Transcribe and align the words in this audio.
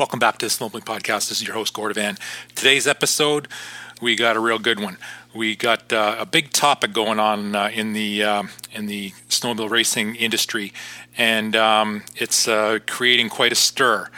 Welcome 0.00 0.18
back 0.18 0.38
to 0.38 0.46
the 0.46 0.50
Snowmobiling 0.50 0.86
Podcast. 0.86 1.28
This 1.28 1.42
is 1.42 1.46
your 1.46 1.52
host, 1.52 1.74
Gord 1.74 1.94
Van. 1.94 2.16
Today's 2.54 2.86
episode, 2.86 3.48
we 4.00 4.16
got 4.16 4.34
a 4.34 4.40
real 4.40 4.58
good 4.58 4.80
one. 4.80 4.96
We 5.34 5.54
got 5.54 5.92
uh, 5.92 6.16
a 6.18 6.24
big 6.24 6.54
topic 6.54 6.94
going 6.94 7.20
on 7.20 7.54
uh, 7.54 7.68
in 7.68 7.92
the 7.92 8.24
uh, 8.24 8.44
in 8.72 8.86
the 8.86 9.10
snowmobile 9.28 9.68
racing 9.68 10.14
industry, 10.14 10.72
and 11.18 11.54
um, 11.54 12.04
it's 12.16 12.48
uh, 12.48 12.78
creating 12.86 13.28
quite 13.28 13.52
a 13.52 13.54
stir. 13.54 14.08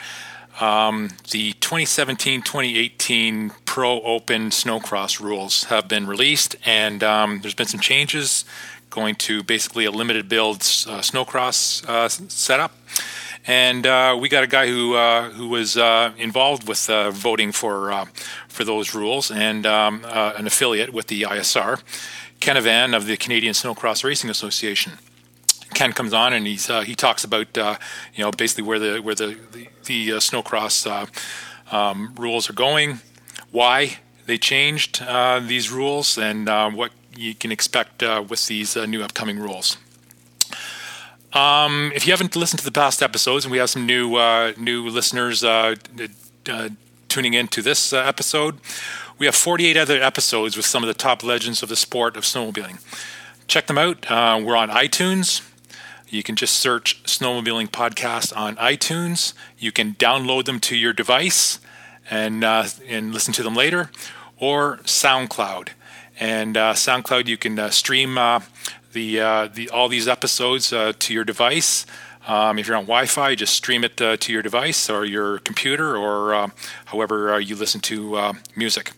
Um, 0.61 1.09
the 1.31 1.51
2017-2018 1.55 3.51
Pro 3.65 3.99
Open 4.03 4.51
Snowcross 4.51 5.19
rules 5.19 5.65
have 5.65 5.89
been 5.89 6.07
released, 6.07 6.55
and 6.63 7.03
um, 7.03 7.41
there's 7.41 7.55
been 7.55 7.67
some 7.67 7.81
changes 7.81 8.45
going 8.89 9.15
to 9.15 9.43
basically 9.43 9.83
a 9.83 9.91
limited 9.91 10.29
build 10.29 10.59
uh, 10.59 11.01
snowcross 11.01 11.85
uh, 11.89 12.07
setup 12.07 12.71
and 13.45 13.85
uh, 13.85 14.17
we 14.19 14.29
got 14.29 14.43
a 14.43 14.47
guy 14.47 14.67
who 14.67 14.95
uh, 14.95 15.29
who 15.31 15.49
was 15.49 15.77
uh, 15.77 16.13
involved 16.17 16.67
with 16.67 16.89
uh, 16.89 17.11
voting 17.11 17.51
for 17.51 17.91
uh, 17.91 18.05
for 18.47 18.63
those 18.63 18.95
rules 18.95 19.31
and 19.31 19.65
um, 19.65 20.05
uh, 20.05 20.33
an 20.37 20.47
affiliate 20.47 20.93
with 20.93 21.07
the 21.07 21.23
ISR, 21.23 21.81
Ken 22.39 22.55
Avann 22.55 22.95
of 22.95 23.05
the 23.05 23.17
Canadian 23.17 23.53
Snowcross 23.53 24.03
Racing 24.03 24.29
Association. 24.29 24.93
Ken 25.73 25.91
comes 25.91 26.13
on 26.13 26.33
and 26.33 26.45
he's 26.45 26.67
he 26.85 26.95
talks 26.95 27.23
about 27.23 27.57
you 28.13 28.23
know 28.23 28.31
basically 28.31 28.63
where 28.63 28.79
the 28.79 28.99
where 28.99 29.15
the 29.15 29.37
the, 29.51 29.67
the 29.85 30.09
snowcross 30.19 31.09
um, 31.71 32.13
rules 32.15 32.49
are 32.49 32.53
going, 32.53 32.99
why 33.51 33.97
they 34.25 34.37
changed 34.37 35.03
these 35.47 35.71
rules, 35.71 36.17
and 36.17 36.47
what 36.75 36.91
you 37.17 37.33
can 37.33 37.51
expect 37.51 38.03
with 38.29 38.45
these 38.47 38.75
new 38.75 39.03
upcoming 39.03 39.39
rules. 39.39 39.77
Um, 41.33 41.91
if 41.95 42.05
you 42.05 42.13
haven't 42.13 42.35
listened 42.35 42.59
to 42.59 42.65
the 42.65 42.71
past 42.71 43.01
episodes, 43.01 43.43
and 43.43 43.51
we 43.51 43.57
have 43.57 43.69
some 43.69 43.87
new 43.87 44.15
uh, 44.15 44.53
new 44.55 44.87
listeners 44.87 45.43
uh, 45.43 45.75
uh, 46.47 46.69
tuning 47.09 47.33
in 47.33 47.47
to 47.49 47.61
this 47.63 47.91
uh, 47.91 47.97
episode, 47.97 48.59
we 49.17 49.25
have 49.25 49.35
48 49.35 49.75
other 49.75 50.01
episodes 50.01 50.55
with 50.55 50.65
some 50.65 50.83
of 50.83 50.87
the 50.87 50.93
top 50.93 51.23
legends 51.23 51.63
of 51.63 51.69
the 51.69 51.75
sport 51.75 52.15
of 52.15 52.23
snowmobiling. 52.23 52.79
Check 53.47 53.65
them 53.65 53.79
out. 53.79 54.09
Uh, 54.11 54.39
we're 54.43 54.55
on 54.55 54.69
iTunes. 54.69 55.41
You 56.07 56.21
can 56.21 56.35
just 56.35 56.57
search 56.57 57.01
Snowmobiling 57.05 57.69
Podcast 57.69 58.35
on 58.37 58.55
iTunes. 58.57 59.33
You 59.57 59.71
can 59.71 59.95
download 59.95 60.45
them 60.45 60.59
to 60.59 60.75
your 60.75 60.93
device 60.93 61.59
and 62.11 62.43
uh, 62.43 62.65
and 62.87 63.11
listen 63.11 63.33
to 63.33 63.41
them 63.41 63.55
later, 63.55 63.89
or 64.37 64.77
SoundCloud. 64.83 65.69
And 66.19 66.55
SoundCloud, 66.55 67.25
you 67.25 67.37
can 67.37 67.71
stream 67.71 68.19
the 68.93 69.19
uh, 69.19 69.47
the 69.47 69.69
all 69.69 69.89
these 69.89 70.07
episodes 70.07 70.71
uh, 70.71 70.93
to 70.99 71.13
your 71.13 71.23
device. 71.23 71.85
Um, 72.25 72.57
if 72.57 72.67
you're 72.67 72.77
on 72.77 72.85
Wi-Fi, 72.85 73.35
just 73.35 73.53
stream 73.53 73.83
it 73.83 74.01
uh, 74.01 74.15
to 74.17 74.31
your 74.31 74.41
device 74.41 74.89
or 74.89 75.03
your 75.03 75.39
computer 75.39 75.97
or 75.97 76.33
uh, 76.33 76.49
however 76.85 77.33
uh, 77.33 77.37
you 77.37 77.55
listen 77.55 77.81
to 77.81 78.15
uh, 78.15 78.33
music. 78.55 78.93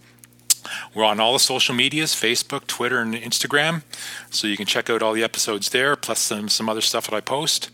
We're 0.93 1.03
on 1.03 1.19
all 1.19 1.33
the 1.33 1.39
social 1.39 1.73
medias: 1.73 2.13
Facebook, 2.13 2.67
Twitter, 2.67 2.99
and 2.99 3.15
Instagram. 3.15 3.83
So 4.29 4.47
you 4.47 4.57
can 4.57 4.65
check 4.65 4.89
out 4.89 5.01
all 5.01 5.13
the 5.13 5.23
episodes 5.23 5.69
there, 5.69 5.95
plus 5.95 6.19
some 6.19 6.49
some 6.49 6.69
other 6.69 6.81
stuff 6.81 7.07
that 7.07 7.15
I 7.15 7.21
post. 7.21 7.69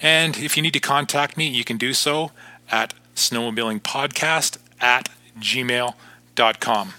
And 0.00 0.36
if 0.38 0.56
you 0.56 0.62
need 0.62 0.74
to 0.74 0.80
contact 0.80 1.36
me, 1.36 1.48
you 1.48 1.64
can 1.64 1.76
do 1.76 1.92
so 1.92 2.30
at 2.70 2.94
snowmobilingpodcast 3.14 4.58
at 4.80 5.08
gmail.com. 5.38 6.94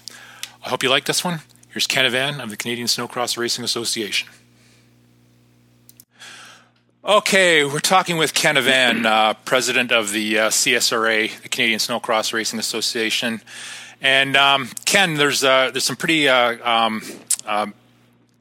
I 0.62 0.68
hope 0.68 0.82
you 0.82 0.90
like 0.90 1.06
this 1.06 1.24
one. 1.24 1.40
Here's 1.70 1.86
Ken 1.86 2.04
of 2.04 2.50
the 2.50 2.56
Canadian 2.56 2.88
Snowcross 2.88 3.38
Racing 3.38 3.64
Association. 3.64 4.28
Okay, 7.02 7.64
we're 7.64 7.78
talking 7.78 8.18
with 8.18 8.34
Ken 8.34 8.56
Avann, 8.56 9.06
uh, 9.06 9.32
president 9.46 9.90
of 9.90 10.12
the 10.12 10.38
uh, 10.38 10.48
CSRA, 10.50 11.40
the 11.40 11.48
Canadian 11.48 11.78
Snowcross 11.78 12.34
Racing 12.34 12.58
Association. 12.58 13.40
And 14.02 14.36
um, 14.36 14.68
Ken, 14.84 15.14
there's 15.14 15.42
uh, 15.42 15.70
there's 15.70 15.84
some 15.84 15.96
pretty 15.96 16.28
uh, 16.28 16.58
um, 16.62 17.00
um, 17.46 17.72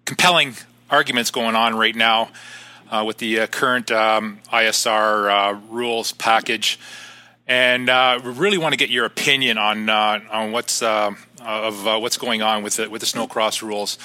compelling 0.03 0.56
arguments 0.89 1.31
going 1.31 1.56
on 1.56 1.78
right 1.78 1.95
now 1.95 2.31
uh, 2.91 3.06
with 3.07 3.19
the 3.19 3.39
uh, 3.39 3.47
current 3.47 3.91
um, 3.91 4.39
ISR 4.51 5.62
rules 5.69 6.12
package, 6.12 6.81
and 7.47 7.88
we 8.25 8.31
really 8.31 8.57
want 8.57 8.73
to 8.73 8.78
get 8.78 8.89
your 8.89 9.06
opinion 9.06 9.57
on 9.57 9.89
on 9.89 10.51
what's 10.51 10.83
of 10.83 11.16
what's 11.85 12.17
going 12.17 12.41
on 12.41 12.63
with 12.63 12.75
the, 12.75 12.89
with 12.89 13.00
the 13.00 13.07
snowcross 13.07 13.62
rules. 13.62 13.97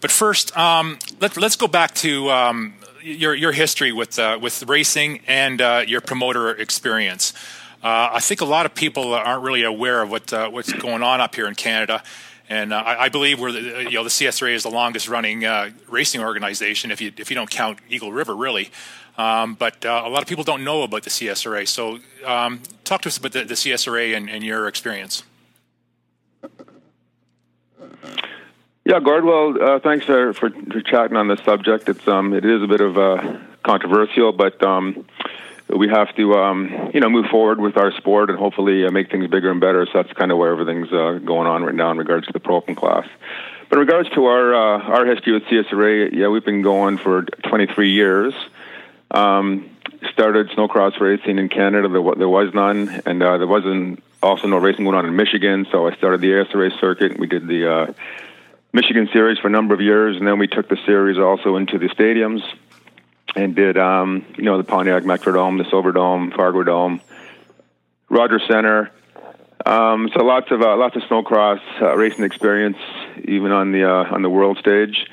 But 0.00 0.10
first, 0.10 0.56
um, 0.58 0.98
let, 1.20 1.38
us 1.38 1.54
go 1.54 1.68
back 1.68 1.94
to 1.96 2.28
um, 2.30 2.74
your 3.02 3.34
your 3.34 3.52
history 3.52 3.92
with 3.92 4.18
uh, 4.18 4.38
with 4.40 4.62
racing 4.64 5.20
and 5.26 5.60
uh, 5.60 5.84
your 5.86 6.00
promoter 6.00 6.50
experience. 6.50 7.32
Uh, 7.82 8.10
I 8.12 8.20
think 8.20 8.40
a 8.40 8.44
lot 8.44 8.66
of 8.66 8.74
people 8.74 9.14
aren't 9.14 9.42
really 9.42 9.62
aware 9.62 10.02
of 10.02 10.10
what 10.10 10.32
uh, 10.32 10.50
what's 10.50 10.72
going 10.72 11.02
on 11.02 11.20
up 11.20 11.34
here 11.34 11.46
in 11.46 11.54
Canada, 11.54 12.02
and 12.48 12.72
uh, 12.72 12.76
I, 12.76 13.04
I, 13.04 13.08
believe 13.08 13.40
we're 13.40 13.52
the, 13.52 13.84
you 13.84 13.92
know 13.92 14.04
the 14.04 14.10
CSRA 14.10 14.54
is 14.54 14.62
the 14.64 14.70
longest 14.70 15.08
running 15.08 15.44
uh, 15.44 15.70
racing 15.88 16.20
organization 16.20 16.90
if 16.90 17.00
you 17.00 17.12
if 17.16 17.30
you 17.30 17.34
don't 17.34 17.50
count 17.50 17.78
Eagle 17.88 18.12
River 18.12 18.34
really. 18.34 18.70
Um, 19.18 19.54
but 19.54 19.84
a 19.84 20.08
lot 20.08 20.22
of 20.22 20.28
people 20.28 20.44
don't 20.44 20.64
know 20.64 20.82
about 20.82 21.02
the 21.02 21.10
CSRA. 21.10 21.68
So 21.68 21.98
um, 22.24 22.62
talk 22.84 23.02
to 23.02 23.08
us 23.08 23.18
about 23.18 23.32
the, 23.32 23.44
the 23.44 23.54
CSRA 23.54 24.16
and, 24.16 24.30
and 24.30 24.42
your 24.42 24.66
experience. 24.66 25.24
Yeah, 28.90 28.98
Gardwell, 28.98 29.62
uh, 29.62 29.78
thanks 29.78 30.04
for, 30.04 30.32
for, 30.32 30.50
for 30.50 30.80
chatting 30.80 31.16
on 31.16 31.28
this 31.28 31.38
subject. 31.44 31.88
It's 31.88 32.08
um, 32.08 32.34
it 32.34 32.44
is 32.44 32.60
a 32.60 32.66
bit 32.66 32.80
of 32.80 32.98
uh, 32.98 33.38
controversial, 33.62 34.32
but 34.32 34.60
um, 34.64 35.06
we 35.68 35.88
have 35.88 36.12
to 36.16 36.34
um, 36.34 36.90
you 36.92 36.98
know 36.98 37.08
move 37.08 37.26
forward 37.26 37.60
with 37.60 37.76
our 37.76 37.92
sport 37.92 38.30
and 38.30 38.36
hopefully 38.36 38.84
uh, 38.84 38.90
make 38.90 39.08
things 39.08 39.28
bigger 39.28 39.48
and 39.48 39.60
better. 39.60 39.86
So 39.86 40.02
that's 40.02 40.12
kind 40.14 40.32
of 40.32 40.38
where 40.38 40.50
everything's 40.50 40.92
uh, 40.92 41.20
going 41.24 41.46
on 41.46 41.62
right 41.62 41.72
now 41.72 41.92
in 41.92 41.98
regards 41.98 42.26
to 42.26 42.32
the 42.32 42.40
pro 42.40 42.56
open 42.56 42.74
class. 42.74 43.06
But 43.68 43.76
in 43.78 43.86
regards 43.86 44.10
to 44.10 44.24
our 44.24 44.54
uh, 44.56 44.82
our 44.82 45.06
history 45.06 45.34
with 45.34 45.44
CSRA, 45.44 46.12
yeah, 46.12 46.26
we've 46.26 46.44
been 46.44 46.62
going 46.62 46.98
for 46.98 47.22
23 47.22 47.92
years. 47.92 48.34
Um, 49.12 49.70
started 50.12 50.48
snowcross 50.48 50.98
racing 50.98 51.38
in 51.38 51.48
Canada. 51.48 51.88
There, 51.88 52.14
there 52.16 52.28
was 52.28 52.52
none, 52.54 53.02
and 53.06 53.22
uh, 53.22 53.38
there 53.38 53.46
wasn't 53.46 54.02
also 54.20 54.48
no 54.48 54.56
racing 54.56 54.84
going 54.84 54.96
on 54.96 55.06
in 55.06 55.14
Michigan. 55.14 55.68
So 55.70 55.86
I 55.86 55.94
started 55.94 56.20
the 56.20 56.32
ASRA 56.32 56.76
circuit. 56.80 57.20
We 57.20 57.28
did 57.28 57.46
the 57.46 57.72
uh, 57.72 57.92
Michigan 58.72 59.08
series 59.12 59.38
for 59.38 59.48
a 59.48 59.50
number 59.50 59.74
of 59.74 59.80
years, 59.80 60.16
and 60.16 60.26
then 60.26 60.38
we 60.38 60.46
took 60.46 60.68
the 60.68 60.78
series 60.86 61.18
also 61.18 61.56
into 61.56 61.78
the 61.78 61.88
stadiums 61.88 62.42
and 63.34 63.54
did 63.54 63.76
um, 63.76 64.24
you 64.36 64.44
know 64.44 64.58
the 64.58 64.64
Pontiac 64.64 65.02
Metrodome, 65.02 65.58
the 65.58 65.68
Silverdome, 65.70 66.34
Fargo 66.34 66.62
Dome, 66.62 67.00
Rogers 68.08 68.42
Center. 68.48 68.90
Um, 69.66 70.08
so 70.14 70.24
lots 70.24 70.50
of 70.50 70.62
uh, 70.62 70.76
lots 70.76 70.96
of 70.96 71.02
snowcross 71.02 71.60
uh, 71.82 71.96
racing 71.96 72.24
experience, 72.24 72.78
even 73.24 73.50
on 73.50 73.72
the 73.72 73.84
uh, 73.84 74.14
on 74.14 74.22
the 74.22 74.30
world 74.30 74.58
stage. 74.58 75.06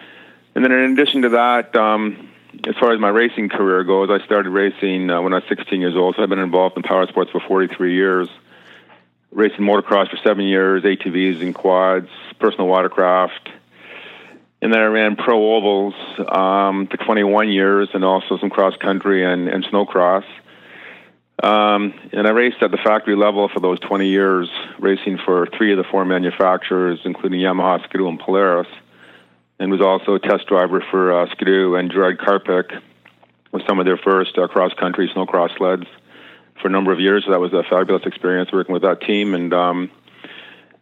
And 0.53 0.63
then 0.63 0.71
in 0.71 0.93
addition 0.93 1.23
to 1.23 1.29
that, 1.29 1.75
um, 1.75 2.29
as 2.67 2.75
far 2.79 2.91
as 2.91 2.99
my 2.99 3.09
racing 3.09 3.49
career 3.49 3.83
goes, 3.83 4.09
I 4.09 4.23
started 4.25 4.49
racing 4.51 5.09
uh, 5.09 5.21
when 5.21 5.33
I 5.33 5.37
was 5.37 5.45
16 5.49 5.81
years 5.81 5.95
old. 5.95 6.15
So 6.15 6.23
I've 6.23 6.29
been 6.29 6.39
involved 6.39 6.77
in 6.77 6.83
power 6.83 7.05
sports 7.07 7.31
for 7.31 7.39
43 7.39 7.93
years 7.93 8.29
racing 9.31 9.59
motocross 9.59 10.09
for 10.09 10.17
seven 10.23 10.45
years, 10.45 10.83
ATVs 10.83 11.41
and 11.41 11.53
quads, 11.53 12.09
personal 12.39 12.67
watercraft. 12.67 13.49
And 14.61 14.73
then 14.73 14.79
I 14.79 14.85
ran 14.85 15.15
pro 15.15 15.55
ovals 15.55 15.93
um, 16.17 16.87
for 16.87 16.97
21 16.97 17.49
years 17.49 17.89
and 17.93 18.03
also 18.03 18.37
some 18.39 18.49
cross 18.49 18.75
country 18.77 19.23
and, 19.23 19.47
and 19.47 19.63
snowcross. 19.65 20.23
Um, 21.43 21.93
and 22.11 22.25
I 22.25 22.31
raced 22.31 22.63
at 22.63 22.71
the 22.71 22.77
factory 22.77 23.15
level 23.15 23.47
for 23.49 23.59
those 23.59 23.79
20 23.81 24.07
years, 24.07 24.49
racing 24.79 25.19
for 25.23 25.47
three 25.55 25.71
of 25.71 25.77
the 25.77 25.83
four 25.83 26.03
manufacturers, 26.03 26.99
including 27.05 27.39
Yamaha, 27.39 27.83
Skidoo, 27.83 28.07
and 28.07 28.19
Polaris. 28.19 28.67
And 29.59 29.71
was 29.71 29.81
also 29.81 30.15
a 30.15 30.19
test 30.19 30.47
driver 30.47 30.83
for 30.89 31.21
uh, 31.21 31.29
Skidoo 31.31 31.75
and 31.75 31.91
Gerard 31.91 32.19
Karpik 32.19 32.81
with 33.51 33.63
some 33.67 33.79
of 33.79 33.85
their 33.85 33.97
first 33.97 34.37
uh, 34.37 34.47
cross 34.47 34.73
country 34.73 35.11
snowcross 35.15 35.55
sleds 35.57 35.87
for 36.61 36.67
a 36.67 36.71
number 36.71 36.91
of 36.91 36.99
years. 36.99 37.25
So 37.25 37.31
that 37.31 37.39
was 37.39 37.53
a 37.53 37.63
fabulous 37.63 38.03
experience 38.05 38.51
working 38.51 38.73
with 38.73 38.83
that 38.83 39.01
team. 39.01 39.33
And 39.33 39.53
um, 39.53 39.91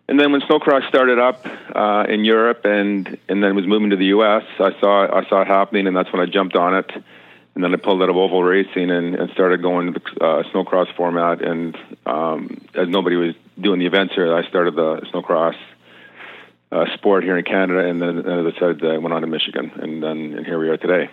and 0.07 0.19
then 0.19 0.31
when 0.31 0.42
snowcross 0.42 0.88
started 0.88 1.18
up 1.18 1.45
uh, 1.75 2.06
in 2.07 2.25
Europe 2.25 2.66
and 2.66 3.18
and 3.27 3.44
then 3.44 3.56
was 3.56 3.66
moving 3.66 3.89
to 3.89 3.95
the 3.95 4.06
U.S., 4.07 4.44
I 4.60 4.80
saw 4.80 5.07
I 5.12 5.27
saw 5.27 5.42
it 5.42 5.48
happening, 5.48 5.88
and 5.88 5.95
that's 5.95 6.12
when 6.12 6.22
I 6.22 6.25
jumped 6.25 6.56
on 6.56 6.75
it. 6.75 6.92
And 7.56 7.63
then 7.63 7.74
I 7.74 7.77
pulled 7.77 8.01
out 8.01 8.10
of 8.10 8.18
oval 8.18 8.44
racing 8.44 8.92
and, 8.92 9.16
and 9.16 9.31
started 9.31 9.62
going 9.62 9.94
to 9.94 10.00
the 10.00 10.24
uh, 10.24 10.44
snowcross 10.51 10.94
format. 10.95 11.42
And 11.42 11.78
um, 12.06 12.60
as 12.74 12.89
nobody 12.89 13.16
was 13.16 13.33
doing 13.60 13.80
the 13.80 13.86
events 13.86 14.13
here, 14.13 14.36
I 14.36 14.45
started 14.50 14.75
the 14.75 14.98
snowcross 15.13 15.56
uh, 16.69 16.86
sport 16.95 17.24
here 17.24 17.38
in 17.38 17.45
Canada. 17.45 17.88
And 17.88 18.01
then, 18.01 18.19
as 18.19 18.54
I 18.54 18.60
said, 18.60 18.83
I 18.83 18.98
went 18.98 19.13
on 19.13 19.21
to 19.21 19.28
Michigan, 19.28 19.71
and 19.75 20.04
then 20.04 20.33
and 20.33 20.45
here 20.45 20.60
we 20.60 20.68
are 20.69 20.78
today. 20.78 21.10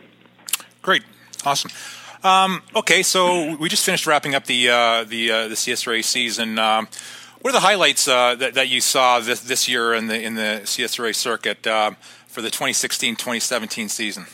Great, 0.82 1.04
awesome. 1.46 1.70
Um, 2.24 2.62
okay, 2.76 3.02
so 3.02 3.56
we 3.56 3.68
just 3.68 3.84
finished 3.84 4.06
wrapping 4.06 4.36
up 4.36 4.44
the 4.44 4.68
uh, 4.68 5.04
the 5.04 5.30
uh, 5.32 5.48
the 5.48 5.56
CSRA 5.56 6.04
season. 6.04 6.56
Um, 6.56 6.86
what 7.40 7.50
are 7.50 7.58
the 7.58 7.66
highlights 7.66 8.06
uh, 8.06 8.36
that, 8.36 8.54
that 8.54 8.68
you 8.68 8.80
saw 8.80 9.18
this, 9.18 9.40
this 9.40 9.68
year 9.68 9.92
in 9.92 10.06
the 10.06 10.22
in 10.22 10.36
the 10.36 10.60
CSRA 10.62 11.16
circuit 11.16 11.66
uh, 11.66 11.90
for 12.28 12.40
the 12.40 12.48
2016-2017 12.50 13.90
season? 13.90 14.26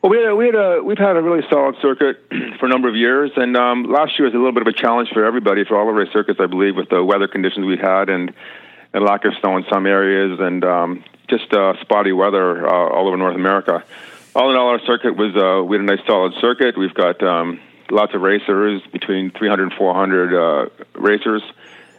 Well, 0.00 0.10
we 0.10 0.18
had 0.18 0.28
a, 0.28 0.36
we 0.36 0.46
had 0.46 0.54
a, 0.54 0.82
we've 0.84 0.98
had 0.98 1.16
a 1.16 1.22
really 1.22 1.42
solid 1.50 1.74
circuit 1.82 2.22
for 2.60 2.66
a 2.66 2.68
number 2.68 2.88
of 2.88 2.94
years, 2.94 3.32
and 3.34 3.56
um, 3.56 3.90
last 3.90 4.16
year 4.16 4.26
was 4.26 4.34
a 4.34 4.36
little 4.36 4.52
bit 4.52 4.62
of 4.62 4.68
a 4.68 4.72
challenge 4.72 5.08
for 5.12 5.24
everybody, 5.24 5.64
for 5.64 5.76
all 5.76 5.90
of 5.90 5.96
our 5.96 6.06
circuits, 6.12 6.38
I 6.40 6.46
believe, 6.46 6.76
with 6.76 6.90
the 6.90 7.02
weather 7.02 7.26
conditions 7.26 7.66
we 7.66 7.76
had 7.76 8.08
and, 8.08 8.32
and 8.94 9.04
lack 9.04 9.24
of 9.24 9.32
snow 9.40 9.56
in 9.56 9.64
some 9.68 9.84
areas, 9.84 10.38
and 10.38 10.64
um, 10.64 11.04
just 11.26 11.52
uh, 11.52 11.74
spotty 11.80 12.12
weather 12.12 12.68
uh, 12.68 12.88
all 12.90 13.08
over 13.08 13.16
North 13.16 13.34
America. 13.34 13.82
All 14.34 14.50
in 14.50 14.56
all, 14.56 14.68
our 14.68 14.80
circuit 14.80 15.16
was 15.16 15.34
uh, 15.34 15.64
we 15.64 15.76
had 15.76 15.82
a 15.82 15.96
nice 15.96 16.06
solid 16.06 16.34
circuit. 16.40 16.76
We've 16.76 16.94
got 16.94 17.22
um, 17.22 17.60
lots 17.90 18.14
of 18.14 18.20
racers, 18.20 18.82
between 18.92 19.30
300 19.30 19.62
and 19.64 19.72
400 19.72 20.34
uh, 20.34 20.68
racers, 20.94 21.42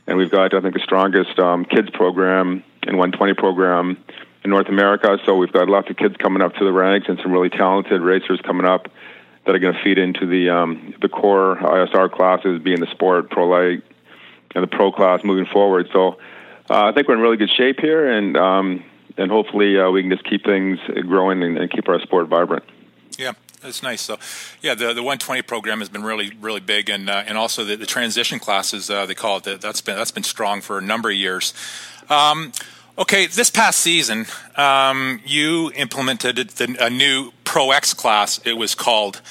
and 0.07 0.17
we've 0.17 0.31
got 0.31 0.53
I 0.53 0.61
think 0.61 0.73
the 0.73 0.81
strongest 0.83 1.37
um, 1.39 1.65
kids 1.65 1.89
program 1.89 2.63
and 2.83 2.97
120 2.97 3.33
program 3.33 3.97
in 4.43 4.51
North 4.51 4.69
America. 4.69 5.17
So 5.25 5.35
we've 5.35 5.51
got 5.51 5.67
lots 5.67 5.89
of 5.89 5.97
kids 5.97 6.15
coming 6.17 6.41
up 6.41 6.53
to 6.55 6.63
the 6.63 6.71
ranks 6.71 7.07
and 7.09 7.19
some 7.21 7.31
really 7.31 7.49
talented 7.49 8.01
racers 8.01 8.39
coming 8.43 8.65
up 8.65 8.87
that 9.45 9.55
are 9.55 9.59
going 9.59 9.73
to 9.73 9.83
feed 9.83 9.97
into 9.97 10.27
the 10.27 10.49
um, 10.49 10.93
the 11.01 11.09
core 11.09 11.57
ISR 11.57 12.11
classes, 12.11 12.61
being 12.61 12.79
the 12.79 12.91
sport, 12.91 13.29
pro 13.29 13.47
light, 13.47 13.83
and 14.53 14.63
the 14.63 14.67
pro 14.67 14.91
class 14.91 15.23
moving 15.23 15.45
forward. 15.45 15.89
So 15.91 16.19
uh, 16.69 16.85
I 16.85 16.91
think 16.91 17.07
we're 17.07 17.15
in 17.15 17.21
really 17.21 17.37
good 17.37 17.49
shape 17.49 17.79
here, 17.79 18.11
and 18.11 18.37
um, 18.37 18.85
and 19.19 19.29
hopefully 19.29 19.79
uh, 19.79 19.91
we 19.91 20.01
can 20.01 20.09
just 20.09 20.23
keep 20.23 20.43
things 20.43 20.79
growing 21.05 21.43
and, 21.43 21.57
and 21.57 21.69
keep 21.69 21.87
our 21.89 21.99
sport 21.99 22.27
vibrant. 22.27 22.63
Yeah, 23.17 23.33
that's 23.61 23.83
nice. 23.83 24.01
So, 24.01 24.17
yeah, 24.61 24.73
the 24.73 24.93
the 24.93 25.03
120 25.03 25.41
program 25.43 25.79
has 25.79 25.89
been 25.89 26.03
really 26.03 26.31
really 26.39 26.61
big, 26.61 26.89
and 26.89 27.09
uh, 27.09 27.23
and 27.27 27.37
also 27.37 27.65
the, 27.65 27.75
the 27.75 27.85
transition 27.85 28.39
classes 28.39 28.89
uh, 28.89 29.05
they 29.05 29.15
call 29.15 29.37
it 29.37 29.61
that's 29.61 29.81
been 29.81 29.97
that's 29.97 30.11
been 30.11 30.23
strong 30.23 30.61
for 30.61 30.77
a 30.77 30.81
number 30.81 31.09
of 31.09 31.15
years. 31.15 31.53
Um, 32.09 32.53
okay, 32.97 33.27
this 33.27 33.49
past 33.49 33.79
season, 33.79 34.25
um, 34.55 35.19
you 35.25 35.71
implemented 35.75 36.37
the, 36.37 36.77
a 36.79 36.89
new 36.89 37.31
Pro 37.43 37.71
X 37.71 37.93
class. 37.93 38.39
It 38.45 38.53
was 38.53 38.73
called, 38.73 39.21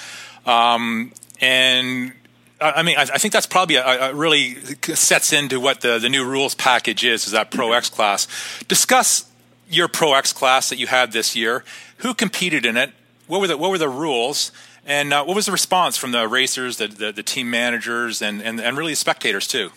um, 0.45 1.13
and 1.41 2.13
I 2.61 2.83
mean, 2.83 2.97
I, 2.99 3.05
think 3.19 3.33
that's 3.33 3.47
probably 3.47 3.77
a, 3.77 4.11
a, 4.11 4.15
really 4.15 4.57
sets 4.81 5.33
into 5.33 5.61
what 5.61 5.81
the, 5.81 6.01
the 6.01 6.09
new 6.09 6.25
rules 6.25 6.57
package 6.57 7.05
is. 7.05 7.27
Is 7.27 7.33
that 7.33 7.53
Pro 7.53 7.73
X 7.73 7.89
class? 7.89 8.27
Discuss 8.67 9.31
your 9.69 9.89
Pro 9.89 10.15
X 10.15 10.33
class 10.33 10.69
that 10.71 10.79
you 10.79 10.87
had 10.87 11.13
this 11.13 11.37
year. 11.37 11.65
Who 11.99 12.15
competed 12.15 12.65
in 12.65 12.77
it? 12.77 12.93
What 13.27 13.41
were 13.41 13.47
the 13.47 13.57
what 13.57 13.71
were 13.71 13.79
the 13.79 13.89
rules? 13.89 14.53
And 14.87 15.13
uh, 15.13 15.23
what 15.25 15.37
was 15.37 15.45
the 15.45 15.53
response 15.53 15.99
from 15.99 16.13
the 16.13 16.27
racers, 16.27 16.79
the, 16.79 16.89
the, 16.89 17.13
the 17.13 17.23
team 17.23 17.51
managers, 17.51 18.23
and, 18.23 18.43
and, 18.43 18.59
and 18.59 18.79
really 18.79 18.93
the 18.93 18.97
spectators 18.97 19.47
too? 19.47 19.71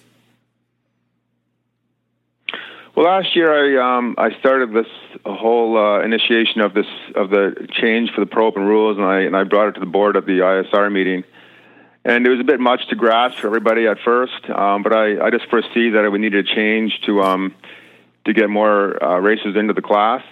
Well, 2.95 3.05
last 3.05 3.35
year 3.35 3.51
I 3.51 3.97
um, 3.97 4.15
I 4.17 4.37
started 4.39 4.73
this 4.73 4.87
whole 5.25 5.77
uh, 5.77 6.01
initiation 6.01 6.61
of 6.61 6.73
this 6.73 6.85
of 7.15 7.29
the 7.29 7.67
change 7.81 8.11
for 8.11 8.21
the 8.21 8.25
Pro 8.25 8.47
Open 8.47 8.63
rules, 8.63 8.97
and 8.97 9.05
I 9.05 9.21
and 9.21 9.35
I 9.35 9.43
brought 9.43 9.69
it 9.69 9.71
to 9.73 9.79
the 9.79 9.85
board 9.85 10.17
at 10.17 10.25
the 10.25 10.39
ISR 10.39 10.91
meeting, 10.91 11.23
and 12.03 12.25
it 12.25 12.29
was 12.29 12.39
a 12.39 12.43
bit 12.43 12.59
much 12.59 12.87
to 12.89 12.95
grasp 12.95 13.37
for 13.37 13.47
everybody 13.47 13.87
at 13.87 13.97
first. 14.03 14.49
Um, 14.49 14.83
but 14.83 14.93
I, 14.93 15.25
I 15.25 15.29
just 15.29 15.49
foresee 15.49 15.91
that 15.91 16.09
we 16.11 16.19
needed 16.19 16.45
a 16.45 16.55
change 16.55 16.99
to 17.05 17.21
um, 17.21 17.55
to 18.25 18.33
get 18.33 18.49
more 18.49 19.01
uh, 19.03 19.19
into 19.21 19.73
the 19.73 19.81
class. 19.81 20.23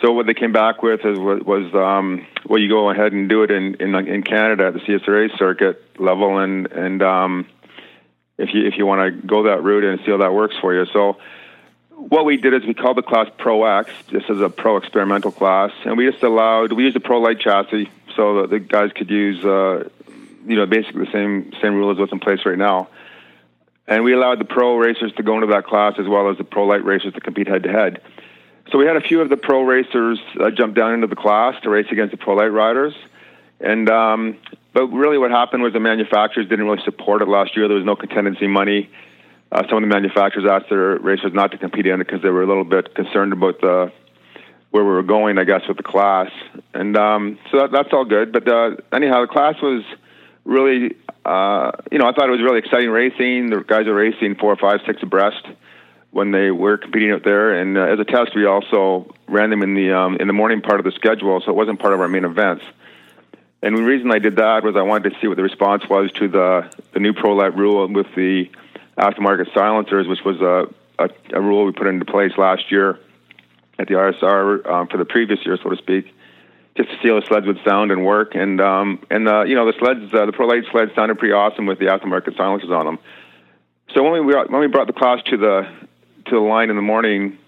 So 0.00 0.12
what 0.12 0.26
they 0.26 0.34
came 0.34 0.52
back 0.52 0.82
with 0.82 1.00
is, 1.04 1.18
was, 1.18 1.42
was 1.42 1.74
um, 1.74 2.26
well, 2.46 2.58
you 2.58 2.68
go 2.68 2.90
ahead 2.90 3.12
and 3.12 3.28
do 3.28 3.42
it 3.42 3.50
in, 3.50 3.76
in 3.76 3.94
in 3.94 4.22
Canada 4.22 4.66
at 4.66 4.74
the 4.74 4.80
CSRA 4.80 5.36
circuit 5.38 6.00
level, 6.00 6.38
and 6.38 6.66
and 6.72 7.02
um, 7.02 7.46
if 8.38 8.54
you 8.54 8.66
if 8.66 8.78
you 8.78 8.86
want 8.86 9.14
to 9.14 9.26
go 9.26 9.44
that 9.44 9.62
route 9.62 9.84
and 9.84 10.00
see 10.00 10.10
how 10.10 10.18
that 10.18 10.32
works 10.32 10.56
for 10.60 10.74
you, 10.74 10.86
so 10.92 11.18
what 12.08 12.24
we 12.24 12.36
did 12.36 12.54
is 12.54 12.64
we 12.66 12.74
called 12.74 12.96
the 12.96 13.02
class 13.02 13.28
Pro 13.38 13.64
X. 13.64 13.90
This 14.10 14.24
is 14.28 14.40
a 14.40 14.48
pro 14.48 14.76
experimental 14.76 15.30
class, 15.30 15.70
and 15.84 15.96
we 15.96 16.10
just 16.10 16.22
allowed 16.22 16.72
we 16.72 16.84
used 16.84 16.96
a 16.96 17.00
Pro 17.00 17.20
Light 17.20 17.38
chassis 17.38 17.90
so 18.16 18.42
that 18.42 18.50
the 18.50 18.58
guys 18.58 18.90
could 18.92 19.10
use, 19.10 19.44
uh, 19.44 19.88
you 20.46 20.56
know, 20.56 20.66
basically 20.66 21.04
the 21.04 21.12
same 21.12 21.52
same 21.62 21.74
rule 21.74 21.90
as 21.90 21.98
what's 21.98 22.12
in 22.12 22.18
place 22.18 22.40
right 22.44 22.58
now. 22.58 22.88
And 23.86 24.04
we 24.04 24.14
allowed 24.14 24.38
the 24.38 24.44
pro 24.44 24.76
racers 24.76 25.12
to 25.16 25.22
go 25.22 25.34
into 25.34 25.48
that 25.48 25.66
class 25.66 25.94
as 25.98 26.06
well 26.06 26.30
as 26.30 26.38
the 26.38 26.44
pro 26.44 26.64
light 26.66 26.84
racers 26.84 27.14
to 27.14 27.20
compete 27.20 27.48
head 27.48 27.64
to 27.64 27.70
head. 27.70 28.00
So 28.70 28.78
we 28.78 28.86
had 28.86 28.96
a 28.96 29.00
few 29.00 29.20
of 29.20 29.28
the 29.28 29.36
pro 29.36 29.62
racers 29.62 30.20
uh, 30.40 30.50
jump 30.50 30.74
down 30.74 30.94
into 30.94 31.08
the 31.08 31.16
class 31.16 31.60
to 31.62 31.70
race 31.70 31.88
against 31.90 32.12
the 32.12 32.16
pro 32.16 32.34
light 32.34 32.52
riders, 32.52 32.94
and 33.60 33.90
um, 33.90 34.38
but 34.72 34.86
really 34.86 35.18
what 35.18 35.30
happened 35.30 35.62
was 35.62 35.72
the 35.72 35.80
manufacturers 35.80 36.48
didn't 36.48 36.64
really 36.64 36.82
support 36.84 37.22
it 37.22 37.28
last 37.28 37.56
year. 37.56 37.66
There 37.66 37.76
was 37.76 37.84
no 37.84 37.96
contingency 37.96 38.46
money 38.46 38.88
uh, 39.52 39.62
some 39.68 39.76
of 39.76 39.82
the 39.82 39.94
manufacturers 39.94 40.46
asked 40.50 40.70
their 40.70 40.98
racers 40.98 41.32
not 41.34 41.50
to 41.50 41.58
compete 41.58 41.86
in 41.86 42.00
it 42.00 42.06
because 42.06 42.22
they 42.22 42.30
were 42.30 42.42
a 42.42 42.46
little 42.46 42.64
bit 42.64 42.94
concerned 42.94 43.34
about 43.34 43.60
the 43.60 43.92
where 44.70 44.82
we 44.82 44.90
were 44.90 45.02
going, 45.02 45.36
I 45.36 45.44
guess, 45.44 45.60
with 45.68 45.76
the 45.76 45.82
class. 45.82 46.30
And 46.72 46.96
um, 46.96 47.38
so 47.50 47.58
that, 47.58 47.72
that's 47.72 47.90
all 47.92 48.06
good. 48.06 48.32
But 48.32 48.48
uh, 48.48 48.76
anyhow, 48.90 49.20
the 49.20 49.26
class 49.26 49.56
was 49.60 49.84
really, 50.46 50.96
uh, 51.24 51.72
you 51.90 51.98
know, 51.98 52.06
I 52.06 52.12
thought 52.12 52.28
it 52.28 52.32
was 52.32 52.42
really 52.42 52.58
exciting 52.58 52.90
racing. 52.90 53.50
The 53.50 53.64
guys 53.66 53.86
are 53.86 53.94
racing 53.94 54.36
four, 54.36 54.56
five, 54.56 54.80
six 54.86 55.02
abreast 55.02 55.46
when 56.10 56.30
they 56.30 56.50
were 56.50 56.76
competing 56.76 57.12
out 57.12 57.24
there. 57.24 57.58
And 57.58 57.78
uh, 57.78 57.82
as 57.82 57.98
a 57.98 58.04
test, 58.04 58.34
we 58.34 58.44
also 58.44 59.14
ran 59.28 59.50
them 59.50 59.62
in 59.62 59.74
the 59.74 59.92
um, 59.92 60.16
in 60.16 60.26
the 60.26 60.32
morning 60.32 60.60
part 60.60 60.80
of 60.80 60.84
the 60.84 60.92
schedule, 60.92 61.40
so 61.40 61.50
it 61.50 61.54
wasn't 61.54 61.80
part 61.80 61.94
of 61.94 62.00
our 62.00 62.08
main 62.08 62.24
events. 62.24 62.64
And 63.62 63.76
the 63.76 63.82
reason 63.82 64.10
I 64.10 64.18
did 64.18 64.36
that 64.36 64.64
was 64.64 64.74
I 64.76 64.82
wanted 64.82 65.10
to 65.10 65.20
see 65.20 65.28
what 65.28 65.36
the 65.36 65.42
response 65.44 65.84
was 65.88 66.10
to 66.12 66.28
the 66.28 66.70
the 66.92 67.00
new 67.00 67.12
pro 67.12 67.34
light 67.34 67.56
rule 67.56 67.86
with 67.86 68.08
the 68.16 68.50
aftermarket 68.98 69.54
silencers, 69.54 70.06
which 70.08 70.22
was 70.24 70.40
a, 70.40 70.66
a, 70.98 71.08
a 71.32 71.40
rule 71.40 71.64
we 71.64 71.72
put 71.72 71.86
into 71.86 72.04
place 72.04 72.32
last 72.36 72.70
year 72.70 72.98
at 73.78 73.88
the 73.88 73.94
ISR 73.94 74.66
um, 74.68 74.88
for 74.88 74.98
the 74.98 75.04
previous 75.04 75.44
year, 75.46 75.56
so 75.62 75.70
to 75.70 75.76
speak, 75.76 76.14
just 76.76 76.88
to 76.90 76.96
see 77.02 77.08
how 77.08 77.20
the 77.20 77.26
sleds 77.26 77.46
would 77.46 77.60
sound 77.66 77.90
and 77.90 78.04
work. 78.04 78.34
And 78.34 78.60
um, 78.60 79.04
and 79.10 79.28
uh, 79.28 79.44
you 79.44 79.54
know 79.54 79.66
the 79.66 79.78
sleds, 79.78 80.12
uh, 80.12 80.26
the 80.26 80.32
Pro 80.32 80.46
Light 80.46 80.64
sleds 80.70 80.92
sounded 80.94 81.18
pretty 81.18 81.34
awesome 81.34 81.66
with 81.66 81.78
the 81.78 81.86
aftermarket 81.86 82.36
silencers 82.36 82.70
on 82.70 82.86
them. 82.86 82.98
So 83.94 84.02
when 84.02 84.26
we 84.26 84.34
when 84.34 84.60
we 84.60 84.68
brought 84.68 84.86
the 84.86 84.92
class 84.92 85.18
to 85.26 85.36
the 85.36 85.62
to 86.26 86.30
the 86.30 86.40
line 86.40 86.70
in 86.70 86.76
the 86.76 86.82
morning 86.82 87.38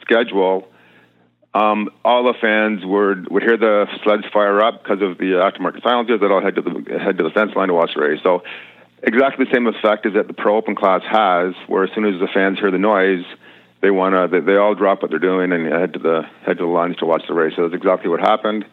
schedule, 0.00 0.68
um, 1.54 1.90
all 2.04 2.24
the 2.24 2.34
fans 2.40 2.84
would 2.84 3.28
would 3.30 3.42
hear 3.42 3.56
the 3.56 3.86
sleds 4.04 4.24
fire 4.32 4.60
up 4.62 4.82
because 4.82 5.02
of 5.02 5.18
the 5.18 5.42
aftermarket 5.42 5.82
silencers. 5.82 6.20
That 6.20 6.30
all 6.30 6.42
head 6.42 6.54
to 6.54 6.62
the 6.62 6.98
head 6.98 7.18
to 7.18 7.24
the 7.24 7.30
fence 7.30 7.52
line 7.56 7.68
to 7.68 7.74
watch 7.74 7.94
the 7.94 8.00
race. 8.00 8.20
So 8.22 8.44
exactly 9.02 9.44
the 9.44 9.52
same 9.52 9.66
effect 9.66 10.06
as 10.06 10.14
that 10.14 10.28
the 10.28 10.34
Pro 10.34 10.56
Open 10.56 10.76
class 10.76 11.02
has, 11.10 11.54
where 11.66 11.84
as 11.84 11.90
soon 11.94 12.04
as 12.04 12.20
the 12.20 12.28
fans 12.32 12.58
hear 12.60 12.70
the 12.70 12.78
noise, 12.78 13.24
they 13.82 13.90
want 13.90 14.14
to 14.14 14.40
they, 14.40 14.44
they 14.44 14.56
all 14.56 14.74
drop 14.74 15.02
what 15.02 15.10
they're 15.10 15.18
doing 15.18 15.52
and 15.52 15.66
head 15.66 15.92
to 15.92 15.98
the 15.98 16.22
head 16.46 16.58
to 16.58 16.64
the 16.64 16.70
lines 16.70 16.96
to 16.96 17.06
watch 17.06 17.22
the 17.28 17.34
race. 17.34 17.52
So 17.56 17.68
that's 17.68 17.74
exactly 17.74 18.08
what 18.08 18.20
happened. 18.20 18.64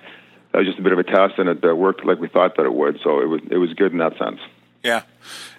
That 0.54 0.60
was 0.60 0.68
just 0.68 0.80
a 0.80 0.82
bit 0.82 0.94
of 0.94 1.00
a 1.00 1.04
test, 1.04 1.38
and 1.38 1.50
it 1.50 1.64
uh, 1.64 1.76
worked 1.76 2.06
like 2.06 2.20
we 2.20 2.28
thought 2.28 2.56
that 2.58 2.66
it 2.66 2.74
would. 2.74 3.00
So 3.04 3.20
it 3.20 3.26
was 3.26 3.42
it 3.52 3.58
was 3.58 3.74
good 3.74 3.92
in 3.92 3.98
that 3.98 4.18
sense. 4.18 4.40
Yeah, 4.84 5.02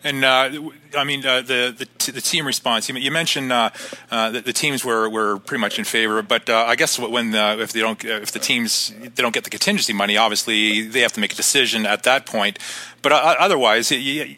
and 0.02 0.24
uh, 0.24 0.50
I 0.96 1.04
mean 1.04 1.24
uh, 1.26 1.42
the, 1.42 1.74
the, 1.76 1.86
t- 1.98 2.12
the 2.12 2.20
team 2.22 2.46
response. 2.46 2.88
You, 2.88 2.96
you 2.96 3.10
mentioned 3.10 3.52
uh, 3.52 3.70
uh, 4.10 4.30
that 4.30 4.44
the 4.46 4.52
teams 4.52 4.84
were, 4.84 5.08
were 5.10 5.38
pretty 5.38 5.60
much 5.60 5.78
in 5.78 5.84
favor, 5.84 6.22
but 6.22 6.48
uh, 6.48 6.64
I 6.66 6.74
guess 6.76 6.98
when 6.98 7.34
uh, 7.34 7.56
if 7.58 7.72
they 7.72 7.80
don't 7.80 8.02
if 8.02 8.32
the 8.32 8.38
teams 8.38 8.94
they 8.98 9.22
don't 9.22 9.34
get 9.34 9.44
the 9.44 9.50
contingency 9.50 9.92
money, 9.92 10.16
obviously 10.16 10.86
they 10.86 11.00
have 11.00 11.12
to 11.12 11.20
make 11.20 11.32
a 11.32 11.36
decision 11.36 11.84
at 11.84 12.04
that 12.04 12.24
point. 12.24 12.58
But 13.02 13.12
otherwise, 13.12 13.90
you, 13.90 14.36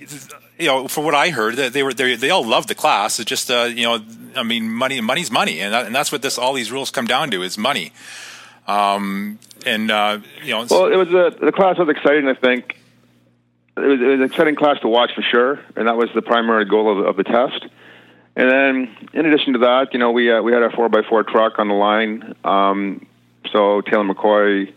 you 0.58 0.66
know, 0.66 0.88
for 0.88 1.04
what 1.04 1.14
I 1.14 1.30
heard, 1.30 1.54
they 1.54 1.82
were 1.82 1.94
they, 1.94 2.16
they 2.16 2.30
all 2.30 2.44
loved 2.44 2.68
the 2.68 2.74
class. 2.74 3.20
It's 3.20 3.28
just 3.28 3.48
you 3.48 3.84
know, 3.84 4.00
I 4.36 4.42
mean, 4.42 4.68
money 4.68 5.00
money's 5.00 5.30
money, 5.30 5.60
and 5.60 5.72
that, 5.72 5.86
and 5.86 5.94
that's 5.94 6.10
what 6.10 6.22
this 6.22 6.38
all 6.38 6.54
these 6.54 6.72
rules 6.72 6.90
come 6.90 7.06
down 7.06 7.30
to 7.30 7.42
is 7.42 7.56
money. 7.56 7.92
Um, 8.66 9.38
and 9.64 9.82
you 10.44 10.50
know, 10.54 10.66
well, 10.68 10.86
it 10.86 10.96
was 10.96 11.08
a, 11.10 11.36
the 11.40 11.52
class 11.52 11.78
was 11.78 11.88
exciting. 11.88 12.26
I 12.26 12.34
think 12.34 12.81
it 13.76 13.80
was, 13.80 14.00
it 14.00 14.04
was 14.04 14.20
an 14.20 14.22
exciting 14.22 14.54
class 14.54 14.78
to 14.80 14.88
watch 14.88 15.12
for 15.14 15.22
sure, 15.22 15.60
and 15.76 15.88
that 15.88 15.96
was 15.96 16.10
the 16.14 16.22
primary 16.22 16.64
goal 16.64 17.00
of, 17.00 17.06
of 17.06 17.16
the 17.16 17.24
test. 17.24 17.66
And 18.36 18.50
then, 18.50 19.08
in 19.12 19.26
addition 19.26 19.54
to 19.54 19.58
that, 19.60 19.92
you 19.92 19.98
know, 19.98 20.10
we 20.10 20.30
uh, 20.30 20.42
we 20.42 20.52
had 20.52 20.62
a 20.62 20.70
four 20.70 20.86
x 20.86 21.06
four 21.08 21.22
truck 21.22 21.58
on 21.58 21.68
the 21.68 21.74
line. 21.74 22.34
Um, 22.44 23.06
so 23.50 23.80
Taylor 23.82 24.04
McCoy, 24.04 24.72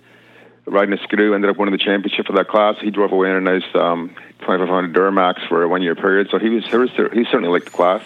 riding 0.65 0.93
a 0.93 1.01
Skidoo, 1.03 1.33
ended 1.33 1.49
up 1.49 1.57
winning 1.57 1.71
the 1.71 1.83
championship 1.83 2.27
for 2.27 2.33
that 2.33 2.47
class. 2.47 2.75
He 2.81 2.91
drove 2.91 3.11
away 3.11 3.29
in 3.29 3.35
a 3.35 3.41
nice 3.41 3.63
um, 3.75 4.09
2500 4.39 4.93
Duramax 4.93 5.47
for 5.47 5.63
a 5.63 5.67
one 5.67 5.81
year 5.81 5.95
period. 5.95 6.29
So 6.31 6.39
he 6.39 6.49
was 6.49 6.65
he, 6.65 6.77
was, 6.77 6.89
he 7.13 7.23
certainly 7.25 7.49
liked 7.49 7.65
the 7.65 7.71
class. 7.71 8.03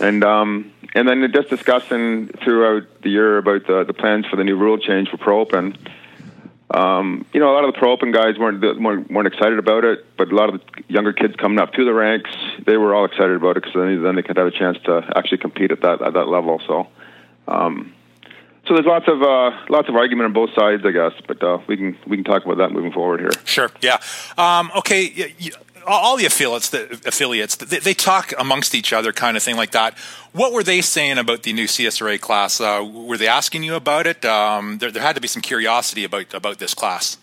And 0.00 0.24
um, 0.24 0.72
and 0.94 1.08
then 1.08 1.30
just 1.32 1.50
discussing 1.50 2.28
throughout 2.28 3.02
the 3.02 3.10
year 3.10 3.38
about 3.38 3.66
the, 3.66 3.84
the 3.84 3.94
plans 3.94 4.26
for 4.26 4.36
the 4.36 4.44
new 4.44 4.56
rule 4.56 4.78
change 4.78 5.08
for 5.10 5.16
Pro 5.18 5.40
Open 5.40 5.76
um, 6.74 7.24
you 7.32 7.38
know, 7.38 7.52
a 7.52 7.54
lot 7.54 7.64
of 7.64 7.72
the 7.72 7.78
pro 7.78 7.92
open 7.92 8.10
guys 8.10 8.36
weren't, 8.36 8.60
weren't 8.80 9.10
weren't 9.10 9.28
excited 9.28 9.58
about 9.58 9.84
it, 9.84 10.04
but 10.16 10.32
a 10.32 10.34
lot 10.34 10.52
of 10.52 10.60
the 10.60 10.82
younger 10.88 11.12
kids 11.12 11.36
coming 11.36 11.60
up 11.60 11.72
through 11.72 11.84
the 11.84 11.94
ranks, 11.94 12.30
they 12.66 12.76
were 12.76 12.94
all 12.94 13.04
excited 13.04 13.36
about 13.36 13.56
it 13.56 13.62
because 13.62 13.74
then, 13.74 14.02
then 14.02 14.16
they 14.16 14.22
could 14.22 14.36
have 14.36 14.48
a 14.48 14.50
chance 14.50 14.76
to 14.84 15.08
actually 15.16 15.38
compete 15.38 15.70
at 15.70 15.82
that 15.82 16.02
at 16.02 16.14
that 16.14 16.26
level. 16.26 16.60
So, 16.66 16.88
um, 17.46 17.94
so 18.66 18.74
there's 18.74 18.86
lots 18.86 19.06
of 19.06 19.22
uh, 19.22 19.52
lots 19.68 19.88
of 19.88 19.94
argument 19.94 20.26
on 20.26 20.32
both 20.32 20.50
sides, 20.54 20.82
I 20.84 20.90
guess, 20.90 21.12
but 21.28 21.40
uh, 21.44 21.58
we 21.68 21.76
can 21.76 21.96
we 22.08 22.16
can 22.16 22.24
talk 22.24 22.44
about 22.44 22.58
that 22.58 22.72
moving 22.72 22.90
forward 22.90 23.20
here. 23.20 23.30
Sure. 23.44 23.70
Yeah. 23.80 24.00
Um, 24.36 24.72
okay 24.76 25.32
all 25.86 26.16
the 26.16 26.26
affiliates, 26.26 26.70
the 26.70 26.90
affiliates, 27.06 27.56
they, 27.56 27.78
they, 27.78 27.94
talk 27.94 28.32
amongst 28.38 28.74
each 28.74 28.92
other, 28.92 29.12
kind 29.12 29.36
of 29.36 29.42
thing 29.42 29.56
like 29.56 29.72
that. 29.72 29.96
What 30.32 30.52
were 30.52 30.62
they 30.62 30.80
saying 30.80 31.18
about 31.18 31.42
the 31.42 31.52
new 31.52 31.66
CSRA 31.66 32.20
class? 32.20 32.60
Uh, 32.60 32.88
were 32.92 33.16
they 33.16 33.28
asking 33.28 33.62
you 33.62 33.74
about 33.74 34.06
it? 34.06 34.24
Um, 34.24 34.78
there, 34.78 34.90
there, 34.90 35.02
had 35.02 35.14
to 35.14 35.20
be 35.20 35.28
some 35.28 35.42
curiosity 35.42 36.04
about 36.04 36.34
about 36.34 36.58
this 36.58 36.74
class. 36.74 37.18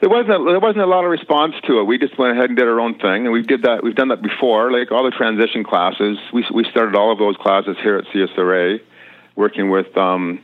There 0.00 0.10
wasn't 0.10 0.30
a, 0.30 0.44
there 0.44 0.60
wasn't 0.60 0.82
a 0.82 0.86
lot 0.86 1.04
of 1.04 1.10
response 1.10 1.54
to 1.68 1.78
it. 1.78 1.84
We 1.84 1.96
just 1.96 2.18
went 2.18 2.32
ahead 2.36 2.50
and 2.50 2.58
did 2.58 2.66
our 2.66 2.80
own 2.80 2.98
thing, 2.98 3.24
and 3.24 3.32
we 3.32 3.42
did 3.42 3.62
that. 3.62 3.84
We've 3.84 3.94
done 3.94 4.08
that 4.08 4.22
before, 4.22 4.72
like 4.72 4.90
all 4.90 5.04
the 5.04 5.12
transition 5.12 5.62
classes. 5.62 6.18
We 6.32 6.44
we 6.52 6.64
started 6.70 6.96
all 6.96 7.12
of 7.12 7.18
those 7.18 7.36
classes 7.36 7.76
here 7.82 7.96
at 7.98 8.04
CSRA, 8.06 8.80
working 9.36 9.70
with 9.70 9.96
um, 9.96 10.42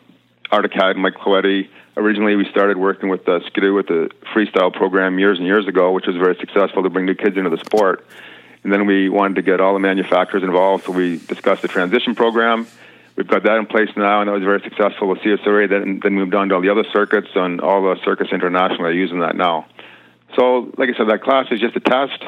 Arctic 0.51 0.73
Cat 0.73 0.91
and 0.91 1.03
Mike 1.03 1.15
Coletti 1.15 1.69
Originally, 1.99 2.37
we 2.37 2.49
started 2.49 2.77
working 2.77 3.09
with 3.09 3.29
uh, 3.29 3.41
Skidoo 3.47 3.75
with 3.75 3.89
the 3.89 4.11
freestyle 4.33 4.73
program 4.73 5.19
years 5.19 5.39
and 5.39 5.47
years 5.47 5.67
ago, 5.67 5.93
which 5.93 6.07
was 6.07 6.17
very 6.17 6.37
successful 6.37 6.83
to 6.83 6.91
bring 6.91 7.07
new 7.07 7.15
kids 7.15 7.37
into 7.37 7.51
the 7.51 7.59
sport. 7.59 8.07
And 8.63 8.73
then 8.73 8.87
we 8.87 9.09
wanted 9.09 9.35
to 9.35 9.43
get 9.43 9.61
all 9.61 9.73
the 9.75 9.81
manufacturers 9.81 10.43
involved, 10.43 10.85
so 10.85 10.93
we 10.93 11.19
discussed 11.19 11.63
the 11.63 11.69
transition 11.69 12.15
program 12.15 12.67
we've 13.19 13.27
got 13.27 13.43
that 13.43 13.57
in 13.57 13.67
place 13.67 13.91
now, 13.97 14.21
and 14.21 14.29
that 14.29 14.33
was 14.33 14.45
very 14.45 14.63
successful 14.63 15.09
with 15.09 15.19
CSRA. 15.19 15.69
Then, 15.69 16.01
then 16.03 16.15
moved 16.15 16.35
on 16.35 16.49
to 16.49 16.55
all 16.55 16.63
the 16.63 16.71
other 16.71 16.85
circuits, 16.93 17.29
and 17.35 17.61
all 17.61 17.83
the 17.83 18.01
circuits 18.05 18.31
internationally 18.33 18.91
are 18.91 18.95
using 18.95 19.21
that 19.21 19.37
now. 19.37 19.67
So, 20.37 20.73
like 20.79 20.89
I 20.89 20.97
said, 20.97 21.09
that 21.09 21.23
class 21.23 21.47
is 21.51 21.61
just 21.61 21.77
a 21.77 21.81
test. 21.81 22.23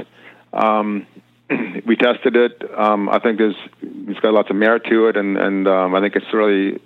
Um, 0.53 1.07
we 1.87 1.95
tested 1.95 2.35
it. 2.35 2.63
Um, 2.77 3.09
I 3.09 3.21
think 3.21 3.39
there's 3.39 3.57
it's 3.81 4.19
got 4.19 4.35
lots 4.35 4.51
of 4.51 4.57
merit 4.57 4.85
to 4.87 5.07
it, 5.07 5.17
and 5.17 5.39
and 5.39 5.69
um, 5.69 5.95
I 5.95 6.01
think 6.01 6.17
it's 6.17 6.33
really, 6.35 6.81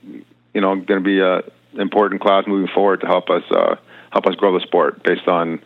you 0.53 0.61
know, 0.61 0.77
going 0.77 1.01
to 1.03 1.05
be 1.05 1.21
a 1.21 1.43
important 1.77 2.21
class 2.21 2.45
moving 2.47 2.69
forward 2.75 3.01
to 3.01 3.07
help 3.07 3.31
us 3.31 3.45
uh, 3.51 3.77
help 4.11 4.27
us 4.27 4.35
grow 4.35 4.53
the 4.53 4.65
sport 4.65 5.03
based 5.03 5.29
on 5.29 5.61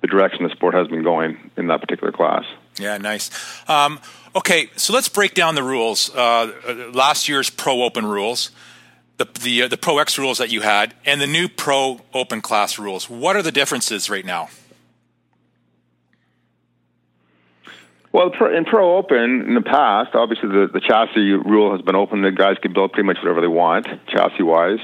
the 0.00 0.06
direction 0.06 0.44
the 0.44 0.50
sport 0.50 0.74
has 0.74 0.88
been 0.88 1.02
going 1.02 1.50
in 1.56 1.66
that 1.66 1.80
particular 1.80 2.12
class. 2.12 2.44
Yeah, 2.78 2.96
nice. 2.96 3.30
Um, 3.68 4.00
Okay, 4.34 4.70
so 4.76 4.92
let's 4.92 5.08
break 5.08 5.34
down 5.34 5.56
the 5.56 5.62
rules. 5.62 6.14
Uh, 6.14 6.90
last 6.92 7.28
year's 7.28 7.50
Pro 7.50 7.82
Open 7.82 8.06
rules, 8.06 8.52
the 9.16 9.26
the 9.42 9.62
uh, 9.62 9.68
the 9.68 9.76
Pro 9.76 9.98
X 9.98 10.18
rules 10.18 10.38
that 10.38 10.50
you 10.50 10.60
had, 10.60 10.94
and 11.04 11.20
the 11.20 11.26
new 11.26 11.48
Pro 11.48 12.00
Open 12.14 12.40
class 12.40 12.78
rules. 12.78 13.10
What 13.10 13.34
are 13.34 13.42
the 13.42 13.50
differences 13.50 14.08
right 14.08 14.24
now? 14.24 14.48
Well, 18.12 18.30
in 18.54 18.64
Pro 18.64 18.98
Open 18.98 19.46
in 19.48 19.54
the 19.54 19.62
past, 19.62 20.14
obviously 20.14 20.48
the, 20.48 20.68
the 20.72 20.80
chassis 20.80 21.32
rule 21.32 21.72
has 21.72 21.82
been 21.82 21.96
open. 21.96 22.22
The 22.22 22.30
guys 22.30 22.56
can 22.60 22.72
build 22.72 22.92
pretty 22.92 23.06
much 23.06 23.18
whatever 23.18 23.40
they 23.40 23.48
want, 23.48 23.86
chassis 24.06 24.42
wise. 24.42 24.80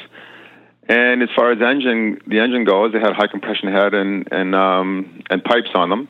And 0.89 1.23
as 1.23 1.29
far 1.35 1.51
as 1.51 1.61
engine, 1.61 2.21
the 2.27 2.39
engine 2.39 2.65
goes, 2.65 2.93
they 2.93 3.01
had 3.01 3.13
high 3.13 3.27
compression 3.27 3.73
head 3.73 3.95
and 3.95 4.29
and 4.31 4.55
um, 4.55 5.23
and 5.31 5.43
pipes 5.43 5.71
on 5.75 5.91
them 5.91 6.09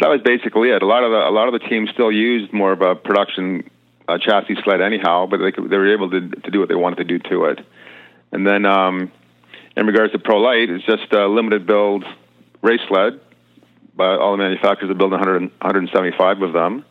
that 0.00 0.08
was 0.08 0.20
basically 0.22 0.70
it. 0.70 0.82
A 0.82 0.86
lot 0.86 1.04
of 1.04 1.10
the 1.10 1.28
a 1.28 1.32
lot 1.32 1.48
of 1.48 1.58
the 1.58 1.66
teams 1.68 1.90
still 1.90 2.12
used 2.12 2.52
more 2.52 2.72
of 2.72 2.82
a 2.82 2.94
production 2.94 3.68
uh, 4.08 4.18
chassis 4.18 4.56
sled 4.62 4.80
anyhow, 4.80 5.26
but 5.26 5.38
they 5.38 5.52
could, 5.52 5.70
they 5.70 5.76
were 5.76 5.92
able 5.92 6.10
to 6.10 6.20
to 6.20 6.50
do 6.50 6.60
what 6.60 6.68
they 6.68 6.74
wanted 6.74 6.96
to 6.96 7.04
do 7.04 7.18
to 7.30 7.46
it. 7.46 7.60
And 8.32 8.46
then 8.46 8.66
um, 8.66 9.10
in 9.76 9.86
regards 9.86 10.12
to 10.12 10.18
Pro 10.18 10.38
Light, 10.38 10.68
it's 10.68 10.84
just 10.84 11.12
a 11.12 11.26
limited 11.26 11.66
build 11.66 12.04
race 12.62 12.80
sled. 12.88 13.20
But 13.96 14.18
all 14.20 14.32
the 14.32 14.42
manufacturers 14.42 14.90
have 14.90 14.98
built 14.98 15.12
100, 15.12 15.40
175 15.40 16.42
of 16.42 16.52
them. 16.52 16.84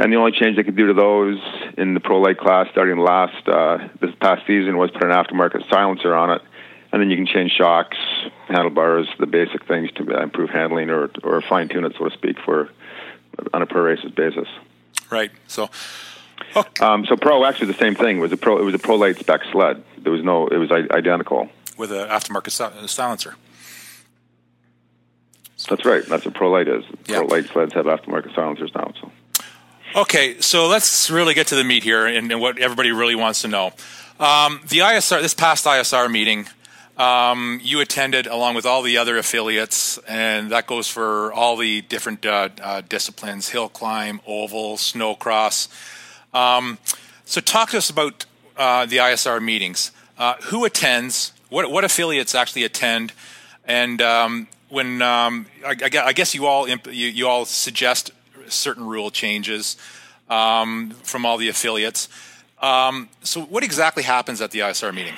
And 0.00 0.12
the 0.12 0.16
only 0.16 0.32
change 0.32 0.56
they 0.56 0.62
could 0.62 0.76
do 0.76 0.86
to 0.86 0.94
those 0.94 1.38
in 1.76 1.94
the 1.94 2.00
Pro 2.00 2.20
Light 2.20 2.38
class 2.38 2.68
starting 2.70 2.98
last 2.98 3.48
uh, 3.48 3.88
this 4.00 4.14
past 4.20 4.46
season 4.46 4.76
was 4.76 4.90
put 4.92 5.02
an 5.02 5.10
aftermarket 5.10 5.68
silencer 5.68 6.14
on 6.14 6.30
it 6.30 6.42
and 6.92 7.02
then 7.02 7.10
you 7.10 7.16
can 7.16 7.26
change 7.26 7.52
shocks, 7.52 7.96
handlebars, 8.48 9.08
the 9.18 9.26
basic 9.26 9.66
things 9.66 9.90
to 9.92 10.22
improve 10.22 10.50
handling 10.50 10.90
or 10.90 11.10
or 11.22 11.42
fine 11.42 11.68
tune 11.68 11.84
it, 11.84 11.94
so 11.98 12.08
to 12.08 12.14
speak, 12.14 12.38
for 12.44 12.70
on 13.52 13.62
a 13.62 13.66
per 13.66 13.82
races 13.82 14.10
basis. 14.12 14.48
Right. 15.10 15.30
So. 15.46 15.70
Okay. 16.56 16.84
Um, 16.84 17.04
so 17.04 17.16
Pro 17.16 17.44
actually 17.44 17.66
the 17.66 17.78
same 17.78 17.94
thing. 17.94 18.18
It 18.18 18.20
was 18.20 18.32
a 18.32 18.36
Pro. 18.36 18.58
It 18.58 18.64
was 18.64 18.74
a 18.74 18.78
Pro 18.78 18.96
Light 18.96 19.18
spec 19.18 19.42
sled. 19.52 19.82
There 19.98 20.12
was 20.12 20.22
no. 20.22 20.46
It 20.46 20.56
was 20.56 20.70
identical 20.70 21.48
with 21.76 21.92
an 21.92 22.08
aftermarket 22.08 22.88
silencer. 22.88 23.34
That's 25.68 25.84
right. 25.84 26.06
That's 26.06 26.24
what 26.24 26.34
Pro 26.34 26.50
Light 26.50 26.68
is. 26.68 26.84
Yeah. 27.06 27.18
Pro 27.18 27.26
Light 27.26 27.46
sleds 27.46 27.74
have 27.74 27.86
aftermarket 27.86 28.34
silencers 28.34 28.70
now. 28.74 28.92
So. 29.00 29.10
Okay, 29.96 30.38
so 30.40 30.68
let's 30.68 31.10
really 31.10 31.32
get 31.32 31.46
to 31.46 31.54
the 31.54 31.64
meat 31.64 31.82
here 31.82 32.06
and, 32.06 32.30
and 32.30 32.40
what 32.42 32.58
everybody 32.58 32.92
really 32.92 33.14
wants 33.14 33.40
to 33.42 33.48
know. 33.48 33.72
Um, 34.20 34.60
the 34.68 34.80
ISR, 34.80 35.22
this 35.22 35.32
past 35.32 35.64
ISR 35.64 36.10
meeting, 36.10 36.46
um, 36.98 37.58
you 37.62 37.80
attended 37.80 38.26
along 38.26 38.54
with 38.54 38.66
all 38.66 38.82
the 38.82 38.98
other 38.98 39.16
affiliates, 39.16 39.96
and 40.06 40.50
that 40.50 40.66
goes 40.66 40.88
for 40.88 41.32
all 41.32 41.56
the 41.56 41.80
different 41.80 42.26
uh, 42.26 42.50
uh, 42.62 42.82
disciplines: 42.86 43.48
hill 43.48 43.70
climb, 43.70 44.20
oval, 44.26 44.76
snowcross. 44.76 45.68
Um, 46.34 46.76
so, 47.24 47.40
talk 47.40 47.70
to 47.70 47.78
us 47.78 47.88
about 47.88 48.26
uh, 48.58 48.84
the 48.84 48.98
ISR 48.98 49.42
meetings. 49.42 49.90
Uh, 50.18 50.34
who 50.42 50.66
attends? 50.66 51.32
What 51.48 51.70
what 51.70 51.84
affiliates 51.84 52.34
actually 52.34 52.64
attend? 52.64 53.14
And 53.64 54.02
um, 54.02 54.48
when 54.68 55.00
um, 55.00 55.46
I, 55.64 55.76
I, 55.80 56.12
guess 56.12 56.34
you 56.34 56.46
all 56.46 56.68
you, 56.68 56.78
you, 56.90 57.26
all 57.26 57.44
suggest 57.44 58.10
certain 58.50 58.86
rule 58.86 59.10
changes 59.10 59.76
um, 60.28 60.90
from 61.02 61.24
all 61.24 61.36
the 61.36 61.48
affiliates. 61.48 62.08
Um, 62.60 63.08
so, 63.22 63.42
what 63.42 63.62
exactly 63.62 64.02
happens 64.02 64.40
at 64.40 64.50
the 64.50 64.60
ISR 64.60 64.94
meeting? 64.94 65.14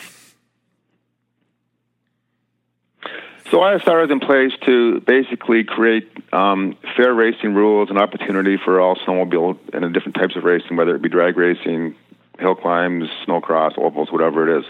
So 3.51 3.59
ISR 3.59 4.05
is 4.05 4.13
in 4.13 4.21
place 4.21 4.53
to 4.65 5.01
basically 5.01 5.65
create 5.65 6.09
um, 6.33 6.77
fair 6.97 7.13
racing 7.13 7.53
rules 7.53 7.91
and 7.91 7.99
opportunity 7.99 8.57
for 8.65 8.81
all 8.81 8.95
snowmobile 8.95 9.59
and 9.73 9.93
different 9.93 10.15
types 10.15 10.37
of 10.37 10.45
racing, 10.45 10.77
whether 10.77 10.95
it 10.95 11.03
be 11.03 11.09
drag 11.09 11.37
racing, 11.37 11.97
hill 12.39 12.55
climbs, 12.55 13.09
snowcross, 13.27 13.77
ovals, 13.77 14.13
whatever 14.13 14.49
it 14.49 14.61
is. 14.61 14.65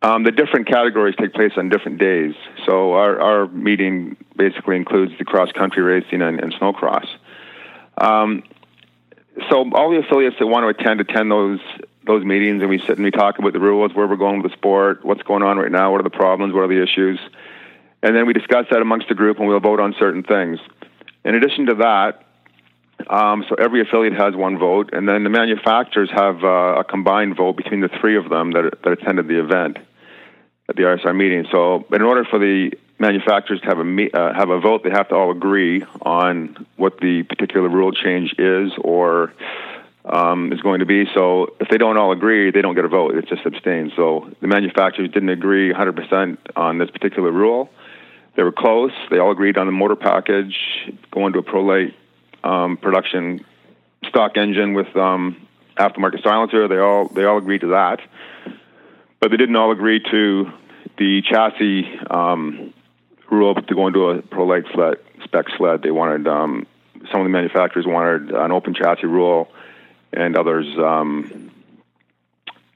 Um, 0.00 0.22
the 0.22 0.30
different 0.30 0.68
categories 0.68 1.16
take 1.18 1.32
place 1.32 1.52
on 1.56 1.70
different 1.70 1.98
days. 1.98 2.34
So 2.66 2.92
our, 2.92 3.20
our 3.20 3.48
meeting 3.48 4.16
basically 4.36 4.76
includes 4.76 5.12
the 5.18 5.24
cross 5.24 5.50
country 5.50 5.82
racing 5.82 6.22
and, 6.22 6.38
and 6.38 6.54
snowcross. 6.54 7.06
Um, 8.00 8.42
so 9.50 9.70
all 9.72 9.90
the 9.90 9.98
affiliates 9.98 10.36
that 10.38 10.46
want 10.46 10.64
to 10.64 10.82
attend 10.82 11.00
attend 11.00 11.30
those 11.30 11.60
those 12.04 12.24
meetings, 12.24 12.62
and 12.62 12.70
we 12.70 12.78
sit 12.78 12.90
and 12.90 13.04
we 13.04 13.10
talk 13.10 13.38
about 13.38 13.52
the 13.52 13.60
rules, 13.60 13.94
where 13.94 14.06
we're 14.06 14.16
going 14.16 14.42
with 14.42 14.50
the 14.50 14.56
sport, 14.56 15.04
what's 15.04 15.22
going 15.22 15.42
on 15.42 15.58
right 15.58 15.70
now, 15.70 15.92
what 15.92 16.00
are 16.00 16.04
the 16.04 16.10
problems, 16.10 16.54
what 16.54 16.60
are 16.60 16.68
the 16.68 16.82
issues 16.82 17.18
and 18.02 18.14
then 18.14 18.26
we 18.26 18.32
discuss 18.32 18.66
that 18.70 18.80
amongst 18.80 19.08
the 19.08 19.14
group, 19.14 19.38
and 19.38 19.48
we'll 19.48 19.60
vote 19.60 19.80
on 19.80 19.94
certain 19.98 20.22
things. 20.22 20.58
In 21.24 21.34
addition 21.34 21.66
to 21.66 21.74
that, 21.76 22.24
um, 23.08 23.44
so 23.48 23.54
every 23.56 23.80
affiliate 23.80 24.14
has 24.14 24.34
one 24.34 24.58
vote, 24.58 24.90
and 24.92 25.08
then 25.08 25.24
the 25.24 25.30
manufacturers 25.30 26.10
have 26.10 26.42
uh, 26.44 26.80
a 26.80 26.84
combined 26.84 27.36
vote 27.36 27.56
between 27.56 27.80
the 27.80 27.88
three 28.00 28.16
of 28.16 28.28
them 28.28 28.52
that, 28.52 28.78
that 28.84 28.92
attended 28.92 29.28
the 29.28 29.40
event 29.40 29.78
at 30.68 30.76
the 30.76 30.82
ISR 30.82 31.16
meeting. 31.16 31.46
So, 31.50 31.86
in 31.92 32.02
order 32.02 32.24
for 32.24 32.38
the 32.38 32.72
manufacturers 32.98 33.60
have 33.62 33.78
a 33.78 33.82
uh, 34.12 34.34
have 34.34 34.50
a 34.50 34.60
vote, 34.60 34.82
they 34.84 34.90
have 34.90 35.08
to 35.08 35.14
all 35.14 35.30
agree 35.30 35.84
on 36.02 36.66
what 36.76 36.98
the 37.00 37.22
particular 37.24 37.68
rule 37.68 37.92
change 37.92 38.34
is 38.38 38.72
or 38.80 39.32
um, 40.04 40.52
is 40.52 40.60
going 40.60 40.80
to 40.80 40.86
be. 40.86 41.04
So, 41.14 41.54
if 41.60 41.68
they 41.68 41.78
don't 41.78 41.96
all 41.96 42.12
agree, 42.12 42.50
they 42.50 42.62
don't 42.62 42.74
get 42.74 42.84
a 42.84 42.88
vote. 42.88 43.14
It's 43.14 43.28
just 43.28 43.44
abstain. 43.44 43.92
So, 43.96 44.30
the 44.40 44.46
manufacturers 44.46 45.10
didn't 45.10 45.28
agree 45.28 45.72
100% 45.72 46.38
on 46.56 46.78
this 46.78 46.90
particular 46.90 47.30
rule 47.30 47.70
they 48.38 48.44
were 48.44 48.52
close. 48.52 48.92
They 49.10 49.18
all 49.18 49.32
agreed 49.32 49.58
on 49.58 49.66
the 49.66 49.72
motor 49.72 49.96
package, 49.96 50.56
going 51.10 51.32
to 51.32 51.40
a 51.40 51.42
Pro 51.42 51.88
um, 52.44 52.76
production 52.76 53.44
stock 54.08 54.36
engine 54.36 54.74
with 54.74 54.96
um, 54.96 55.44
aftermarket 55.76 56.22
silencer. 56.22 56.68
They 56.68 56.78
all 56.78 57.08
they 57.08 57.24
all 57.24 57.38
agreed 57.38 57.62
to 57.62 57.70
that, 57.70 57.98
but 59.18 59.32
they 59.32 59.36
didn't 59.36 59.56
all 59.56 59.72
agree 59.72 60.00
to 60.12 60.52
the 60.98 61.20
chassis 61.28 61.98
rule 63.30 63.54
to 63.54 63.74
go 63.74 63.86
into 63.86 64.10
a 64.10 64.22
Pro 64.22 64.46
sled 64.72 64.98
spec 65.24 65.46
sled. 65.56 65.82
They 65.82 65.90
wanted 65.90 66.26
um, 66.26 66.66
some 67.10 67.20
of 67.20 67.24
the 67.24 67.30
manufacturers 67.30 67.86
wanted 67.86 68.30
an 68.30 68.52
open 68.52 68.74
chassis 68.74 69.06
rule, 69.06 69.48
and 70.12 70.36
others 70.36 70.66
um, 70.78 71.50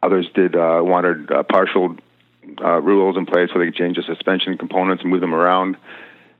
others 0.02 0.26
did 0.34 0.56
uh, 0.56 0.80
wanted 0.82 1.30
a 1.30 1.44
partial 1.44 1.96
uh, 2.60 2.80
rules 2.80 3.16
in 3.16 3.26
place 3.26 3.50
where 3.54 3.64
they 3.64 3.70
could 3.70 3.78
change 3.78 3.96
the 3.96 4.02
suspension 4.02 4.58
components 4.58 5.02
and 5.02 5.10
move 5.10 5.20
them 5.20 5.34
around. 5.34 5.76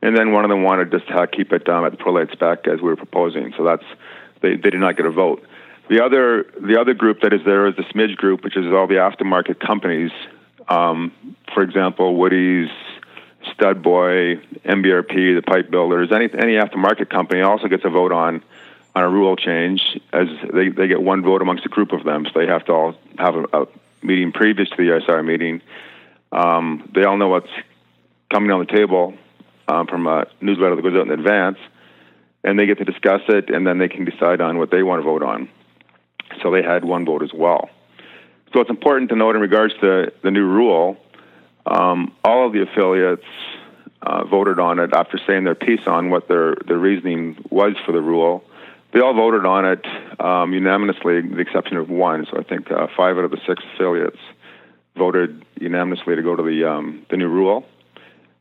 And 0.02 0.16
then 0.16 0.32
one 0.32 0.44
of 0.44 0.50
them 0.50 0.64
wanted 0.64 0.90
just 0.90 1.06
to 1.08 1.26
keep 1.28 1.52
it 1.52 1.68
um, 1.68 1.84
at 1.84 1.92
the 1.92 1.98
ProLite 1.98 2.32
spec 2.32 2.66
as 2.66 2.80
we 2.80 2.88
were 2.88 2.96
proposing. 2.96 3.54
So 3.56 3.64
that's 3.64 3.84
they, 4.40 4.56
they 4.56 4.70
did 4.70 4.80
not 4.80 4.96
get 4.96 5.06
a 5.06 5.10
vote. 5.10 5.44
The 5.88 6.04
other 6.04 6.44
the 6.60 6.80
other 6.80 6.94
group 6.94 7.20
that 7.22 7.32
is 7.32 7.40
there 7.44 7.66
is 7.66 7.76
the 7.76 7.82
Smidge 7.82 8.16
group, 8.16 8.44
which 8.44 8.56
is 8.56 8.66
all 8.66 8.86
the 8.86 8.94
aftermarket 8.94 9.60
companies. 9.60 10.10
Um, 10.68 11.12
for 11.52 11.62
example, 11.62 12.16
Woody's, 12.16 12.70
Stud 13.54 13.82
Boy, 13.82 14.36
MBRP, 14.64 15.34
the 15.36 15.42
pipe 15.42 15.70
builders, 15.70 16.10
any 16.12 16.24
any 16.24 16.54
aftermarket 16.54 17.10
company 17.10 17.40
also 17.40 17.68
gets 17.68 17.84
a 17.84 17.90
vote 17.90 18.12
on 18.12 18.42
on 18.94 19.02
a 19.02 19.08
rule 19.08 19.36
change 19.36 19.80
as 20.12 20.28
they, 20.52 20.68
they 20.68 20.86
get 20.86 21.00
one 21.00 21.22
vote 21.22 21.40
amongst 21.40 21.64
a 21.64 21.68
group 21.68 21.92
of 21.92 22.04
them. 22.04 22.26
So 22.26 22.40
they 22.40 22.46
have 22.46 22.64
to 22.66 22.72
all 22.72 22.94
have 23.18 23.34
a, 23.34 23.62
a 23.62 23.66
meeting 24.02 24.32
previous 24.32 24.68
to 24.70 24.76
the 24.76 24.82
ISR 24.82 25.24
meeting 25.24 25.62
um, 26.32 26.90
they 26.94 27.04
all 27.04 27.18
know 27.18 27.28
what's 27.28 27.50
coming 28.32 28.50
on 28.50 28.60
the 28.60 28.72
table 28.72 29.14
um, 29.68 29.86
from 29.86 30.06
a 30.06 30.26
newsletter 30.40 30.76
that 30.76 30.82
goes 30.82 30.94
out 30.94 31.06
in 31.06 31.12
advance, 31.12 31.58
and 32.42 32.58
they 32.58 32.66
get 32.66 32.78
to 32.78 32.84
discuss 32.84 33.20
it, 33.28 33.50
and 33.50 33.66
then 33.66 33.78
they 33.78 33.88
can 33.88 34.04
decide 34.04 34.40
on 34.40 34.58
what 34.58 34.70
they 34.70 34.82
want 34.82 35.00
to 35.00 35.04
vote 35.04 35.22
on. 35.22 35.48
So 36.42 36.50
they 36.50 36.62
had 36.62 36.84
one 36.84 37.04
vote 37.04 37.22
as 37.22 37.32
well. 37.34 37.68
So 38.54 38.60
it's 38.60 38.70
important 38.70 39.10
to 39.10 39.16
note 39.16 39.36
in 39.36 39.42
regards 39.42 39.74
to 39.80 40.12
the 40.22 40.30
new 40.30 40.46
rule, 40.46 40.96
um, 41.66 42.12
all 42.24 42.46
of 42.46 42.52
the 42.52 42.62
affiliates 42.62 43.24
uh, 44.02 44.24
voted 44.24 44.58
on 44.58 44.78
it 44.78 44.90
after 44.92 45.18
saying 45.26 45.44
their 45.44 45.54
piece 45.54 45.86
on 45.86 46.10
what 46.10 46.28
their, 46.28 46.56
their 46.66 46.78
reasoning 46.78 47.36
was 47.50 47.74
for 47.86 47.92
the 47.92 48.00
rule. 48.00 48.44
They 48.92 49.00
all 49.00 49.14
voted 49.14 49.46
on 49.46 49.64
it 49.64 49.86
um, 50.20 50.52
unanimously, 50.52 51.22
with 51.22 51.34
the 51.34 51.40
exception 51.40 51.76
of 51.76 51.88
one. 51.88 52.26
So 52.30 52.38
I 52.38 52.42
think 52.42 52.70
uh, 52.70 52.88
five 52.96 53.16
out 53.16 53.24
of 53.24 53.30
the 53.30 53.40
six 53.46 53.62
affiliates 53.74 54.18
voted 54.96 55.44
unanimously 55.58 56.16
to 56.16 56.22
go 56.22 56.36
to 56.36 56.42
the 56.42 56.64
um, 56.64 57.06
the 57.08 57.16
new 57.16 57.28
rule, 57.28 57.64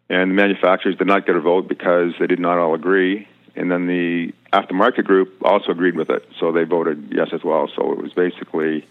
and 0.10 0.32
the 0.32 0.36
manufacturers 0.36 0.98
did 0.98 1.08
not 1.08 1.26
get 1.26 1.38
a 1.38 1.40
vote 1.40 1.70
because 1.70 2.14
they 2.20 2.28
did 2.28 2.40
not 2.40 2.58
all 2.58 2.74
agree. 2.74 3.28
And 3.56 3.72
then 3.72 3.88
the 3.88 4.34
aftermarket 4.52 5.06
group 5.06 5.42
also 5.42 5.72
agreed 5.72 5.96
with 5.96 6.10
it, 6.10 6.28
so 6.40 6.52
they 6.52 6.64
voted 6.64 7.14
yes 7.14 7.30
as 7.32 7.44
well. 7.44 7.70
So 7.74 7.94
it 7.94 8.02
was 8.02 8.12
basically 8.12 8.86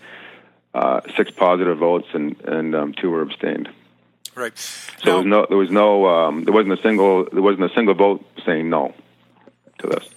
uh, 0.72 1.00
six 1.16 1.30
positive 1.30 1.76
votes 1.76 2.08
and 2.14 2.40
and 2.42 2.74
um, 2.74 2.94
two 2.94 3.10
were 3.10 3.20
abstained. 3.20 3.68
Right. 4.40 4.56
So 5.04 5.04
now, 5.04 5.04
there 5.04 5.16
was 5.16 5.26
no 5.26 5.46
there 5.48 5.58
was 5.58 5.70
no 5.70 6.06
um, 6.06 6.44
there 6.44 6.54
wasn't 6.54 6.78
a 6.78 6.82
single 6.82 7.26
there 7.30 7.42
wasn't 7.42 7.70
a 7.70 7.74
single 7.74 7.94
vote 7.94 8.24
saying 8.46 8.70
no 8.70 8.94
to 9.78 9.86
this. 9.86 10.08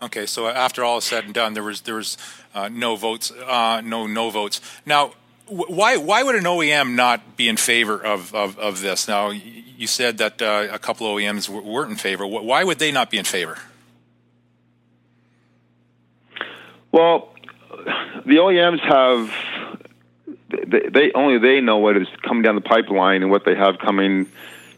Okay, 0.00 0.26
so 0.26 0.48
after 0.48 0.82
all 0.82 0.98
is 0.98 1.04
said 1.04 1.24
and 1.24 1.34
done, 1.34 1.54
there 1.54 1.62
was 1.62 1.82
there 1.82 1.96
was 1.96 2.16
uh, 2.54 2.68
no 2.70 2.96
votes, 2.96 3.30
uh, 3.30 3.82
no 3.84 4.06
no 4.06 4.30
votes. 4.30 4.60
Now, 4.86 5.12
why 5.46 5.96
why 5.96 6.22
would 6.22 6.34
an 6.34 6.44
OEM 6.44 6.94
not 6.94 7.36
be 7.36 7.48
in 7.48 7.56
favor 7.56 8.02
of, 8.02 8.34
of, 8.34 8.58
of 8.58 8.80
this? 8.80 9.08
Now, 9.08 9.30
you 9.30 9.86
said 9.86 10.18
that 10.18 10.40
uh, 10.40 10.68
a 10.70 10.78
couple 10.78 11.06
OEMs 11.06 11.48
weren't 11.48 11.90
in 11.90 11.96
favor. 11.96 12.26
Why 12.26 12.64
would 12.64 12.78
they 12.78 12.92
not 12.92 13.10
be 13.10 13.18
in 13.18 13.24
favor? 13.24 13.58
Well, 16.92 17.34
the 18.24 18.36
OEMs 18.36 18.80
have 18.80 19.30
they, 20.66 20.88
they 20.88 21.12
only 21.14 21.38
they 21.38 21.60
know 21.60 21.78
what 21.78 21.96
is 21.96 22.08
coming 22.22 22.42
down 22.42 22.54
the 22.54 22.60
pipeline 22.60 23.22
and 23.22 23.30
what 23.30 23.44
they 23.44 23.54
have 23.54 23.78
coming 23.78 24.26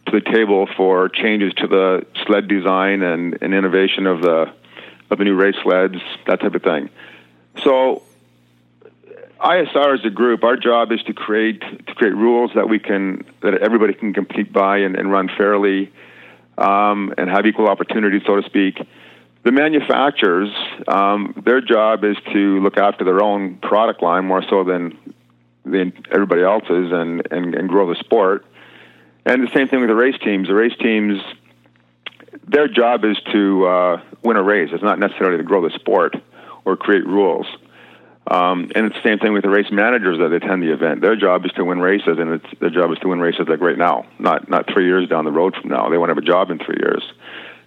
to 0.06 0.12
the 0.12 0.20
table 0.20 0.68
for 0.76 1.08
changes 1.08 1.52
to 1.54 1.66
the 1.66 2.06
sled 2.26 2.48
design 2.48 3.02
and, 3.02 3.38
and 3.40 3.54
innovation 3.54 4.06
of 4.06 4.20
the 4.22 4.52
of 5.10 5.18
the 5.18 5.24
new 5.24 5.34
race 5.34 5.54
sleds, 5.62 5.98
that 6.26 6.40
type 6.40 6.54
of 6.54 6.62
thing. 6.62 6.90
So 7.62 8.02
ISR 9.40 9.98
as 9.98 10.04
a 10.04 10.10
group, 10.10 10.44
our 10.44 10.56
job 10.56 10.92
is 10.92 11.02
to 11.04 11.12
create 11.12 11.60
to 11.60 11.94
create 11.94 12.14
rules 12.14 12.52
that 12.54 12.68
we 12.68 12.78
can 12.78 13.24
that 13.40 13.54
everybody 13.54 13.94
can 13.94 14.12
compete 14.12 14.52
by 14.52 14.78
and, 14.78 14.96
and 14.96 15.10
run 15.10 15.28
fairly 15.36 15.92
um, 16.58 17.14
and 17.18 17.28
have 17.28 17.46
equal 17.46 17.68
opportunity, 17.68 18.20
so 18.26 18.40
to 18.40 18.42
speak. 18.42 18.78
The 19.42 19.52
manufacturers, 19.52 20.50
um, 20.88 21.40
their 21.44 21.60
job 21.60 22.02
is 22.02 22.16
to 22.32 22.60
look 22.60 22.78
after 22.78 23.04
their 23.04 23.22
own 23.22 23.58
product 23.58 24.02
line 24.02 24.24
more 24.24 24.42
so 24.48 24.64
than 24.64 24.98
everybody 25.66 26.42
else's, 26.42 26.92
and, 26.92 27.26
and, 27.30 27.54
and 27.54 27.68
grow 27.68 27.88
the 27.88 27.98
sport. 28.00 28.44
And 29.24 29.42
the 29.42 29.52
same 29.52 29.68
thing 29.68 29.80
with 29.80 29.88
the 29.88 29.96
race 29.96 30.18
teams. 30.22 30.48
The 30.48 30.54
race 30.54 30.76
teams, 30.80 31.20
their 32.46 32.68
job 32.68 33.04
is 33.04 33.16
to 33.32 33.66
uh, 33.66 34.02
win 34.22 34.36
a 34.36 34.42
race. 34.42 34.70
It's 34.72 34.82
not 34.82 34.98
necessarily 34.98 35.38
to 35.38 35.42
grow 35.42 35.68
the 35.68 35.74
sport 35.74 36.14
or 36.64 36.76
create 36.76 37.06
rules. 37.06 37.46
Um, 38.28 38.72
and 38.74 38.86
it's 38.86 38.96
the 38.96 39.02
same 39.04 39.18
thing 39.18 39.32
with 39.32 39.42
the 39.44 39.48
race 39.48 39.70
managers 39.70 40.18
that 40.18 40.32
attend 40.32 40.62
the 40.62 40.72
event. 40.72 41.00
Their 41.00 41.14
job 41.14 41.44
is 41.44 41.52
to 41.52 41.64
win 41.64 41.78
races, 41.78 42.18
and 42.18 42.34
it's, 42.34 42.60
their 42.60 42.70
job 42.70 42.90
is 42.90 42.98
to 42.98 43.08
win 43.08 43.20
races 43.20 43.46
like 43.48 43.60
right 43.60 43.78
now, 43.78 44.04
not 44.18 44.48
not 44.48 44.66
three 44.72 44.86
years 44.86 45.08
down 45.08 45.24
the 45.24 45.30
road 45.30 45.54
from 45.54 45.70
now. 45.70 45.88
They 45.88 45.96
won't 45.96 46.08
have 46.08 46.18
a 46.18 46.22
job 46.22 46.50
in 46.50 46.58
three 46.58 46.76
years. 46.76 47.04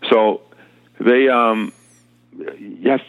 So 0.09 0.41
they, 0.99 1.29
um, 1.29 1.71
yes, 2.59 3.01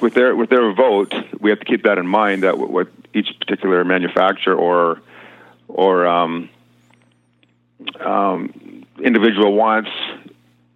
with 0.00 0.14
their 0.14 0.34
with 0.34 0.50
their 0.50 0.72
vote, 0.72 1.14
we 1.40 1.50
have 1.50 1.60
to 1.60 1.64
keep 1.64 1.84
that 1.84 1.98
in 1.98 2.06
mind 2.06 2.42
that 2.42 2.58
what 2.58 2.88
each 3.14 3.28
particular 3.38 3.84
manufacturer 3.84 4.54
or 4.54 5.00
or 5.68 6.06
um, 6.06 6.48
um, 8.00 8.86
individual 9.02 9.54
wants, 9.54 9.90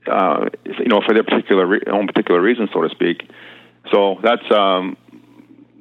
uh, 0.06 0.48
you 0.64 0.86
know, 0.86 1.00
for 1.00 1.14
their 1.14 1.24
particular 1.24 1.66
re- 1.66 1.82
own 1.86 2.06
particular 2.06 2.40
reason, 2.40 2.68
so 2.72 2.82
to 2.82 2.88
speak. 2.90 3.30
So 3.90 4.18
that's 4.22 4.50
um, 4.50 4.96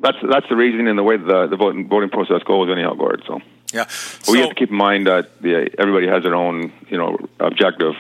that's 0.01 0.17
that's 0.29 0.47
the 0.49 0.55
reason 0.55 0.87
and 0.87 0.97
the 0.97 1.03
way 1.03 1.17
the 1.17 1.47
the 1.47 1.57
voting 1.57 1.87
voting 1.87 2.09
process 2.09 2.43
goes 2.43 2.69
anyhow, 2.71 2.93
Gord. 2.93 3.23
So 3.27 3.41
yeah, 3.73 3.87
so, 3.87 4.31
we 4.31 4.39
have 4.39 4.49
to 4.49 4.55
keep 4.55 4.69
in 4.69 4.77
mind 4.77 5.07
that 5.07 5.41
the, 5.41 5.69
everybody 5.77 6.07
has 6.07 6.23
their 6.23 6.35
own 6.35 6.71
you 6.89 6.97
know 6.97 7.17
objective 7.39 7.93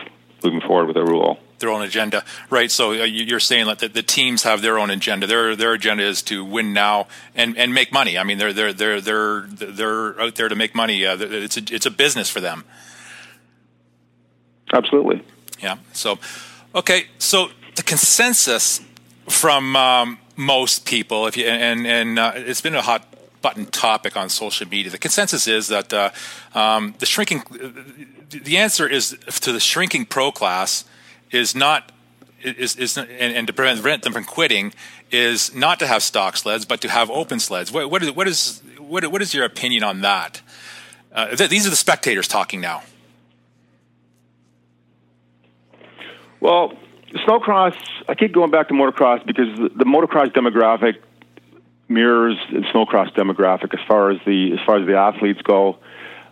moving 0.43 0.61
forward 0.61 0.87
with 0.87 0.95
their 0.95 1.05
rule. 1.05 1.39
Their 1.59 1.69
own 1.69 1.81
agenda, 1.81 2.23
right? 2.49 2.71
So 2.71 2.91
uh, 2.91 3.03
you're 3.03 3.39
saying 3.39 3.65
that 3.67 3.79
the, 3.79 3.89
the, 3.89 4.03
teams 4.03 4.43
have 4.43 4.61
their 4.61 4.79
own 4.79 4.89
agenda. 4.89 5.27
Their 5.27 5.55
their 5.55 5.73
agenda 5.73 6.03
is 6.03 6.21
to 6.23 6.43
win 6.43 6.73
now 6.73 7.07
and, 7.35 7.57
and 7.57 7.73
make 7.73 7.91
money. 7.91 8.17
I 8.17 8.23
mean, 8.23 8.37
they're 8.37 8.53
they're 8.53 8.73
they're 8.73 9.01
they're 9.01 9.41
they're 9.41 10.21
out 10.21 10.35
there 10.35 10.49
to 10.49 10.55
make 10.55 10.73
money. 10.73 11.05
Uh, 11.05 11.17
it's 11.19 11.57
a, 11.57 11.61
it's 11.71 11.85
a 11.85 11.91
business 11.91 12.29
for 12.29 12.39
them. 12.39 12.63
Absolutely. 14.73 15.23
Yeah. 15.61 15.77
So, 15.93 16.19
okay. 16.73 17.07
So 17.17 17.49
the 17.75 17.83
consensus 17.83 18.81
from 19.27 19.75
um, 19.75 20.19
most 20.35 20.85
people, 20.85 21.27
if 21.27 21.37
you 21.37 21.45
and 21.45 21.85
and 21.85 22.19
uh, 22.19 22.31
it's 22.35 22.61
been 22.61 22.75
a 22.75 22.81
hot 22.81 23.05
button 23.41 23.65
topic 23.65 24.17
on 24.17 24.29
social 24.29 24.67
media. 24.67 24.91
The 24.91 24.97
consensus 24.97 25.47
is 25.47 25.67
that 25.67 25.93
uh, 25.93 26.09
um, 26.53 26.95
the 26.99 27.05
shrinking, 27.05 27.43
the 28.29 28.57
answer 28.57 28.87
is 28.87 29.17
to 29.41 29.51
the 29.51 29.59
shrinking 29.59 30.05
pro 30.05 30.31
class 30.31 30.83
is 31.31 31.55
not 31.55 31.91
is 32.43 32.75
is 32.75 32.97
and, 32.97 33.09
and 33.09 33.47
to 33.47 33.53
prevent 33.53 34.03
them 34.03 34.13
from 34.13 34.23
quitting 34.23 34.73
is 35.11 35.53
not 35.53 35.79
to 35.79 35.87
have 35.87 36.03
stock 36.03 36.37
sleds, 36.37 36.65
but 36.65 36.81
to 36.81 36.89
have 36.89 37.09
open 37.09 37.39
sleds. 37.39 37.71
What 37.71 37.89
what 37.89 38.03
is 38.03 38.11
what 38.11 38.27
is 38.27 38.61
what, 38.79 39.21
is 39.21 39.33
your 39.33 39.45
opinion 39.45 39.83
on 39.83 40.01
that? 40.01 40.41
Uh, 41.13 41.35
th- 41.35 41.49
these 41.49 41.67
are 41.67 41.69
the 41.69 41.75
spectators 41.75 42.27
talking 42.27 42.59
now. 42.59 42.81
Well, 46.39 46.73
snowcross, 47.13 47.75
I 48.07 48.15
keep 48.15 48.31
going 48.33 48.51
back 48.51 48.69
to 48.69 48.73
motocross 48.73 49.25
because 49.25 49.55
the, 49.57 49.69
the 49.69 49.85
motocross 49.85 50.33
demographic 50.33 50.97
mirrors 51.87 52.37
the 52.51 52.59
snowcross 52.73 53.13
demographic 53.13 53.73
as 53.73 53.85
far 53.87 54.11
as 54.11 54.19
the 54.25 54.53
as 54.53 54.59
far 54.65 54.77
as 54.77 54.87
the 54.87 54.95
athletes 54.95 55.41
go. 55.41 55.77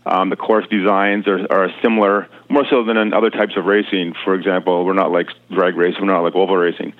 Um, 0.08 0.30
the 0.30 0.36
course 0.36 0.66
designs 0.70 1.28
are, 1.28 1.46
are 1.52 1.70
similar, 1.82 2.28
more 2.50 2.66
so 2.70 2.84
than 2.84 2.98
in 2.98 3.14
other 3.14 3.30
types 3.30 3.58
of 3.58 3.66
racing. 3.66 4.14
For 4.24 4.34
example, 4.36 4.86
we're 4.86 4.94
not 4.94 5.12
like 5.12 5.28
drag 5.52 5.76
racing, 5.76 6.02
we're 6.02 6.14
not 6.14 6.22
like 6.22 6.36
oval 6.36 6.56
racing. 6.56 6.94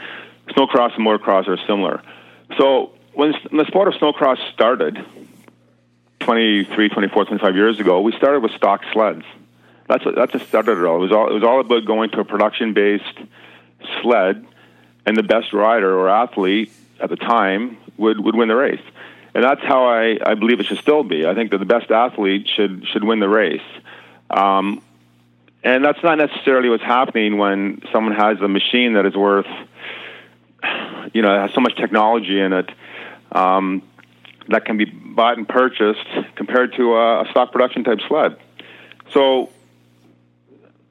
Snowcross 0.50 0.96
and 0.96 1.06
motocross 1.06 1.48
are 1.48 1.58
similar. 1.66 2.02
So 2.58 2.92
when, 3.14 3.34
the 3.52 3.66
sport 3.68 3.88
of 3.88 3.94
snowcross 3.96 4.38
started, 4.54 4.98
23, 6.20 6.90
24, 6.90 7.26
25 7.26 7.56
years 7.56 7.80
ago, 7.80 8.02
we 8.02 8.12
started 8.14 8.42
with 8.42 8.52
stock 8.54 8.82
sleds. 8.92 9.24
That's 9.88 10.04
what, 10.04 10.16
that's 10.16 10.34
what 10.34 10.46
started 10.48 10.78
it 10.78 10.86
all. 10.86 10.98
It 10.98 11.00
was 11.00 11.12
all 11.12 11.30
it 11.30 11.34
was 11.34 11.44
all 11.44 11.62
about 11.62 11.86
going 11.86 12.10
to 12.12 12.20
a 12.20 12.26
production 12.26 12.74
based 12.74 13.18
sled, 14.02 14.46
and 15.06 15.16
the 15.16 15.24
best 15.24 15.54
rider 15.54 15.98
or 15.98 16.10
athlete 16.10 16.72
at 17.00 17.10
the 17.10 17.16
time 17.16 17.78
would, 17.98 18.20
would 18.20 18.36
win 18.36 18.50
the 18.50 18.56
race. 18.56 18.82
And 19.38 19.44
that's 19.44 19.62
how 19.62 19.86
I, 19.86 20.18
I 20.26 20.34
believe 20.34 20.60
it 20.60 20.66
should 20.66 20.80
still 20.80 21.04
be. 21.04 21.28
I 21.28 21.36
think 21.36 21.52
that 21.52 21.60
the 21.60 21.66
best 21.66 21.92
athlete 21.92 22.50
should 22.56 22.88
should 22.88 23.04
win 23.04 23.20
the 23.20 23.30
race. 23.30 23.62
Um, 24.32 24.82
and 25.64 25.86
that's 25.86 26.02
not 26.02 26.18
necessarily 26.18 26.70
what's 26.70 26.82
happening 26.82 27.38
when 27.38 27.84
someone 27.92 28.16
has 28.16 28.42
a 28.42 28.48
machine 28.48 28.94
that 28.94 29.06
is 29.06 29.16
worth, 29.16 29.46
you 31.14 31.22
know, 31.22 31.40
has 31.40 31.54
so 31.54 31.62
much 31.62 31.76
technology 31.76 32.40
in 32.40 32.52
it 32.52 32.72
um, 33.32 33.84
that 34.48 34.66
can 34.66 34.76
be 34.76 34.86
bought 34.86 35.38
and 35.38 35.48
purchased 35.48 36.08
compared 36.36 36.74
to 36.78 36.96
a, 36.96 37.22
a 37.22 37.30
stock 37.30 37.52
production 37.52 37.84
type 37.84 38.00
sled. 38.08 38.38
So 39.12 39.52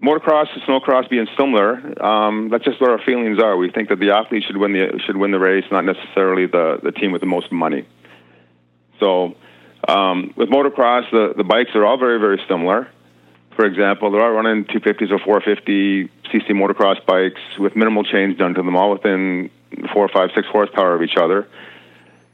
motocross 0.00 0.46
and 0.54 0.62
snowcross 0.62 1.10
being 1.10 1.26
similar, 1.36 2.00
um, 2.00 2.48
that's 2.50 2.64
just 2.64 2.80
what 2.80 2.90
our 2.90 3.00
feelings 3.00 3.40
are. 3.40 3.56
We 3.56 3.72
think 3.72 3.88
that 3.88 3.98
the 3.98 4.12
athlete 4.12 4.44
should 4.44 4.56
win 4.56 4.72
the 4.72 5.00
should 5.04 5.16
win 5.16 5.32
the 5.32 5.40
race, 5.40 5.64
not 5.72 5.84
necessarily 5.84 6.46
the 6.46 6.78
the 6.80 6.92
team 6.92 7.10
with 7.10 7.22
the 7.22 7.26
most 7.26 7.50
money. 7.50 7.84
So, 9.00 9.34
um, 9.88 10.32
with 10.36 10.48
motocross, 10.48 11.10
the 11.10 11.34
the 11.36 11.44
bikes 11.44 11.70
are 11.74 11.84
all 11.84 11.98
very 11.98 12.18
very 12.18 12.40
similar. 12.48 12.88
For 13.54 13.64
example, 13.64 14.10
they're 14.10 14.22
all 14.22 14.32
running 14.32 14.66
250s 14.66 15.10
or 15.10 15.18
450 15.18 16.10
cc 16.30 16.50
motocross 16.50 17.04
bikes 17.06 17.40
with 17.58 17.74
minimal 17.74 18.04
change 18.04 18.36
done 18.36 18.52
to 18.52 18.62
them, 18.62 18.76
all 18.76 18.90
within 18.90 19.50
four, 19.94 20.08
five, 20.08 20.28
six 20.34 20.46
horsepower 20.46 20.94
of 20.94 21.02
each 21.02 21.16
other. 21.16 21.48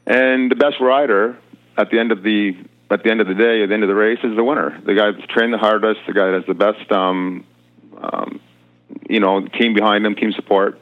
And 0.05 0.51
the 0.51 0.57
best 0.57 0.81
rider 0.81 1.39
at 1.79 1.91
the 1.91 2.01
end 2.01 2.11
of 2.11 2.25
the 2.25 2.57
at 2.91 3.05
the 3.05 3.11
end 3.11 3.21
of 3.21 3.29
the 3.29 3.35
day, 3.35 3.63
at 3.63 3.69
the 3.69 3.75
end 3.75 3.85
of 3.85 3.89
the 3.89 3.95
race, 3.95 4.19
is 4.23 4.37
the 4.37 4.45
winner. 4.45 4.79
The 4.85 4.95
guy 4.95 5.13
that's 5.13 5.27
trained 5.33 5.55
the 5.55 5.59
hardest, 5.59 6.01
the 6.07 6.13
guy 6.13 6.27
that 6.27 6.35
has 6.35 6.47
the 6.47 6.55
best 6.55 6.91
um, 6.93 7.47
um, 7.97 8.41
you 9.09 9.21
know, 9.21 9.47
team 9.47 9.75
behind 9.75 10.05
them, 10.05 10.15
team 10.15 10.33
support. 10.33 10.79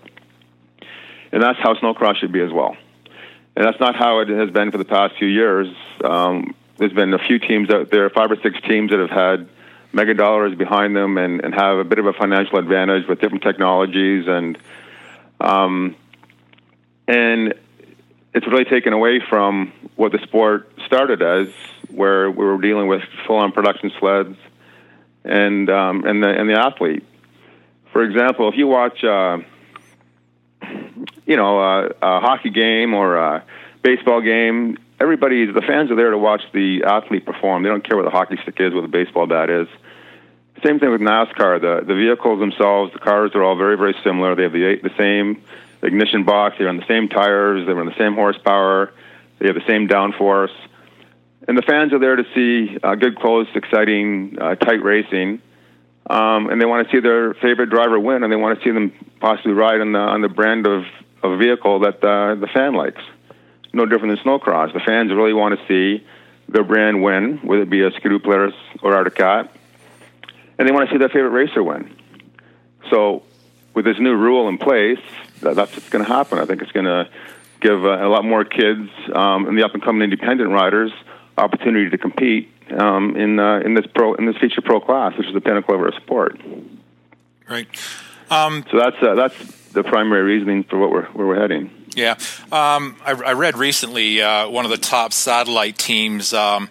And 1.33 1.43
that's 1.43 1.59
how 1.63 1.75
snowcross 1.75 2.17
should 2.17 2.33
be 2.33 2.41
as 2.41 2.51
well. 2.53 2.77
And 3.61 3.67
that's 3.67 3.79
not 3.79 3.95
how 3.95 4.21
it 4.21 4.31
has 4.31 4.49
been 4.49 4.71
for 4.71 4.79
the 4.79 4.87
past 4.87 5.17
few 5.19 5.29
years. 5.29 5.69
Um, 6.03 6.55
there's 6.79 6.95
been 6.95 7.13
a 7.13 7.19
few 7.19 7.39
teams 7.39 7.69
out 7.69 7.91
there, 7.91 8.09
five 8.09 8.31
or 8.31 8.37
six 8.37 8.59
teams 8.67 8.91
that 8.91 8.99
have 9.01 9.11
had 9.11 9.51
mega 9.93 10.15
dollars 10.15 10.57
behind 10.57 10.97
them 10.97 11.19
and, 11.19 11.45
and 11.45 11.55
have 11.55 11.77
a 11.77 11.85
bit 11.85 11.99
of 11.99 12.07
a 12.07 12.15
financial 12.15 12.57
advantage 12.57 13.07
with 13.07 13.21
different 13.21 13.43
technologies 13.43 14.25
and 14.27 14.57
um, 15.43 15.95
and 17.07 17.53
it's 18.33 18.47
really 18.47 18.65
taken 18.65 18.95
away 18.95 19.21
from 19.29 19.75
what 19.95 20.13
the 20.13 20.21
sport 20.23 20.73
started 20.87 21.21
as, 21.21 21.49
where 21.91 22.31
we 22.31 22.43
were 22.43 22.59
dealing 22.63 22.89
with 22.89 23.03
full-on 23.27 23.53
production 23.53 23.93
sleds 23.99 24.39
and 25.23 25.69
um, 25.69 26.07
and 26.07 26.23
the 26.23 26.29
and 26.31 26.49
the 26.49 26.59
athlete. 26.59 27.05
for 27.93 28.03
example, 28.05 28.49
if 28.49 28.57
you 28.57 28.69
watch, 28.69 29.05
uh, 29.05 29.37
you 31.31 31.37
know, 31.37 31.61
a, 31.61 31.87
a 32.03 32.21
hockey 32.21 32.51
game 32.51 32.93
or 32.93 33.17
a 33.17 33.45
baseball 33.83 34.21
game, 34.21 34.77
everybody, 34.99 35.47
the 35.47 35.63
fans 35.63 35.89
are 35.93 35.95
there 35.95 36.11
to 36.11 36.19
watch 36.19 36.43
the 36.53 36.83
athlete 36.85 37.25
perform. 37.25 37.63
They 37.63 37.69
don't 37.69 37.89
care 37.89 37.97
what 37.97 38.03
the 38.03 38.11
hockey 38.11 38.37
stick 38.43 38.57
is, 38.59 38.75
what 38.75 38.81
the 38.81 38.89
baseball 38.89 39.29
bat 39.29 39.49
is. 39.49 39.69
Same 40.67 40.81
thing 40.81 40.91
with 40.91 41.01
NASCAR. 41.01 41.61
The 41.61 41.87
the 41.87 41.95
vehicles 41.95 42.41
themselves, 42.41 42.93
the 42.93 42.99
cars 42.99 43.31
are 43.37 43.45
all 43.45 43.57
very 43.57 43.77
very 43.79 43.95
similar. 44.03 44.35
They 44.35 44.43
have 44.43 44.53
the 44.53 44.81
the 44.83 44.95
same 44.99 45.41
ignition 45.83 46.25
box. 46.25 46.57
They're 46.59 46.69
on 46.69 46.79
the 46.79 46.87
same 46.89 47.09
tires. 47.09 47.65
They 47.65 47.73
run 47.73 47.87
the 47.87 47.97
same 47.97 48.15
horsepower. 48.15 48.93
They 49.39 49.47
have 49.47 49.55
the 49.55 49.67
same 49.69 49.87
downforce. 49.87 50.53
And 51.47 51.57
the 51.57 51.63
fans 51.63 51.93
are 51.93 52.01
there 52.01 52.17
to 52.17 52.25
see 52.35 52.77
uh, 52.83 52.97
good, 52.97 53.17
close, 53.17 53.47
exciting, 53.55 54.37
uh, 54.39 54.57
tight 54.57 54.83
racing. 54.83 55.41
Um, 56.11 56.51
and 56.51 56.61
they 56.61 56.67
want 56.67 56.89
to 56.89 56.93
see 56.93 57.01
their 57.01 57.35
favorite 57.35 57.71
driver 57.71 57.99
win, 57.99 58.25
and 58.25 58.33
they 58.33 58.37
want 58.37 58.59
to 58.59 58.65
see 58.65 58.73
them 58.73 58.93
possibly 59.21 59.53
ride 59.53 59.81
on 59.81 59.93
the 59.93 59.99
on 59.99 60.23
the 60.23 60.29
brand 60.29 60.67
of, 60.67 60.85
of 61.23 61.33
a 61.33 61.37
vehicle 61.37 61.81
that 61.81 62.03
uh, 62.05 62.35
the 62.35 62.49
fan 62.53 62.75
likes. 62.75 63.03
No 63.73 63.87
different 63.87 64.17
than 64.17 64.25
snowcross. 64.25 64.73
The 64.73 64.81
fans 64.81 65.11
really 65.13 65.33
want 65.33 65.59
to 65.59 65.67
see 65.67 66.05
their 66.49 66.65
brand 66.65 67.03
win, 67.03 67.39
whether 67.39 67.63
it 67.63 67.71
be 67.71 67.83
a 67.83 67.91
Skidoo 67.93 68.19
Polaris 68.19 68.55
or 68.83 68.95
Arctic 68.95 69.15
Cat, 69.17 69.55
and 70.59 70.69
they 70.69 70.73
want 70.73 70.89
to 70.89 70.95
see 70.95 70.99
their 70.99 71.09
favorite 71.09 71.31
racer 71.31 71.63
win. 71.63 71.95
So, 72.91 73.23
with 73.75 73.85
this 73.85 73.99
new 74.01 74.17
rule 74.17 74.49
in 74.49 74.59
place, 74.59 74.99
that, 75.43 75.55
that's 75.55 75.73
what's 75.73 75.89
going 75.89 76.05
to 76.05 76.11
happen. 76.11 76.39
I 76.39 76.45
think 76.45 76.63
it's 76.63 76.73
going 76.73 76.87
to 76.87 77.09
give 77.61 77.85
uh, 77.85 78.05
a 78.05 78.09
lot 78.09 78.25
more 78.25 78.45
kids 78.45 78.91
um, 79.15 79.47
and 79.47 79.57
the 79.57 79.63
up 79.63 79.75
and 79.75 79.83
coming 79.83 80.03
independent 80.03 80.51
riders 80.51 80.93
opportunity 81.39 81.91
to 81.91 81.99
compete 81.99 82.53
um, 82.71 83.17
in 83.17 83.39
uh, 83.39 83.61
in 83.61 83.75
this 83.75 83.87
pro 83.95 84.15
in 84.15 84.27
this 84.27 84.37
feature 84.37 84.61
pro 84.61 84.81
class, 84.81 85.17
which 85.17 85.27
is 85.27 85.35
the 85.35 85.41
pinnacle 85.41 85.75
of 85.75 85.81
our 85.81 85.93
sport. 86.01 86.41
Right. 87.49 87.69
Um, 88.31 88.65
so 88.71 88.79
that's 88.79 88.97
uh, 89.03 89.15
that's 89.15 89.60
the 89.73 89.83
primary 89.83 90.23
reasoning 90.23 90.65
for 90.65 90.79
what 90.79 90.91
we're 90.91 91.07
where 91.07 91.27
we're 91.27 91.41
heading. 91.41 91.71
Yeah, 91.95 92.13
um, 92.53 92.97
I, 93.05 93.13
I, 93.27 93.33
read 93.33 93.57
recently 93.57 94.23
uh, 94.23 94.49
one 94.49 94.65
of 94.65 94.71
the 94.71 94.77
top 94.77 95.13
satellite 95.13 95.77
teams 95.77 96.33
um, 96.33 96.71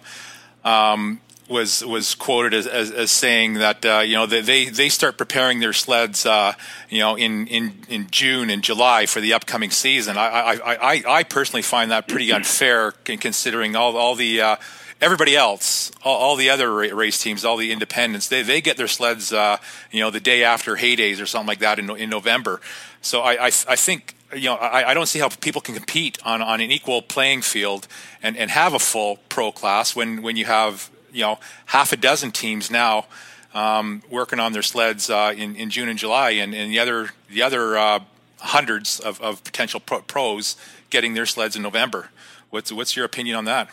um, 0.64 1.20
was 1.50 1.84
was 1.84 2.14
quoted 2.14 2.54
as, 2.54 2.66
as, 2.66 2.90
as 2.90 3.10
saying 3.10 3.54
that 3.54 3.84
uh, 3.84 3.98
you 3.98 4.14
know 4.14 4.26
they, 4.26 4.66
they 4.66 4.88
start 4.88 5.18
preparing 5.18 5.60
their 5.60 5.72
sleds 5.72 6.24
uh, 6.24 6.54
you 6.88 7.00
know 7.00 7.16
in, 7.16 7.46
in, 7.48 7.74
in 7.88 8.06
June 8.10 8.48
and 8.48 8.62
July 8.62 9.06
for 9.06 9.20
the 9.20 9.34
upcoming 9.34 9.70
season. 9.70 10.16
I 10.16 10.28
I, 10.28 10.74
I, 10.74 11.02
I 11.06 11.22
personally 11.24 11.62
find 11.62 11.90
that 11.90 12.08
pretty 12.08 12.32
unfair 12.32 12.92
considering 12.92 13.76
all 13.76 13.96
all 13.96 14.14
the 14.14 14.40
uh, 14.40 14.56
everybody 15.00 15.34
else, 15.34 15.90
all, 16.02 16.16
all, 16.16 16.36
the 16.36 16.50
other 16.50 16.72
race 16.72 17.20
teams, 17.20 17.44
all 17.44 17.56
the 17.56 17.72
independents, 17.72 18.28
they 18.28 18.42
they 18.42 18.60
get 18.60 18.76
their 18.76 18.88
sleds 18.88 19.32
uh, 19.32 19.58
you 19.90 20.00
know 20.00 20.10
the 20.10 20.20
day 20.20 20.44
after 20.44 20.76
Hay 20.76 20.96
Days 20.96 21.20
or 21.20 21.26
something 21.26 21.48
like 21.48 21.60
that 21.60 21.78
in 21.78 21.90
in 21.90 22.10
November. 22.10 22.60
So 23.02 23.20
I 23.20 23.46
I, 23.46 23.46
I 23.46 23.76
think 23.76 24.14
you 24.34 24.44
know, 24.44 24.54
I, 24.54 24.90
I, 24.90 24.94
don't 24.94 25.06
see 25.06 25.18
how 25.18 25.28
people 25.28 25.60
can 25.60 25.74
compete 25.74 26.18
on, 26.24 26.40
on 26.40 26.60
an 26.60 26.70
equal 26.70 27.02
playing 27.02 27.42
field 27.42 27.88
and, 28.22 28.36
and 28.36 28.48
have 28.50 28.74
a 28.74 28.78
full 28.78 29.18
pro 29.28 29.50
class 29.50 29.96
when, 29.96 30.22
when 30.22 30.36
you 30.36 30.44
have 30.44 30.88
you 31.12 31.22
know 31.22 31.38
half 31.66 31.92
a 31.92 31.96
dozen 31.96 32.30
teams 32.30 32.70
now 32.70 33.06
um, 33.54 34.02
working 34.08 34.38
on 34.38 34.52
their 34.52 34.62
sleds 34.62 35.10
uh, 35.10 35.34
in, 35.36 35.56
in 35.56 35.70
June 35.70 35.88
and 35.88 35.98
July, 35.98 36.30
and, 36.30 36.54
and 36.54 36.70
the 36.70 36.78
other 36.78 37.10
the 37.28 37.42
other 37.42 37.76
uh, 37.76 38.00
hundreds 38.38 39.00
of, 39.00 39.20
of 39.20 39.42
potential 39.44 39.80
pro- 39.80 40.02
pros 40.02 40.56
getting 40.90 41.14
their 41.14 41.26
sleds 41.26 41.56
in 41.56 41.62
November. 41.62 42.10
What's 42.50 42.70
what's 42.70 42.96
your 42.96 43.04
opinion 43.04 43.36
on 43.36 43.44
that? 43.46 43.68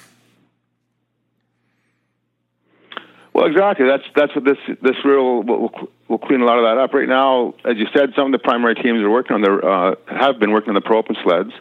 Well, 3.38 3.46
exactly. 3.46 3.86
That's 3.86 4.04
that's 4.16 4.34
what 4.34 4.44
this 4.46 4.58
this 4.82 4.96
rule 5.06 5.44
will, 5.44 5.70
will 6.08 6.18
clean 6.18 6.42
a 6.42 6.46
lot 6.46 6.58
of 6.58 6.66
that 6.66 6.82
up. 6.82 6.92
Right 6.92 7.08
now, 7.08 7.54
as 7.64 7.78
you 7.78 7.86
said, 7.96 8.14
some 8.16 8.26
of 8.26 8.32
the 8.32 8.40
primary 8.40 8.74
teams 8.74 9.00
are 9.04 9.12
working 9.12 9.36
on 9.36 9.42
their 9.44 9.64
uh, 9.64 9.96
have 10.08 10.40
been 10.40 10.50
working 10.50 10.70
on 10.70 10.74
the 10.74 10.82
pro 10.82 10.98
open 10.98 11.16
sleds. 11.24 11.52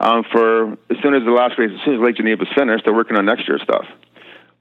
Um, 0.00 0.24
for 0.32 0.72
as 0.72 0.98
soon 1.04 1.14
as 1.14 1.22
the 1.24 1.30
last 1.30 1.60
race, 1.60 1.70
as 1.72 1.78
soon 1.84 1.94
as 1.94 2.00
Lake 2.00 2.16
Geneva 2.16 2.42
is 2.42 2.48
finished, 2.56 2.84
they're 2.84 2.92
working 2.92 3.16
on 3.16 3.24
next 3.24 3.46
year's 3.46 3.62
stuff 3.62 3.86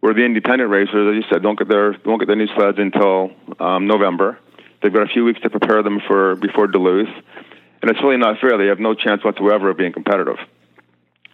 where 0.01 0.13
the 0.13 0.23
independent 0.23 0.69
racers, 0.69 1.17
as 1.17 1.23
you 1.23 1.27
said, 1.33 1.41
don't 1.41 1.57
get 1.57 1.67
their 1.67 1.93
don't 1.93 2.19
get 2.19 2.27
their 2.27 2.35
new 2.35 2.47
sleds 2.55 2.77
until 2.77 3.31
um, 3.59 3.87
November. 3.87 4.37
They've 4.83 4.93
got 4.93 5.01
a 5.01 5.11
few 5.11 5.25
weeks 5.25 5.41
to 5.41 5.49
prepare 5.49 5.81
them 5.81 5.99
for 6.05 6.35
before 6.35 6.67
Duluth, 6.67 7.09
and 7.81 7.89
it's 7.89 7.99
really 8.03 8.17
not 8.17 8.39
fair. 8.39 8.55
They 8.59 8.67
have 8.67 8.79
no 8.79 8.93
chance 8.93 9.23
whatsoever 9.23 9.71
of 9.71 9.77
being 9.77 9.93
competitive. 9.93 10.37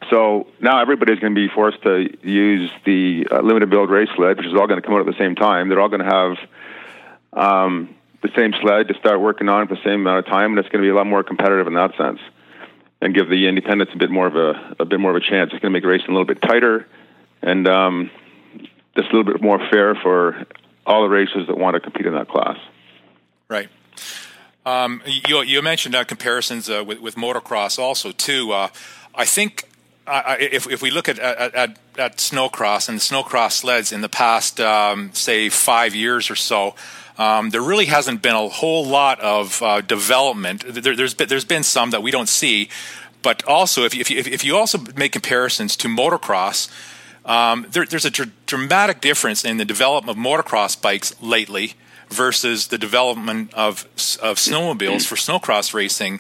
So 0.10 0.48
now 0.60 0.82
everybody's 0.82 1.20
going 1.20 1.36
to 1.36 1.48
be 1.48 1.54
forced 1.54 1.82
to 1.84 2.10
use 2.28 2.72
the 2.86 3.28
uh, 3.32 3.42
limited 3.42 3.70
build 3.70 3.90
race 3.90 4.10
sled, 4.16 4.38
which 4.38 4.48
is 4.48 4.54
all 4.54 4.68
going 4.68 4.82
to 4.82 4.86
come 4.86 4.96
out 4.96 5.02
at 5.02 5.06
the 5.06 5.18
same 5.18 5.36
time. 5.36 5.70
They're 5.70 5.80
all 5.80 5.90
going 5.90 6.04
to 6.04 6.06
have 6.06 6.38
um, 7.34 7.96
the 8.22 8.30
same 8.36 8.54
sled 8.62 8.88
to 8.88 8.94
start 8.96 9.22
working 9.22 9.48
on 9.48 9.62
at 9.62 9.70
the 9.70 9.82
same 9.84 10.02
amount 10.02 10.20
of 10.20 10.26
time, 10.26 10.52
and 10.52 10.60
it's 10.60 10.70
going 10.70 10.82
to 10.82 10.86
be 10.86 10.90
a 10.90 10.96
lot 10.96 11.08
more 11.08 11.24
competitive 11.24 11.68
in 11.68 11.76
that 11.76 11.96
sense, 11.98 12.20
and 13.02 13.14
give 13.14 13.30
the 13.30 13.48
independents 13.48 13.94
a 13.94 13.98
bit 13.98 14.10
more 14.10 14.28
of 14.28 14.36
a 14.36 14.76
a 14.80 14.86
bit 14.86 15.00
more 15.00 15.12
of 15.12 15.18
a 15.18 15.26
chance. 15.26 15.52
It's 15.54 15.62
going 15.62 15.72
to 15.74 15.80
make 15.80 15.86
racing 15.86 16.10
a 16.10 16.12
little 16.12 16.26
bit 16.26 16.42
tighter, 16.42 16.88
and 17.42 17.68
um, 17.68 18.12
just 18.96 19.10
a 19.12 19.16
little 19.16 19.32
bit 19.32 19.42
more 19.42 19.60
fair 19.70 19.96
for 19.96 20.46
all 20.86 21.04
the 21.04 21.10
racers 21.10 21.48
that 21.48 21.58
want 21.58 21.76
to 21.76 21.80
compete 21.80 22.06
in 22.06 22.14
that 22.14 22.28
class. 22.28 22.58
Right. 23.48 23.70
Um, 24.66 25.02
you, 25.06 25.42
you, 25.42 25.62
mentioned 25.62 25.96
uh, 25.96 26.04
comparisons 26.04 26.70
uh, 26.70 26.84
with, 26.86 27.00
with, 27.00 27.16
motocross 27.16 27.80
also 27.80 28.12
too. 28.12 28.52
Uh, 28.52 28.68
I 29.16 29.26
think 29.26 29.64
uh, 30.12 30.36
if, 30.40 30.70
if, 30.70 30.82
we 30.82 30.92
look 30.92 31.08
at, 31.08 31.20
at, 31.20 31.56
at, 31.56 31.78
at, 31.98 32.18
snowcross 32.18 32.90
and 32.90 33.00
snowcross 33.00 33.54
sleds 33.54 33.92
in 33.92 34.02
the 34.02 34.10
past, 34.10 34.60
um, 34.60 35.12
say 35.14 35.50
five 35.50 35.96
years 35.96 36.30
or 36.30 36.36
so, 36.36 36.76
um, 37.18 37.50
there 37.50 37.62
really 37.62 37.86
hasn't 37.86 38.22
been 38.22 38.36
a 38.36 38.48
whole 38.48 38.86
lot 38.86 39.20
of 39.22 39.62
uh, 39.62 39.82
development. 39.82 40.64
There, 40.68 40.94
has 40.96 41.14
been, 41.14 41.28
there's 41.28 41.46
been 41.46 41.64
some 41.64 41.92
that 41.92 42.04
we 42.04 42.12
don't 42.12 42.30
see, 42.30 42.70
but 43.22 43.44
also 43.46 43.84
if 43.84 43.94
you, 43.94 44.02
if 44.02 44.10
you, 44.10 44.18
if 44.20 44.44
you 44.44 44.58
also 44.58 44.80
make 44.96 45.12
comparisons 45.12 45.76
to 45.78 45.88
motocross, 45.88 46.70
um, 47.26 47.68
there, 47.72 47.86
there's 47.86 48.06
a 48.06 48.10
dr- 48.10 48.32
dramatic 48.46 49.02
difference 49.02 49.46
in 49.46 49.58
the 49.58 49.66
development 49.66 50.18
of 50.18 50.24
motocross 50.24 50.80
bikes 50.82 51.14
lately 51.22 51.74
versus 52.10 52.68
the 52.68 52.78
development 52.78 53.54
of 53.54 53.86
of 54.22 54.38
snowmobiles 54.38 55.06
for 55.06 55.16
snowcross 55.16 55.74
racing 55.74 56.20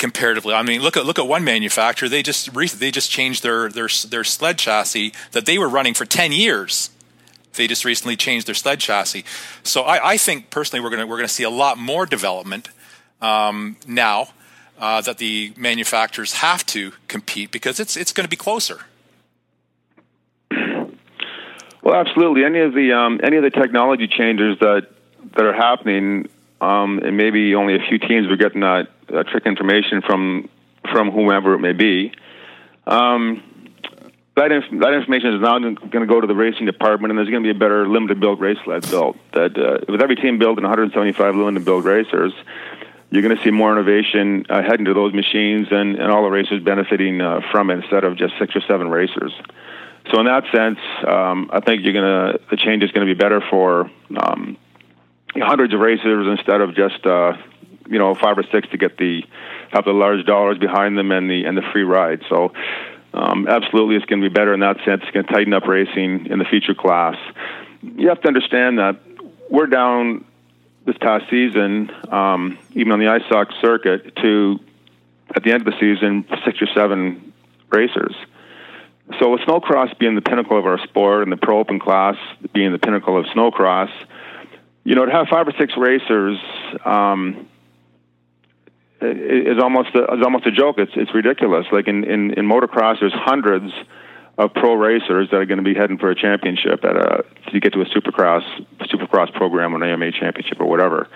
comparatively. 0.00 0.54
I 0.54 0.62
mean, 0.62 0.82
look 0.82 0.96
at 0.96 1.06
look 1.06 1.20
at 1.20 1.28
one 1.28 1.44
manufacturer. 1.44 2.08
They 2.08 2.22
just 2.22 2.52
they 2.52 2.90
just 2.90 3.10
changed 3.10 3.44
their 3.44 3.68
their 3.68 3.88
their 4.08 4.24
sled 4.24 4.58
chassis 4.58 5.12
that 5.30 5.46
they 5.46 5.58
were 5.58 5.68
running 5.68 5.94
for 5.94 6.04
ten 6.04 6.32
years. 6.32 6.90
They 7.54 7.68
just 7.68 7.84
recently 7.84 8.16
changed 8.16 8.48
their 8.48 8.54
sled 8.54 8.80
chassis. 8.80 9.24
So 9.62 9.82
I, 9.82 10.12
I 10.12 10.16
think 10.16 10.50
personally 10.50 10.82
we're 10.82 10.90
gonna 10.90 11.06
we're 11.06 11.18
gonna 11.18 11.28
see 11.28 11.44
a 11.44 11.50
lot 11.50 11.78
more 11.78 12.06
development 12.06 12.70
um, 13.20 13.76
now 13.86 14.30
uh, 14.80 15.02
that 15.02 15.18
the 15.18 15.52
manufacturers 15.56 16.34
have 16.34 16.64
to 16.66 16.92
compete 17.06 17.52
because 17.52 17.78
it's 17.78 17.96
it's 17.96 18.12
going 18.12 18.24
to 18.24 18.30
be 18.30 18.36
closer. 18.36 18.80
Well, 21.82 21.94
absolutely. 21.94 22.44
Any 22.44 22.60
of 22.60 22.74
the 22.74 22.92
um, 22.92 23.20
any 23.22 23.36
of 23.36 23.42
the 23.42 23.50
technology 23.50 24.08
changes 24.08 24.58
that 24.60 24.88
that 25.36 25.44
are 25.44 25.52
happening, 25.52 26.28
um, 26.60 26.98
and 26.98 27.16
maybe 27.16 27.54
only 27.54 27.74
a 27.74 27.80
few 27.88 27.98
teams 27.98 28.28
were 28.28 28.36
getting 28.36 28.60
that, 28.60 28.88
trick 29.28 29.46
information 29.46 30.02
from 30.02 30.48
from 30.90 31.10
whomever 31.10 31.54
it 31.54 31.58
may 31.58 31.72
be. 31.72 32.12
Um, 32.86 33.42
that, 34.36 34.52
inf- 34.52 34.80
that 34.80 34.94
information 34.94 35.34
is 35.34 35.40
now 35.42 35.58
going 35.58 35.76
to 35.76 36.06
go 36.06 36.20
to 36.20 36.26
the 36.26 36.34
racing 36.34 36.66
department, 36.66 37.10
and 37.10 37.18
there's 37.18 37.28
going 37.28 37.42
to 37.42 37.46
be 37.46 37.54
a 37.54 37.58
better 37.58 37.86
limited 37.86 38.20
build 38.20 38.40
race 38.40 38.56
sled 38.64 38.88
built. 38.88 39.16
That 39.32 39.58
uh, 39.58 39.84
with 39.88 40.00
every 40.00 40.16
team 40.16 40.38
building 40.38 40.64
175 40.64 41.36
limited 41.36 41.64
build 41.64 41.84
racers, 41.84 42.32
you're 43.10 43.22
going 43.22 43.36
to 43.36 43.42
see 43.42 43.50
more 43.50 43.72
innovation 43.72 44.46
uh, 44.48 44.62
heading 44.62 44.86
to 44.86 44.94
those 44.94 45.12
machines, 45.12 45.68
and, 45.70 45.96
and 45.96 46.10
all 46.10 46.22
the 46.22 46.30
racers 46.30 46.62
benefiting 46.62 47.20
uh, 47.20 47.40
from 47.50 47.70
it 47.70 47.80
instead 47.82 48.04
of 48.04 48.16
just 48.16 48.34
six 48.38 48.56
or 48.56 48.62
seven 48.62 48.88
racers. 48.88 49.32
So 50.10 50.18
in 50.20 50.26
that 50.26 50.44
sense, 50.52 50.78
um, 51.06 51.50
I 51.52 51.60
think 51.60 51.84
you're 51.84 51.92
gonna 51.92 52.38
the 52.50 52.56
change 52.56 52.82
is 52.82 52.90
going 52.92 53.06
to 53.06 53.14
be 53.14 53.18
better 53.18 53.42
for 53.50 53.90
um, 54.16 54.56
hundreds 55.36 55.74
of 55.74 55.80
racers 55.80 56.26
instead 56.38 56.60
of 56.60 56.74
just 56.74 57.04
uh, 57.06 57.36
you 57.88 57.98
know 57.98 58.14
five 58.14 58.38
or 58.38 58.44
six 58.50 58.68
to 58.70 58.78
get 58.78 58.96
the 58.96 59.22
have 59.70 59.84
the 59.84 59.92
large 59.92 60.24
dollars 60.26 60.58
behind 60.58 60.96
them 60.98 61.10
and 61.12 61.30
the 61.30 61.44
and 61.44 61.56
the 61.56 61.62
free 61.72 61.84
ride. 61.84 62.22
So 62.28 62.52
um, 63.12 63.48
absolutely, 63.48 63.96
it's 63.96 64.06
going 64.06 64.22
to 64.22 64.28
be 64.28 64.32
better 64.32 64.54
in 64.54 64.60
that 64.60 64.76
sense. 64.84 65.02
It's 65.02 65.10
going 65.10 65.26
to 65.26 65.32
tighten 65.32 65.52
up 65.52 65.66
racing 65.66 66.26
in 66.26 66.38
the 66.38 66.44
feature 66.44 66.74
class. 66.74 67.16
You 67.82 68.08
have 68.08 68.20
to 68.22 68.28
understand 68.28 68.78
that 68.78 69.00
we're 69.50 69.66
down 69.66 70.24
this 70.86 70.96
past 70.98 71.24
season, 71.30 71.90
um, 72.10 72.58
even 72.72 72.92
on 72.92 72.98
the 72.98 73.06
ISOC 73.06 73.60
circuit, 73.60 74.16
to 74.16 74.58
at 75.34 75.42
the 75.44 75.52
end 75.52 75.66
of 75.66 75.72
the 75.72 75.78
season 75.80 76.24
six 76.44 76.60
or 76.62 76.68
seven 76.74 77.32
racers. 77.70 78.14
So 79.18 79.30
with 79.30 79.40
snowcross 79.40 79.98
being 79.98 80.14
the 80.14 80.22
pinnacle 80.22 80.58
of 80.58 80.66
our 80.66 80.78
sport 80.86 81.24
and 81.24 81.32
the 81.32 81.36
pro 81.36 81.58
open 81.58 81.80
class 81.80 82.16
being 82.52 82.70
the 82.70 82.78
pinnacle 82.78 83.18
of 83.18 83.26
snowcross, 83.26 83.90
you 84.84 84.94
know, 84.94 85.04
to 85.04 85.12
have 85.12 85.28
five 85.28 85.46
or 85.46 85.52
six 85.58 85.74
racers 85.76 86.38
um, 86.84 87.48
is 89.00 89.58
almost 89.62 89.94
a, 89.94 90.04
is 90.14 90.22
almost 90.24 90.46
a 90.46 90.52
joke. 90.52 90.76
It's 90.78 90.92
it's 90.94 91.14
ridiculous. 91.14 91.66
Like 91.72 91.88
in, 91.88 92.04
in, 92.04 92.32
in 92.34 92.46
motocross, 92.46 93.00
there's 93.00 93.14
hundreds 93.14 93.72
of 94.38 94.54
pro 94.54 94.74
racers 94.74 95.28
that 95.30 95.36
are 95.36 95.46
going 95.46 95.58
to 95.58 95.64
be 95.64 95.74
heading 95.74 95.98
for 95.98 96.10
a 96.10 96.14
championship 96.14 96.84
at 96.84 96.96
a 96.96 97.24
to 97.52 97.60
get 97.60 97.72
to 97.74 97.82
a 97.82 97.86
supercross 97.86 98.42
supercross 98.82 99.32
program 99.34 99.74
or 99.74 99.82
an 99.82 99.90
AMA 99.90 100.12
championship 100.12 100.60
or 100.60 100.66
whatever. 100.66 101.08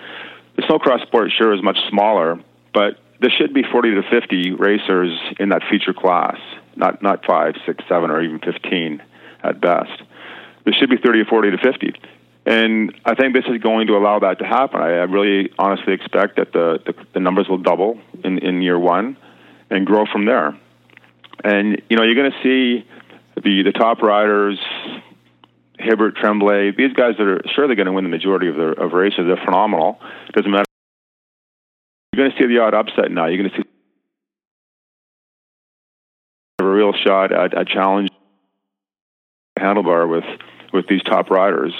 the 0.55 0.61
snowcross 0.63 1.01
sport 1.07 1.31
sure 1.35 1.53
is 1.53 1.63
much 1.63 1.77
smaller, 1.89 2.39
but 2.73 2.99
there 3.21 3.31
should 3.31 3.53
be 3.53 3.63
40 3.63 3.95
to 3.95 4.03
50 4.03 4.51
racers 4.53 5.17
in 5.39 5.49
that 5.49 5.63
feature 5.69 5.93
class, 5.93 6.37
not 6.75 7.01
not 7.01 7.25
five, 7.25 7.55
six, 7.65 7.83
seven, 7.87 8.11
or 8.11 8.21
even 8.21 8.39
15 8.39 9.01
at 9.43 9.61
best. 9.61 10.01
There 10.65 10.73
should 10.73 10.89
be 10.89 10.97
30 10.97 11.21
or 11.21 11.25
40 11.25 11.51
to 11.51 11.57
50. 11.57 11.93
And 12.45 12.93
I 13.03 13.15
think 13.15 13.33
this 13.33 13.45
is 13.47 13.61
going 13.61 13.87
to 13.87 13.97
allow 13.97 14.19
that 14.19 14.37
to 14.39 14.45
happen. 14.45 14.79
I, 14.79 15.03
really 15.03 15.51
honestly 15.57 15.93
expect 15.93 16.35
that 16.35 16.53
the, 16.53 16.79
the, 16.85 16.93
the 17.15 17.19
numbers 17.19 17.47
will 17.49 17.57
double 17.57 17.99
in, 18.23 18.37
in 18.37 18.61
year 18.61 18.77
one 18.77 19.17
and 19.71 19.85
grow 19.85 20.05
from 20.11 20.25
there. 20.25 20.55
And, 21.43 21.81
you 21.89 21.97
know, 21.97 22.03
you're 22.03 22.15
going 22.15 22.31
to 22.31 22.43
see 22.43 22.87
the, 23.35 23.63
the 23.63 23.71
top 23.71 24.01
riders, 24.03 24.59
Hibbert, 25.79 26.17
Tremblay, 26.17 26.71
these 26.77 26.93
guys 26.93 27.15
that 27.17 27.27
are 27.27 27.41
sure 27.55 27.65
they're 27.65 27.75
going 27.75 27.87
to 27.87 27.93
win 27.93 28.03
the 28.03 28.09
majority 28.09 28.47
of, 28.47 28.55
their, 28.55 28.73
of 28.73 28.93
races. 28.93 29.21
They're 29.25 29.43
phenomenal. 29.43 29.99
Doesn't 30.33 30.49
matter. 30.49 30.65
You're 32.13 32.29
going 32.29 32.37
to 32.37 32.43
see 32.43 32.47
the 32.47 32.59
odd 32.61 32.75
upset 32.75 33.11
now. 33.11 33.25
You're 33.25 33.39
going 33.39 33.49
to 33.49 33.57
see 33.57 33.69
a 36.59 36.63
real 36.63 36.93
shot 36.93 37.31
at 37.31 37.57
a 37.57 37.65
challenge 37.65 38.09
handlebar 39.57 40.07
with, 40.09 40.23
with 40.71 40.87
these 40.87 41.01
top 41.03 41.31
riders. 41.31 41.73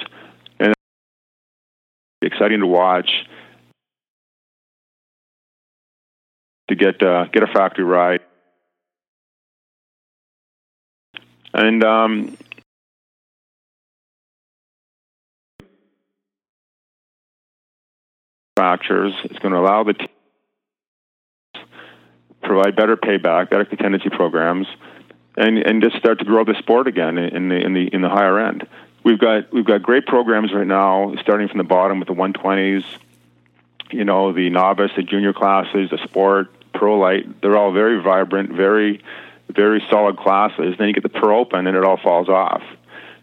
Exciting 2.25 2.59
to 2.59 2.67
watch 2.67 3.09
to 6.67 6.75
get 6.75 7.01
uh, 7.01 7.25
get 7.31 7.43
a 7.43 7.47
factory 7.47 7.85
ride. 7.85 8.21
And 11.53 11.83
um, 11.83 12.37
fractures. 18.55 19.13
It's 19.25 19.39
going 19.39 19.53
to 19.53 19.59
allow 19.59 19.83
the 19.83 19.93
team 19.93 20.07
provide 22.41 22.75
better 22.75 22.95
payback, 22.95 23.49
better 23.49 23.65
contingency 23.65 24.09
programs, 24.09 24.67
and 25.35 25.57
and 25.57 25.81
just 25.81 25.97
start 25.97 26.19
to 26.19 26.25
grow 26.25 26.43
the 26.43 26.55
sport 26.59 26.87
again 26.87 27.17
in 27.17 27.49
the 27.49 27.55
in 27.55 27.73
the 27.73 27.87
in 27.93 28.01
the 28.01 28.09
higher 28.09 28.39
end. 28.39 28.67
We've 29.05 29.19
got 29.19 29.53
we've 29.53 29.65
got 29.65 29.83
great 29.83 30.07
programs 30.07 30.51
right 30.51 30.67
now, 30.67 31.13
starting 31.21 31.47
from 31.47 31.59
the 31.59 31.63
bottom 31.63 31.99
with 31.99 32.07
the 32.07 32.15
120s. 32.15 32.83
You 33.91 34.03
know, 34.03 34.33
the 34.33 34.49
novice, 34.49 34.91
the 34.95 35.03
junior 35.03 35.31
classes, 35.31 35.91
the 35.91 35.99
sport, 36.03 36.47
pro 36.73 36.97
light. 36.97 37.39
They're 37.41 37.55
all 37.55 37.71
very 37.71 38.01
vibrant, 38.01 38.51
very 38.51 39.01
very 39.47 39.81
solid 39.91 40.17
classes. 40.17 40.75
Then 40.77 40.87
you 40.87 40.93
get 40.93 41.03
the 41.03 41.09
pro 41.09 41.39
open, 41.39 41.67
and 41.67 41.77
it 41.77 41.83
all 41.85 41.97
falls 41.97 42.29
off 42.29 42.63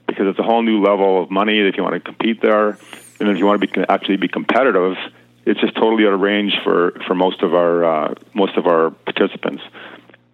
because 0.07 0.29
it's 0.29 0.39
a 0.39 0.45
whole 0.45 0.63
new 0.63 0.81
level 0.81 1.21
of 1.21 1.31
money 1.31 1.59
if 1.59 1.77
you 1.77 1.83
want 1.83 1.95
to 1.95 2.01
compete 2.01 2.41
there, 2.41 2.79
and 3.19 3.29
if 3.29 3.37
you 3.39 3.45
want 3.45 3.61
to 3.61 3.67
be 3.67 3.85
actually 3.89 4.17
be 4.19 4.29
competitive 4.29 4.97
it's 5.45 5.61
just 5.61 5.75
totally 5.75 6.07
out 6.07 6.13
of 6.13 6.21
range 6.21 6.53
for, 6.63 6.93
for 7.07 7.15
most 7.15 7.43
of 7.43 7.55
our 7.55 7.85
uh, 7.85 8.15
most 8.35 8.57
of 8.57 8.67
our 8.67 8.91
participants, 8.91 9.63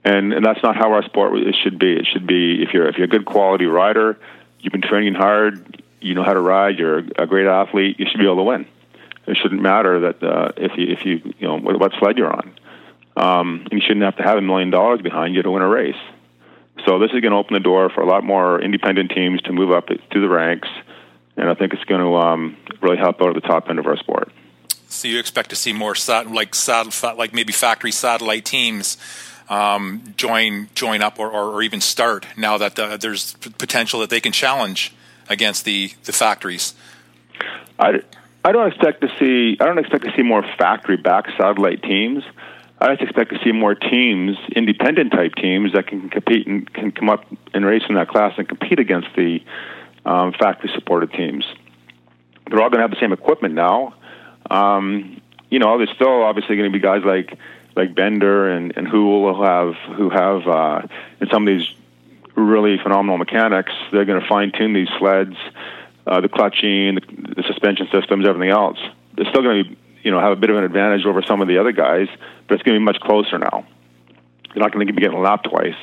and 0.05 0.33
and 0.33 0.45
that's 0.45 0.63
not 0.63 0.77
how 0.77 0.93
our 0.93 1.03
sport 1.05 1.37
it 1.39 1.57
should 1.63 1.79
be. 1.79 1.95
It 1.95 2.07
should 2.13 2.27
be 2.27 2.63
if 2.63 2.75
you're 2.75 2.89
if 2.89 2.97
you're 2.97 3.07
a 3.07 3.09
good 3.09 3.25
quality 3.25 3.67
rider, 3.67 4.19
you've 4.61 4.73
been 4.73 4.83
training 4.83 5.15
hard, 5.15 5.83
you 6.01 6.15
know 6.15 6.23
how 6.23 6.33
to 6.33 6.41
ride, 6.41 6.79
you're 6.79 6.99
a 6.99 7.27
great 7.27 7.47
athlete, 7.47 7.99
you 7.99 8.07
should 8.11 8.19
be 8.19 8.25
able 8.25 8.37
to 8.37 8.43
win. 8.43 8.67
It 9.27 9.37
shouldn't 9.37 9.61
matter 9.61 10.01
that 10.01 10.23
uh, 10.23 10.53
if 10.57 10.73
you 10.77 10.87
if 10.89 11.05
you 11.05 11.35
you 11.39 11.47
know 11.47 11.59
what, 11.59 11.79
what 11.79 11.93
sled 11.99 12.17
you're 12.17 12.33
on. 12.33 12.55
Um, 13.17 13.67
you 13.71 13.81
shouldn't 13.81 14.05
have 14.05 14.17
to 14.17 14.23
have 14.23 14.39
a 14.39 14.43
million 14.43 14.71
dollars 14.71 15.03
behind 15.03 15.35
you 15.35 15.43
to 15.43 15.51
win 15.51 15.63
a 15.63 15.69
race. 15.69 15.97
So 16.87 16.99
this 17.01 17.11
is 17.13 17.21
going 17.21 17.33
to 17.33 17.37
open 17.37 17.55
the 17.55 17.61
door 17.61 17.91
for 17.91 18.01
a 18.01 18.07
lot 18.07 18.23
more 18.23 18.61
independent 18.63 19.11
teams 19.11 19.43
to 19.43 19.53
move 19.53 19.73
up 19.73 19.89
through 19.89 20.21
the 20.21 20.29
ranks, 20.29 20.69
and 21.37 21.51
I 21.51 21.55
think 21.55 21.75
it's 21.75 21.85
going 21.85 22.01
to 22.01 22.17
um, 22.17 22.57
really 22.81 22.97
help 22.97 23.21
out 23.21 23.29
at 23.29 23.35
the 23.35 23.47
top 23.47 23.69
end 23.69 23.79
of 23.79 23.87
our 23.87 23.97
sport. 23.97 24.31
So 24.89 25.09
you 25.09 25.19
expect 25.19 25.51
to 25.51 25.57
see 25.57 25.73
more 25.73 25.95
like 26.31 26.55
like 27.17 27.35
maybe 27.35 27.53
factory 27.53 27.93
satellite 27.93 28.45
teams 28.45 28.97
um, 29.49 30.03
join 30.17 30.69
join 30.75 31.03
up 31.03 31.19
or, 31.19 31.31
or, 31.31 31.55
or, 31.55 31.63
even 31.63 31.81
start 31.81 32.27
now 32.37 32.59
that 32.59 32.79
uh, 32.79 32.97
there's 32.97 33.35
potential 33.59 34.01
that 34.01 34.11
they 34.11 34.21
can 34.21 34.33
challenge 34.33 34.95
against 35.29 35.65
the, 35.65 35.93
the 36.05 36.13
factories. 36.13 36.75
I, 37.79 38.03
I 38.45 38.53
don't 38.53 38.69
expect 38.69 39.01
to 39.01 39.09
see 39.19 39.57
I 39.61 39.65
don't 39.65 39.79
expect 39.79 40.05
to 40.05 40.13
see 40.15 40.23
more 40.23 40.43
factory 40.59 40.97
backed 40.97 41.31
satellite 41.39 41.83
teams. 41.83 42.25
I 42.81 42.95
just 42.95 43.03
expect 43.03 43.33
to 43.33 43.39
see 43.43 43.51
more 43.51 43.75
teams, 43.75 44.37
independent 44.55 45.13
type 45.13 45.35
teams 45.35 45.73
that 45.73 45.89
can 45.89 46.11
compete 46.11 46.47
and 46.47 46.73
can 46.73 46.93
come 46.93 47.11
up 47.11 47.25
and 47.53 47.65
race 47.65 47.83
in 47.89 47.97
that 47.97 48.09
class 48.09 48.35
and 48.39 48.49
compete 48.49 48.79
against 48.79 49.09
the 49.17 49.43
um, 50.05 50.33
factory 50.33 50.71
supported 50.75 51.13
teams. 51.13 51.45
They're 52.47 52.63
all 52.63 52.71
going 52.71 52.79
to 52.79 52.83
have 52.83 52.91
the 52.91 53.01
same 53.01 53.13
equipment 53.13 53.55
now. 53.55 53.95
Um, 54.49 55.21
you 55.51 55.59
know, 55.59 55.77
there's 55.77 55.91
still 55.95 56.23
obviously 56.23 56.57
going 56.57 56.71
to 56.71 56.79
be 56.79 56.83
guys 56.83 57.03
like 57.05 57.37
like 57.77 57.95
Bender 57.95 58.51
and 58.51 58.77
and 58.77 58.87
who 58.87 59.21
will 59.21 59.43
have 59.43 59.75
who 59.97 60.11
have 60.11 60.47
uh, 60.47 60.83
and 61.21 61.31
some 61.31 61.47
of 61.47 61.55
these 61.55 61.69
really 62.35 62.79
phenomenal 62.83 63.19
mechanics. 63.19 63.73
They're 63.93 64.05
going 64.05 64.21
to 64.21 64.27
fine 64.27 64.53
tune 64.53 64.73
these 64.73 64.89
sleds, 64.99 65.37
uh, 66.07 66.21
the 66.21 66.29
clutching, 66.29 66.97
the, 66.97 67.35
the 67.37 67.43
suspension 67.47 67.89
systems, 67.93 68.27
everything 68.27 68.51
else. 68.51 68.79
They're 69.15 69.29
still 69.29 69.43
going 69.43 69.65
to 69.65 69.77
you 70.03 70.11
know 70.11 70.21
have 70.21 70.33
a 70.33 70.37
bit 70.37 70.51
of 70.51 70.57
an 70.57 70.65
advantage 70.65 71.05
over 71.07 71.23
some 71.23 71.41
of 71.41 71.49
the 71.49 71.59
other 71.59 71.73
guys, 71.73 72.09
but 72.47 72.55
it's 72.55 72.63
going 72.63 72.75
to 72.75 72.81
be 72.81 72.85
much 72.85 73.01
closer 73.01 73.39
now. 73.39 73.67
You're 74.55 74.63
not 74.63 74.73
going 74.73 74.87
to 74.87 74.93
be 74.93 75.01
getting 75.01 75.21
lapped 75.21 75.49
twice. 75.49 75.77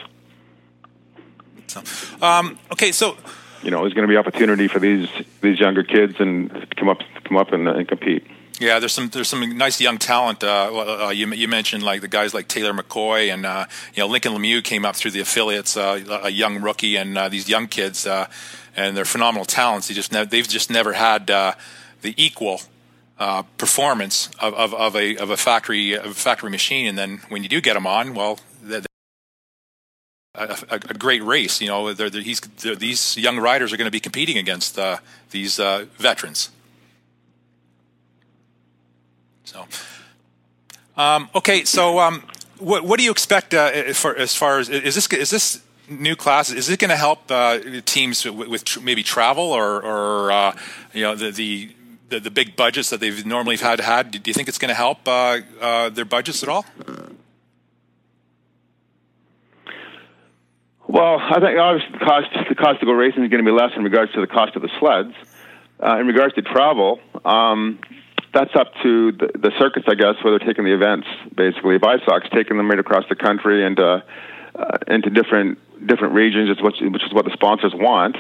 So, 1.68 1.82
um, 2.22 2.58
okay, 2.72 2.92
so 2.92 3.18
you 3.64 3.72
know, 3.72 3.82
there's 3.82 3.94
going 3.94 4.08
to 4.08 4.12
be 4.12 4.18
opportunity 4.18 4.68
for 4.68 4.80
these 4.80 5.10
these 5.42 5.60
younger 5.60 5.84
kids 5.84 6.16
and 6.20 6.70
come 6.76 6.90
up 6.90 7.00
come 7.24 7.38
up 7.38 7.52
and, 7.52 7.68
and 7.68 7.88
compete. 7.88 8.26
Yeah, 8.60 8.80
there's 8.80 8.94
some 8.94 9.10
there's 9.10 9.28
some 9.28 9.58
nice 9.58 9.82
young 9.82 9.98
talent. 9.98 10.42
Uh, 10.44 11.08
uh, 11.08 11.10
you, 11.10 11.28
you 11.34 11.48
mentioned 11.48 11.84
like 11.84 12.00
the 12.00 12.08
guys 12.08 12.34
like 12.34 12.48
Taylor 12.48 12.72
McCoy 12.72 13.34
and 13.34 13.46
uh, 13.46 13.66
you 13.94 14.02
know 14.02 14.08
Lincoln 14.08 14.32
Lemieux 14.34 14.64
came 14.64 14.86
up 14.86 14.96
through 14.96 15.12
the 15.12 15.20
affiliates, 15.20 15.76
uh, 15.76 16.22
a 16.24 16.30
young 16.30 16.62
rookie, 16.62 16.96
and 16.96 17.18
uh, 17.18 17.28
these 17.28 17.50
young 17.50 17.68
kids, 17.68 18.08
uh, 18.08 18.28
and 18.76 18.96
they're 18.96 19.04
phenomenal 19.04 19.44
talents. 19.44 19.90
They 19.90 19.94
just 19.94 20.14
ne- 20.14 20.24
they've 20.24 20.48
just 20.48 20.70
never 20.70 20.94
had 20.94 21.28
the 21.28 22.14
equal 22.16 22.62
performance 23.58 24.30
of, 24.40 24.54
of, 24.54 24.74
of, 24.74 24.96
a 24.96 25.18
of 25.18 25.32
a 25.32 25.38
factory 25.38 25.98
of 25.98 26.06
a 26.06 26.14
factory 26.14 26.50
machine. 26.50 26.88
And 26.88 26.98
then 26.98 27.22
when 27.28 27.44
you 27.44 27.50
do 27.50 27.60
get 27.60 27.74
them 27.74 27.86
on, 27.86 28.14
well, 28.14 28.40
they're, 28.64 28.84
a, 30.34 30.58
a, 30.70 30.76
a, 30.76 30.94
great 30.94 31.24
race. 31.24 31.60
You 31.60 31.68
know, 31.68 31.94
they're, 31.94 32.10
they're, 32.10 32.76
these 32.76 33.18
young 33.18 33.38
riders 33.38 33.74
are 33.74 33.78
going 33.78 33.88
to 33.88 33.92
be 33.92 34.00
competing 34.00 34.38
against 34.38 34.80
these 35.32 35.58
veterans. 35.58 36.52
So, 39.46 39.66
um, 40.98 41.30
okay, 41.36 41.64
so 41.66 42.00
um, 42.00 42.24
what, 42.60 42.84
what 42.84 42.98
do 42.98 43.06
you 43.06 43.12
expect 43.12 43.54
uh, 43.54 43.94
for, 43.94 44.16
as 44.16 44.36
far 44.36 44.60
as 44.60 44.70
is 44.70 44.96
this 44.96 45.08
is 45.14 45.30
this 45.30 45.62
new 45.88 46.16
class 46.16 46.52
is 46.52 46.68
it 46.70 46.80
going 46.80 46.90
to 46.90 46.98
help 46.98 47.30
uh, 47.30 47.60
teams 47.86 48.26
with, 48.26 48.48
with 48.48 48.64
tr- 48.64 48.80
maybe 48.80 49.04
travel 49.04 49.44
or, 49.44 49.84
or 49.84 50.32
uh, 50.32 50.56
you 50.94 51.04
know 51.04 51.16
the, 51.16 51.32
the, 51.32 51.70
the 52.10 52.20
the 52.20 52.32
big 52.32 52.56
budgets 52.56 52.90
that 52.90 53.00
they've 53.00 53.26
normally 53.26 53.58
had 53.58 53.80
had? 53.80 54.12
Do 54.12 54.20
you 54.26 54.34
think 54.34 54.48
it's 54.48 54.58
going 54.58 54.70
to 54.70 54.76
help 54.76 55.08
uh, 55.08 55.40
uh, 55.62 55.90
their 55.90 56.06
budgets 56.06 56.44
at 56.44 56.50
all? 56.50 56.66
Well, 60.88 61.20
I 61.20 61.40
think 61.40 61.60
obviously 61.60 62.00
the 62.00 62.06
cost 62.06 62.28
the 62.50 62.56
cost 62.56 62.80
to 62.80 62.86
go 62.86 62.94
racing 62.94 63.24
is 63.24 63.30
going 63.30 63.44
to 63.44 63.50
be 63.50 63.56
less 63.56 63.72
in 63.76 63.84
regards 63.84 64.14
to 64.14 64.22
the 64.22 64.28
cost 64.28 64.56
of 64.56 64.62
the 64.62 64.70
sleds. 64.80 65.14
Uh, 65.78 65.98
in 66.00 66.08
regards 66.08 66.34
to 66.36 66.42
travel, 66.42 67.02
um, 67.26 67.80
that's 68.36 68.54
up 68.54 68.74
to 68.84 69.14
the, 69.14 69.32
the 69.34 69.52
circuits, 69.58 69.88
I 69.88 69.96
guess, 69.96 70.16
where 70.22 70.38
they're 70.38 70.46
taking 70.46 70.66
the 70.66 70.74
events. 70.74 71.08
Basically, 71.34 71.80
ISOC's 71.80 72.30
taking 72.32 72.58
them 72.58 72.70
right 72.70 72.78
across 72.78 73.06
the 73.08 73.16
country 73.16 73.66
and 73.66 73.80
uh, 73.80 74.02
uh, 74.54 74.78
into 74.88 75.10
different 75.10 75.58
different 75.88 76.14
regions, 76.14 76.50
which, 76.62 76.76
which 76.82 77.04
is 77.04 77.14
what 77.14 77.24
the 77.24 77.32
sponsors 77.32 77.74
want. 77.74 78.18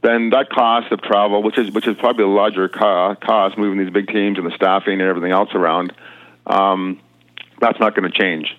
Then 0.00 0.30
that 0.30 0.48
cost 0.50 0.92
of 0.92 1.02
travel, 1.02 1.42
which 1.42 1.58
is 1.58 1.72
which 1.72 1.88
is 1.88 1.96
probably 1.96 2.22
a 2.22 2.28
larger 2.28 2.68
co- 2.68 3.16
cost, 3.20 3.58
moving 3.58 3.84
these 3.84 3.92
big 3.92 4.06
teams 4.06 4.38
and 4.38 4.46
the 4.46 4.54
staffing 4.54 5.00
and 5.00 5.10
everything 5.10 5.32
else 5.32 5.50
around, 5.52 5.92
um, 6.46 7.00
that's 7.60 7.80
not 7.80 7.96
going 7.96 8.08
to 8.08 8.16
change. 8.16 8.56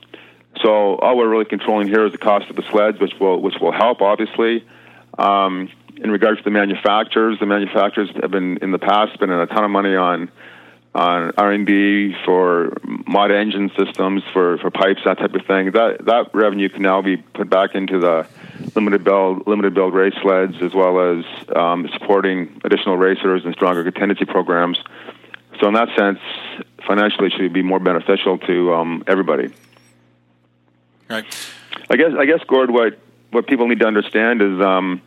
So 0.61 0.97
all 0.97 1.17
we're 1.17 1.29
really 1.29 1.45
controlling 1.45 1.87
here 1.87 2.05
is 2.05 2.11
the 2.11 2.17
cost 2.17 2.49
of 2.49 2.57
the 2.57 2.63
sleds, 2.63 2.99
which 2.99 3.13
will 3.21 3.41
which 3.41 3.55
will 3.61 3.71
help 3.71 4.01
obviously. 4.01 4.65
Um, 5.17 5.69
in 5.95 6.11
regards 6.11 6.39
to 6.39 6.43
the 6.43 6.51
manufacturers, 6.51 7.39
the 7.39 7.45
manufacturers 7.45 8.09
have 8.21 8.31
been 8.31 8.57
in 8.57 8.71
the 8.71 8.79
past 8.79 9.13
spending 9.13 9.37
a 9.37 9.47
ton 9.47 9.63
of 9.63 9.71
money 9.71 9.95
on 9.95 10.29
on 10.95 11.31
R&D 11.37 12.15
for 12.25 12.77
mod 12.83 13.31
engine 13.31 13.71
systems 13.77 14.23
for, 14.33 14.57
for 14.57 14.71
pipes, 14.71 15.01
that 15.05 15.19
type 15.19 15.33
of 15.33 15.45
thing. 15.45 15.71
That 15.71 16.05
that 16.05 16.33
revenue 16.33 16.69
can 16.69 16.81
now 16.81 17.01
be 17.01 17.17
put 17.17 17.49
back 17.49 17.75
into 17.75 17.99
the 17.99 18.27
limited 18.75 19.03
build 19.03 19.45
limited 19.47 19.73
build 19.73 19.93
race 19.93 20.15
sleds, 20.21 20.55
as 20.61 20.73
well 20.73 20.99
as 20.99 21.25
um, 21.55 21.87
supporting 21.93 22.59
additional 22.63 22.97
racers 22.97 23.45
and 23.45 23.53
stronger 23.53 23.83
contingency 23.83 24.25
programs. 24.25 24.81
So 25.59 25.67
in 25.67 25.73
that 25.75 25.89
sense, 25.95 26.19
financially, 26.87 27.27
it 27.27 27.33
should 27.33 27.53
be 27.53 27.61
more 27.61 27.79
beneficial 27.79 28.37
to 28.39 28.73
um, 28.73 29.03
everybody. 29.07 29.53
Right. 31.09 31.25
I 31.89 31.95
guess 31.97 32.13
I 32.17 32.25
guess 32.25 32.43
Gord, 32.47 32.71
what 32.71 32.97
what 33.31 33.45
people 33.45 33.67
need 33.67 33.79
to 33.79 33.87
understand 33.87 34.41
is, 34.41 34.59
um, 34.59 35.01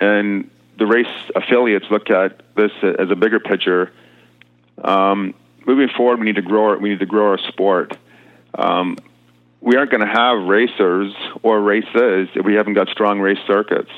and 0.00 0.50
the 0.78 0.86
race 0.86 1.06
affiliates 1.36 1.86
look 1.90 2.10
at 2.10 2.40
this 2.56 2.72
as 2.82 3.08
a 3.10 3.14
bigger 3.14 3.38
picture 3.38 3.92
um, 4.82 5.34
moving 5.66 5.88
forward, 5.96 6.18
we 6.20 6.26
need 6.26 6.36
to 6.36 6.42
grow. 6.42 6.70
Our, 6.70 6.78
we 6.78 6.90
need 6.90 7.00
to 7.00 7.06
grow 7.06 7.30
our 7.30 7.38
sport. 7.48 7.96
Um, 8.56 8.96
we 9.60 9.76
aren't 9.76 9.90
going 9.90 10.06
to 10.06 10.12
have 10.12 10.46
racers 10.46 11.14
or 11.42 11.60
races 11.60 12.28
if 12.34 12.44
we 12.44 12.54
haven't 12.54 12.74
got 12.74 12.88
strong 12.88 13.20
race 13.20 13.38
circuits. 13.46 13.90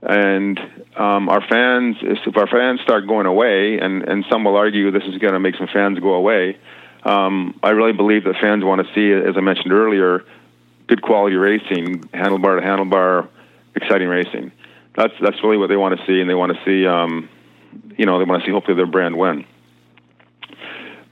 And 0.00 0.58
um, 0.96 1.28
our 1.28 1.46
fans, 1.46 1.96
if 2.00 2.36
our 2.36 2.46
fans 2.46 2.80
start 2.82 3.06
going 3.06 3.26
away, 3.26 3.78
and, 3.78 4.02
and 4.02 4.24
some 4.30 4.44
will 4.44 4.56
argue 4.56 4.90
this 4.90 5.02
is 5.04 5.18
going 5.18 5.34
to 5.34 5.40
make 5.40 5.56
some 5.56 5.68
fans 5.72 5.98
go 5.98 6.14
away, 6.14 6.56
um, 7.02 7.58
I 7.62 7.70
really 7.70 7.92
believe 7.92 8.24
that 8.24 8.36
fans 8.40 8.64
want 8.64 8.86
to 8.86 8.94
see, 8.94 9.12
as 9.12 9.36
I 9.36 9.40
mentioned 9.40 9.72
earlier, 9.72 10.24
good 10.86 11.02
quality 11.02 11.36
racing, 11.36 12.00
handlebar 12.14 12.60
to 12.60 12.66
handlebar, 12.66 13.28
exciting 13.74 14.08
racing. 14.08 14.52
That's 14.96 15.12
that's 15.20 15.42
really 15.42 15.58
what 15.58 15.68
they 15.68 15.76
want 15.76 15.98
to 15.98 16.06
see, 16.06 16.20
and 16.20 16.28
they 16.28 16.34
want 16.34 16.52
to 16.56 16.64
see, 16.64 16.86
um, 16.86 17.28
you 17.96 18.06
know, 18.06 18.18
they 18.18 18.24
want 18.24 18.42
to 18.42 18.46
see 18.46 18.52
hopefully 18.52 18.76
their 18.76 18.86
brand 18.86 19.16
win. 19.16 19.44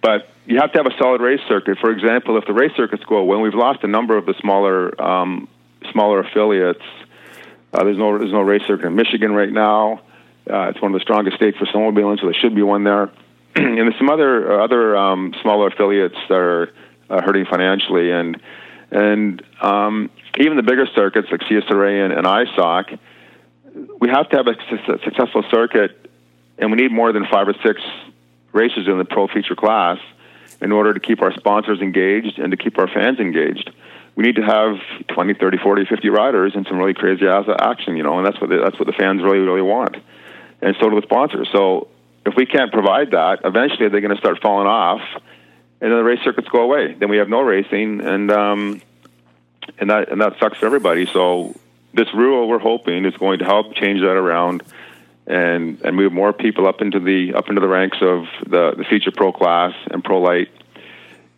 But 0.06 0.28
you 0.44 0.60
have 0.60 0.70
to 0.70 0.78
have 0.78 0.86
a 0.86 0.96
solid 0.98 1.20
race 1.20 1.40
circuit. 1.48 1.78
For 1.80 1.90
example, 1.90 2.38
if 2.38 2.46
the 2.46 2.52
race 2.52 2.70
circuits 2.76 3.02
go 3.08 3.16
away, 3.16 3.38
we've 3.38 3.54
lost 3.54 3.82
a 3.82 3.88
number 3.88 4.16
of 4.16 4.24
the 4.24 4.34
smaller 4.40 5.02
um, 5.02 5.48
smaller 5.90 6.20
affiliates. 6.20 6.84
Uh, 7.74 7.82
there's 7.82 7.98
no 7.98 8.16
there's 8.16 8.32
no 8.32 8.42
race 8.42 8.62
circuit 8.68 8.86
in 8.86 8.94
Michigan 8.94 9.32
right 9.32 9.50
now. 9.50 10.02
Uh, 10.48 10.68
it's 10.68 10.80
one 10.80 10.94
of 10.94 11.00
the 11.00 11.02
strongest 11.02 11.36
states 11.36 11.58
for 11.58 11.66
snowmobiling, 11.66 12.20
so 12.20 12.26
there 12.26 12.40
should 12.40 12.54
be 12.54 12.62
one 12.62 12.84
there. 12.84 13.10
and 13.56 13.78
there's 13.78 13.98
some 13.98 14.08
other 14.08 14.52
uh, 14.52 14.64
other 14.64 14.96
um, 14.96 15.34
smaller 15.42 15.66
affiliates 15.66 16.14
that 16.28 16.38
are 16.38 16.72
uh, 17.10 17.20
hurting 17.22 17.44
financially, 17.46 18.12
and 18.12 18.40
and 18.92 19.42
um, 19.60 20.08
even 20.38 20.56
the 20.56 20.62
bigger 20.62 20.86
circuits 20.94 21.26
like 21.32 21.40
CSRA 21.40 22.04
and, 22.04 22.12
and 22.12 22.24
ISOC, 22.24 22.96
we 23.98 24.08
have 24.10 24.28
to 24.28 24.36
have 24.36 24.46
a 24.46 24.54
su- 24.70 24.98
successful 25.02 25.42
circuit, 25.50 26.08
and 26.58 26.70
we 26.70 26.76
need 26.76 26.92
more 26.92 27.12
than 27.12 27.26
five 27.26 27.48
or 27.48 27.54
six 27.64 27.82
races 28.56 28.88
in 28.88 28.98
the 28.98 29.04
pro 29.04 29.28
feature 29.28 29.54
class 29.54 29.98
in 30.60 30.72
order 30.72 30.94
to 30.94 31.00
keep 31.00 31.22
our 31.22 31.32
sponsors 31.34 31.80
engaged 31.80 32.38
and 32.38 32.50
to 32.50 32.56
keep 32.56 32.78
our 32.78 32.88
fans 32.88 33.20
engaged. 33.20 33.70
We 34.14 34.24
need 34.24 34.36
to 34.36 34.42
have 34.42 34.78
20, 35.08 35.34
30, 35.34 35.58
40, 35.58 35.84
50 35.84 36.08
riders 36.08 36.52
and 36.54 36.66
some 36.66 36.78
really 36.78 36.94
crazy 36.94 37.26
ass 37.26 37.44
action, 37.60 37.96
you 37.96 38.02
know, 38.02 38.16
and 38.16 38.26
that's 38.26 38.40
what 38.40 38.48
the, 38.48 38.58
that's 38.58 38.78
what 38.78 38.86
the 38.86 38.94
fans 38.94 39.22
really, 39.22 39.40
really 39.40 39.62
want. 39.62 39.96
And 40.62 40.74
so 40.80 40.88
do 40.88 40.96
the 40.98 41.02
sponsors. 41.02 41.48
So 41.52 41.88
if 42.24 42.34
we 42.34 42.46
can't 42.46 42.72
provide 42.72 43.10
that, 43.10 43.40
eventually 43.44 43.88
they're 43.88 44.00
going 44.00 44.14
to 44.14 44.20
start 44.20 44.40
falling 44.40 44.66
off, 44.66 45.02
and 45.80 45.92
then 45.92 45.98
the 45.98 46.04
race 46.04 46.20
circuits 46.24 46.48
go 46.48 46.62
away. 46.62 46.94
Then 46.94 47.10
we 47.10 47.18
have 47.18 47.28
no 47.28 47.42
racing, 47.42 48.00
and 48.00 48.30
um, 48.30 48.80
and 49.78 49.90
that 49.90 50.10
and 50.10 50.20
that 50.22 50.38
sucks 50.40 50.58
for 50.58 50.66
everybody. 50.66 51.06
So 51.06 51.54
this 51.92 52.12
rule, 52.14 52.48
we're 52.48 52.58
hoping, 52.58 53.04
is 53.04 53.16
going 53.16 53.40
to 53.40 53.44
help 53.44 53.74
change 53.74 54.00
that 54.00 54.16
around 54.16 54.62
and 55.26 55.80
and 55.82 55.96
move 55.96 56.12
more 56.12 56.32
people 56.32 56.66
up 56.66 56.80
into 56.80 57.00
the 57.00 57.34
up 57.34 57.48
into 57.48 57.60
the 57.60 57.68
ranks 57.68 57.98
of 58.00 58.26
the 58.46 58.74
the 58.76 58.84
feature 58.84 59.10
pro 59.10 59.32
class 59.32 59.74
and 59.90 60.04
pro 60.04 60.20
light, 60.20 60.48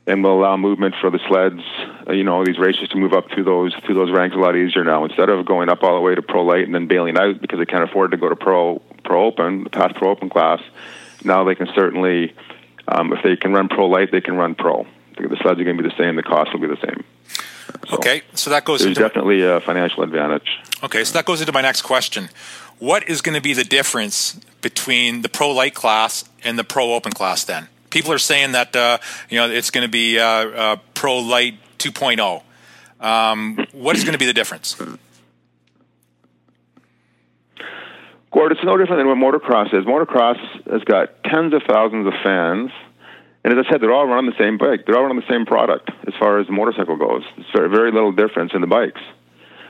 and 0.07 0.23
will 0.23 0.39
allow 0.41 0.57
movement 0.57 0.95
for 1.01 1.11
the 1.11 1.19
sleds. 1.29 1.63
Uh, 2.07 2.13
you 2.13 2.25
know, 2.25 2.45
these 2.45 2.59
races 2.59 2.89
to 2.91 2.97
move 2.97 3.13
up 3.13 3.31
through 3.33 3.45
those 3.45 3.75
through 3.85 3.95
those 3.95 4.11
ranks 4.11 4.37
a 4.37 4.39
lot 4.39 4.57
easier 4.57 4.85
now. 4.85 5.05
Instead 5.05 5.31
of 5.31 5.47
going 5.47 5.69
up 5.69 5.83
all 5.83 5.95
the 5.95 6.01
way 6.01 6.15
to 6.15 6.23
pro 6.23 6.45
light 6.45 6.65
and 6.65 6.75
then 6.75 6.87
bailing 6.87 7.17
out 7.19 7.41
because 7.41 7.59
they 7.59 7.67
can't 7.67 7.89
afford 7.89 8.11
to 8.11 8.17
go 8.17 8.29
to 8.29 8.37
pro 8.37 8.81
pro 9.05 9.27
open, 9.27 9.65
the 9.65 9.71
past 9.71 9.95
pro 9.97 10.11
open 10.11 10.29
class. 10.29 10.61
Now 11.25 11.45
they 11.45 11.55
can 11.55 11.69
certainly, 11.75 12.35
um, 12.87 13.13
if 13.13 13.23
they 13.25 13.37
can 13.37 13.53
run 13.53 13.69
pro 13.69 13.87
light, 13.89 14.13
they 14.13 14.21
can 14.21 14.37
run 14.37 14.55
pro. 14.55 14.87
The 15.17 15.37
sleds 15.43 15.61
are 15.61 15.65
going 15.65 15.77
to 15.77 15.83
be 15.83 15.89
the 15.89 15.97
same. 15.97 16.15
The 16.15 16.23
cost 16.23 16.53
will 16.53 16.61
be 16.61 16.69
the 16.69 16.77
same. 16.77 17.05
So 17.89 17.97
okay, 17.97 18.23
so 18.35 18.51
that 18.51 18.65
goes. 18.65 18.81
There's 18.81 18.97
into, 18.97 19.01
definitely 19.01 19.43
a 19.43 19.61
financial 19.61 20.03
advantage. 20.03 20.59
Okay, 20.83 21.05
so 21.05 21.13
that 21.15 21.25
goes 21.25 21.41
into 21.41 21.53
my 21.53 21.61
next 21.61 21.83
question. 21.83 22.29
What 22.79 23.09
is 23.09 23.23
going 23.23 23.35
to 23.35 23.41
be 23.41 23.55
the 23.55 23.65
difference 23.65 24.39
between 24.61 25.23
the 25.23 25.29
pro 25.29 25.51
light 25.51 25.75
class 25.75 26.25
and 26.45 26.59
the 26.59 26.65
pro 26.65 26.95
open 26.95 27.13
class? 27.13 27.45
Then 27.45 27.69
people 27.91 28.13
are 28.13 28.19
saying 28.19 28.53
that 28.53 28.75
uh, 28.77 28.99
you 29.29 29.39
know 29.39 29.51
it's 29.51 29.71
going 29.71 29.87
to 29.87 29.91
be 29.91 30.19
uh, 30.19 30.25
uh, 30.25 30.77
pro 30.95 31.19
light 31.19 31.55
2.0. 31.79 32.43
Um, 33.01 33.67
what 33.73 33.97
is 33.97 34.05
going 34.05 34.13
to 34.13 34.19
be 34.19 34.27
the 34.27 34.33
difference? 34.33 34.75
Gord, 38.31 38.53
it's 38.53 38.65
no 38.65 38.77
different 38.77 39.01
than 39.01 39.09
what 39.09 39.17
motocross 39.17 39.75
is. 39.75 39.85
Motocross 39.85 40.39
has 40.71 40.83
got 40.85 41.25
tens 41.25 41.55
of 41.55 41.63
thousands 41.67 42.07
of 42.07 42.13
fans 42.23 42.71
and 43.45 43.59
as 43.59 43.65
I 43.67 43.71
said, 43.71 43.81
they're 43.81 43.93
all 43.93 44.07
running 44.07 44.31
the 44.31 44.37
same 44.37 44.59
bike. 44.59 44.85
They're 44.85 44.97
all 44.97 45.05
running 45.05 45.23
the 45.27 45.33
same 45.33 45.47
product 45.47 45.91
as 46.07 46.15
far 46.19 46.39
as 46.39 46.47
the 46.47 46.53
motorcycle 46.53 46.97
goes. 46.97 47.23
It's 47.37 47.49
very, 47.55 47.71
very 47.71 47.93
little 47.93 48.13
difference 48.13 48.53
in 48.55 48.61
the 48.61 48.67
bikes. 48.67 49.01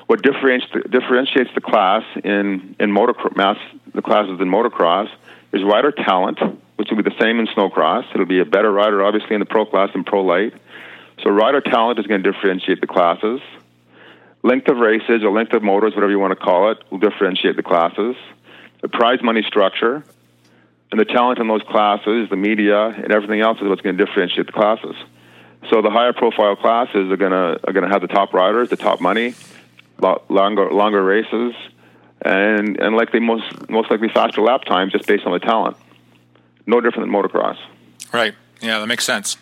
What 0.09 0.23
differentiates 0.23 0.73
the, 0.73 0.81
differentiates 0.88 1.51
the 1.55 1.61
class 1.61 2.03
in 2.25 2.75
in 2.81 2.90
motocross, 2.90 3.59
the 3.94 4.01
classes 4.01 4.40
in 4.40 4.49
motocross, 4.49 5.11
is 5.53 5.62
rider 5.62 5.92
talent, 5.92 6.38
which 6.77 6.88
will 6.88 6.97
be 6.97 7.03
the 7.03 7.18
same 7.21 7.38
in 7.38 7.47
snowcross. 7.49 8.05
It'll 8.14 8.25
be 8.25 8.40
a 8.40 8.47
better 8.47 8.73
rider, 8.73 9.05
obviously, 9.05 9.35
in 9.35 9.40
the 9.40 9.47
pro 9.47 9.66
class 9.66 9.90
and 9.92 10.07
pro 10.07 10.25
light. 10.25 10.55
So 11.23 11.29
rider 11.29 11.61
talent 11.61 11.99
is 11.99 12.07
going 12.07 12.23
to 12.23 12.33
differentiate 12.33 12.81
the 12.81 12.87
classes. 12.87 13.42
Length 14.42 14.68
of 14.68 14.79
races 14.79 15.23
or 15.23 15.31
length 15.31 15.53
of 15.53 15.62
motors, 15.62 15.94
whatever 15.94 16.11
you 16.11 16.18
want 16.18 16.31
to 16.31 16.42
call 16.42 16.71
it, 16.71 16.79
will 16.90 16.99
differentiate 16.99 17.57
the 17.57 17.62
classes. 17.62 18.16
The 18.81 18.88
prize 18.88 19.18
money 19.23 19.42
structure 19.47 20.03
and 20.90 20.99
the 20.99 21.05
talent 21.05 21.38
in 21.38 21.49
those 21.49 21.62
classes, 21.68 22.31
the 22.31 22.37
media, 22.37 22.87
and 22.87 23.12
everything 23.12 23.42
else 23.42 23.59
is 23.61 23.68
what's 23.68 23.83
going 23.83 23.99
to 23.99 24.07
differentiate 24.07 24.47
the 24.47 24.53
classes. 24.53 24.97
So 25.68 25.83
the 25.83 25.90
higher 25.90 26.14
profile 26.14 26.57
classes 26.57 27.12
are 27.12 27.16
going 27.18 27.33
to 27.33 27.61
are 27.68 27.73
going 27.75 27.85
to 27.85 27.90
have 27.90 28.01
the 28.01 28.09
top 28.09 28.33
riders, 28.33 28.71
the 28.71 28.77
top 28.77 29.03
money, 29.03 29.35
longer 30.01 30.71
longer 30.71 31.03
races, 31.03 31.55
and 32.23 32.79
and 32.81 32.97
likely 32.97 33.21
most 33.21 33.69
most 33.69 33.91
likely 33.91 34.09
faster 34.09 34.41
lap 34.41 34.65
times 34.65 34.93
just 34.93 35.07
based 35.07 35.25
on 35.27 35.33
the 35.33 35.39
talent. 35.39 35.77
No 36.67 36.81
different 36.81 37.11
than 37.11 37.15
motocross. 37.15 37.59
Right. 38.13 38.35
Yeah, 38.61 38.81
that 38.81 38.87
makes 38.87 39.05
sense. 39.05 39.37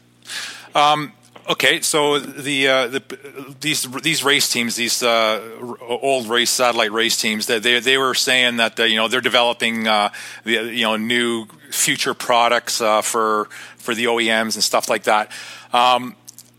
Um, 0.75 1.12
Okay, 1.49 1.81
so 1.81 2.19
the, 2.19 2.66
uh, 2.66 2.87
the 2.88 3.55
these 3.61 3.85
these 4.03 4.25
race 4.25 4.49
teams, 4.49 4.75
these 4.75 5.01
uh, 5.01 5.40
old 5.81 6.27
race 6.27 6.51
satellite 6.51 6.90
race 6.90 7.21
teams, 7.21 7.47
that 7.47 7.62
they 7.62 7.79
they 7.79 7.99
were 7.99 8.14
saying 8.14 8.57
that 8.57 8.81
uh, 8.81 8.83
you 8.83 8.97
know 8.97 9.07
they're 9.07 9.21
developing 9.21 9.87
uh, 9.87 10.11
the, 10.42 10.53
you 10.75 10.83
know 10.83 10.97
new 10.97 11.47
future 11.71 12.14
products 12.14 12.81
uh, 12.81 13.01
for 13.01 13.49
for 13.77 13.95
the 13.95 14.07
OEMs 14.07 14.57
and 14.57 14.64
stuff 14.64 14.88
like 14.88 15.05
that. 15.05 15.31
Um, 15.73 16.16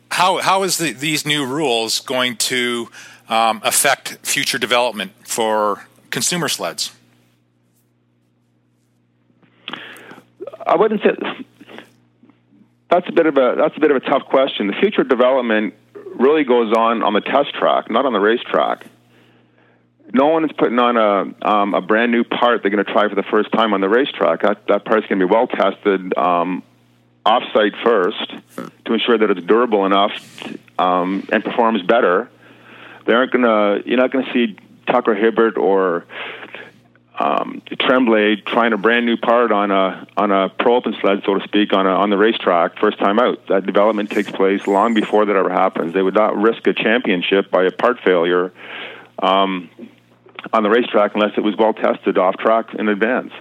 how 0.10 0.38
how 0.38 0.64
is 0.64 0.78
the, 0.78 0.94
these 0.94 1.26
new 1.26 1.46
rules 1.46 2.00
going 2.00 2.38
to 2.38 2.90
um, 3.30 3.62
affect 3.64 4.18
future 4.24 4.58
development 4.58 5.12
for 5.26 5.88
consumer 6.10 6.48
sleds? 6.48 6.92
I 10.66 10.76
wouldn't 10.76 11.02
say 11.02 11.46
that's 12.90 13.08
a 13.08 13.12
bit 13.12 13.26
of 13.26 13.38
a 13.38 13.56
that's 13.58 13.76
a 13.78 13.80
bit 13.80 13.92
of 13.92 13.98
a 13.98 14.02
tough 14.02 14.26
question. 14.26 14.68
The 14.68 14.74
future 14.74 15.04
development 15.04 15.74
really 16.16 16.44
goes 16.44 16.74
on 16.74 17.04
on 17.04 17.14
the 17.14 17.22
test 17.22 17.54
track, 17.54 17.90
not 17.90 18.06
on 18.06 18.14
the 18.14 18.20
racetrack. 18.20 18.86
No 20.14 20.28
one 20.28 20.46
is 20.46 20.52
putting 20.58 20.80
on 20.80 20.98
a 20.98 21.48
um, 21.48 21.74
a 21.74 21.82
brand 21.82 22.12
new 22.12 22.24
part 22.24 22.62
they're 22.62 22.72
going 22.72 22.84
to 22.84 22.92
try 22.92 23.10
for 23.10 23.16
the 23.16 23.24
first 23.24 23.52
time 23.52 23.74
on 23.74 23.82
the 23.82 23.90
racetrack. 23.90 24.42
That 24.42 24.68
that 24.68 24.86
part's 24.86 25.08
going 25.08 25.20
to 25.20 25.28
be 25.28 25.32
well 25.32 25.48
tested 25.48 26.18
um, 26.18 26.64
off-site 27.26 27.74
first 27.84 28.34
to 28.86 28.94
ensure 28.94 29.18
that 29.18 29.30
it's 29.30 29.46
durable 29.46 29.86
enough 29.86 30.12
um, 30.80 31.28
and 31.32 31.44
performs 31.44 31.82
better. 31.84 32.30
They 33.08 33.14
aren't 33.14 33.32
to. 33.32 33.82
You're 33.86 33.98
not 33.98 34.12
to 34.26 34.34
see 34.34 34.58
Tucker 34.86 35.16
Hibbert 35.16 35.58
or 35.58 36.06
um, 37.18 37.62
Tremblay 37.80 38.44
trying 38.46 38.74
a 38.74 38.78
brand 38.78 39.06
new 39.06 39.18
part 39.18 39.52
on 39.52 39.72
a 39.72 40.06
on 40.18 40.32
a 40.32 40.50
pro 40.50 40.76
open 40.76 40.96
sled, 41.02 41.24
so 41.26 41.36
to 41.36 41.44
speak, 41.48 41.74
on 41.74 41.88
a, 41.88 41.90
on 41.90 42.10
the 42.10 42.18
racetrack 42.18 42.78
first 42.80 43.00
time 43.00 43.18
out. 43.18 43.48
That 43.48 43.66
development 43.66 44.12
takes 44.12 44.30
place 44.30 44.68
long 44.68 44.94
before 44.94 45.26
that 45.26 45.36
ever 45.36 45.50
happens. 45.50 45.94
They 45.94 46.02
would 46.02 46.14
not 46.14 46.38
risk 46.38 46.68
a 46.68 46.74
championship 46.74 47.50
by 47.50 47.64
a 47.64 47.72
part 47.72 48.00
failure 48.02 48.52
um, 49.20 49.70
on 50.54 50.64
the 50.64 50.70
racetrack 50.70 51.16
unless 51.16 51.32
it 51.38 51.42
was 51.42 51.56
well 51.58 51.74
tested 51.74 52.18
off 52.18 52.38
track 52.38 52.74
in 52.76 52.90
advance. 52.90 53.32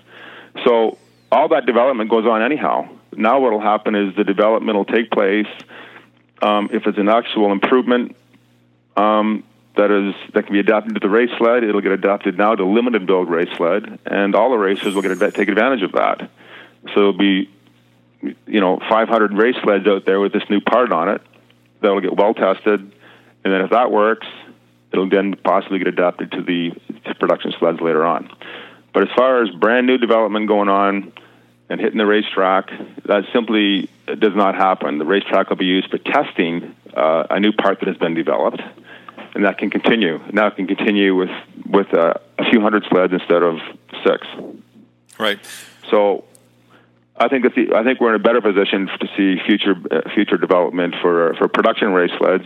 So 0.64 0.96
all 1.30 1.48
that 1.48 1.66
development 1.66 2.08
goes 2.08 2.24
on 2.24 2.40
anyhow. 2.40 2.88
Now 3.12 3.40
what 3.40 3.52
will 3.52 3.60
happen 3.60 3.94
is 3.96 4.14
the 4.14 4.24
development 4.24 4.76
will 4.76 4.84
take 4.84 5.10
place. 5.10 5.48
Um, 6.40 6.68
if 6.72 6.86
it's 6.86 6.98
an 6.98 7.08
actual 7.08 7.50
improvement, 7.50 8.14
um, 8.96 9.42
that 9.76 9.90
is 9.90 10.14
that 10.32 10.44
can 10.44 10.52
be 10.52 10.60
adapted 10.60 10.94
to 10.94 11.00
the 11.00 11.08
race 11.08 11.30
sled. 11.38 11.62
It'll 11.62 11.80
get 11.80 11.92
adapted 11.92 12.36
now 12.36 12.54
to 12.54 12.64
limited 12.64 13.06
build 13.06 13.30
race 13.30 13.54
sled, 13.56 13.98
and 14.06 14.34
all 14.34 14.50
the 14.50 14.58
racers 14.58 14.94
will 14.94 15.02
get 15.02 15.18
take 15.34 15.48
advantage 15.48 15.82
of 15.82 15.92
that. 15.92 16.30
So 16.94 17.00
it'll 17.00 17.12
be, 17.18 17.50
you 18.20 18.60
know, 18.60 18.78
500 18.88 19.32
race 19.34 19.56
sleds 19.62 19.86
out 19.86 20.04
there 20.06 20.20
with 20.20 20.32
this 20.32 20.48
new 20.48 20.60
part 20.60 20.92
on 20.92 21.08
it 21.08 21.22
that'll 21.80 22.00
get 22.00 22.16
well 22.16 22.34
tested, 22.34 22.80
and 22.80 23.52
then 23.52 23.60
if 23.60 23.70
that 23.70 23.90
works, 23.90 24.26
it'll 24.92 25.08
then 25.08 25.34
possibly 25.44 25.78
get 25.78 25.88
adapted 25.88 26.32
to 26.32 26.42
the 26.42 26.70
to 27.04 27.14
production 27.14 27.52
sleds 27.58 27.80
later 27.80 28.04
on. 28.04 28.30
But 28.92 29.02
as 29.02 29.08
far 29.14 29.42
as 29.42 29.50
brand 29.50 29.86
new 29.86 29.98
development 29.98 30.48
going 30.48 30.70
on 30.70 31.12
and 31.68 31.80
hitting 31.80 31.98
the 31.98 32.06
racetrack, 32.06 32.70
that 33.04 33.24
simply 33.32 33.90
does 34.06 34.34
not 34.34 34.54
happen. 34.54 34.98
The 34.98 35.04
racetrack 35.04 35.50
will 35.50 35.56
be 35.56 35.66
used 35.66 35.90
for 35.90 35.98
testing 35.98 36.74
uh, 36.96 37.24
a 37.28 37.40
new 37.40 37.52
part 37.52 37.80
that 37.80 37.88
has 37.88 37.98
been 37.98 38.14
developed 38.14 38.62
and 39.36 39.44
that 39.44 39.58
can 39.58 39.68
continue. 39.68 40.18
Now 40.32 40.46
it 40.46 40.56
can 40.56 40.66
continue 40.66 41.14
with 41.14 41.30
with 41.68 41.92
uh, 41.92 42.14
a 42.38 42.50
few 42.50 42.60
hundred 42.62 42.84
sleds 42.88 43.12
instead 43.12 43.42
of 43.42 43.58
six. 44.02 44.26
Right. 45.18 45.38
So 45.90 46.24
I 47.14 47.28
think 47.28 47.44
the, 47.54 47.74
I 47.76 47.84
think 47.84 48.00
we're 48.00 48.14
in 48.14 48.20
a 48.20 48.24
better 48.24 48.40
position 48.40 48.86
to 48.86 49.06
see 49.14 49.36
future 49.46 49.74
uh, 49.90 50.08
future 50.14 50.38
development 50.38 50.94
for 51.02 51.34
for 51.34 51.48
production 51.48 51.92
race 51.92 52.12
sleds, 52.16 52.44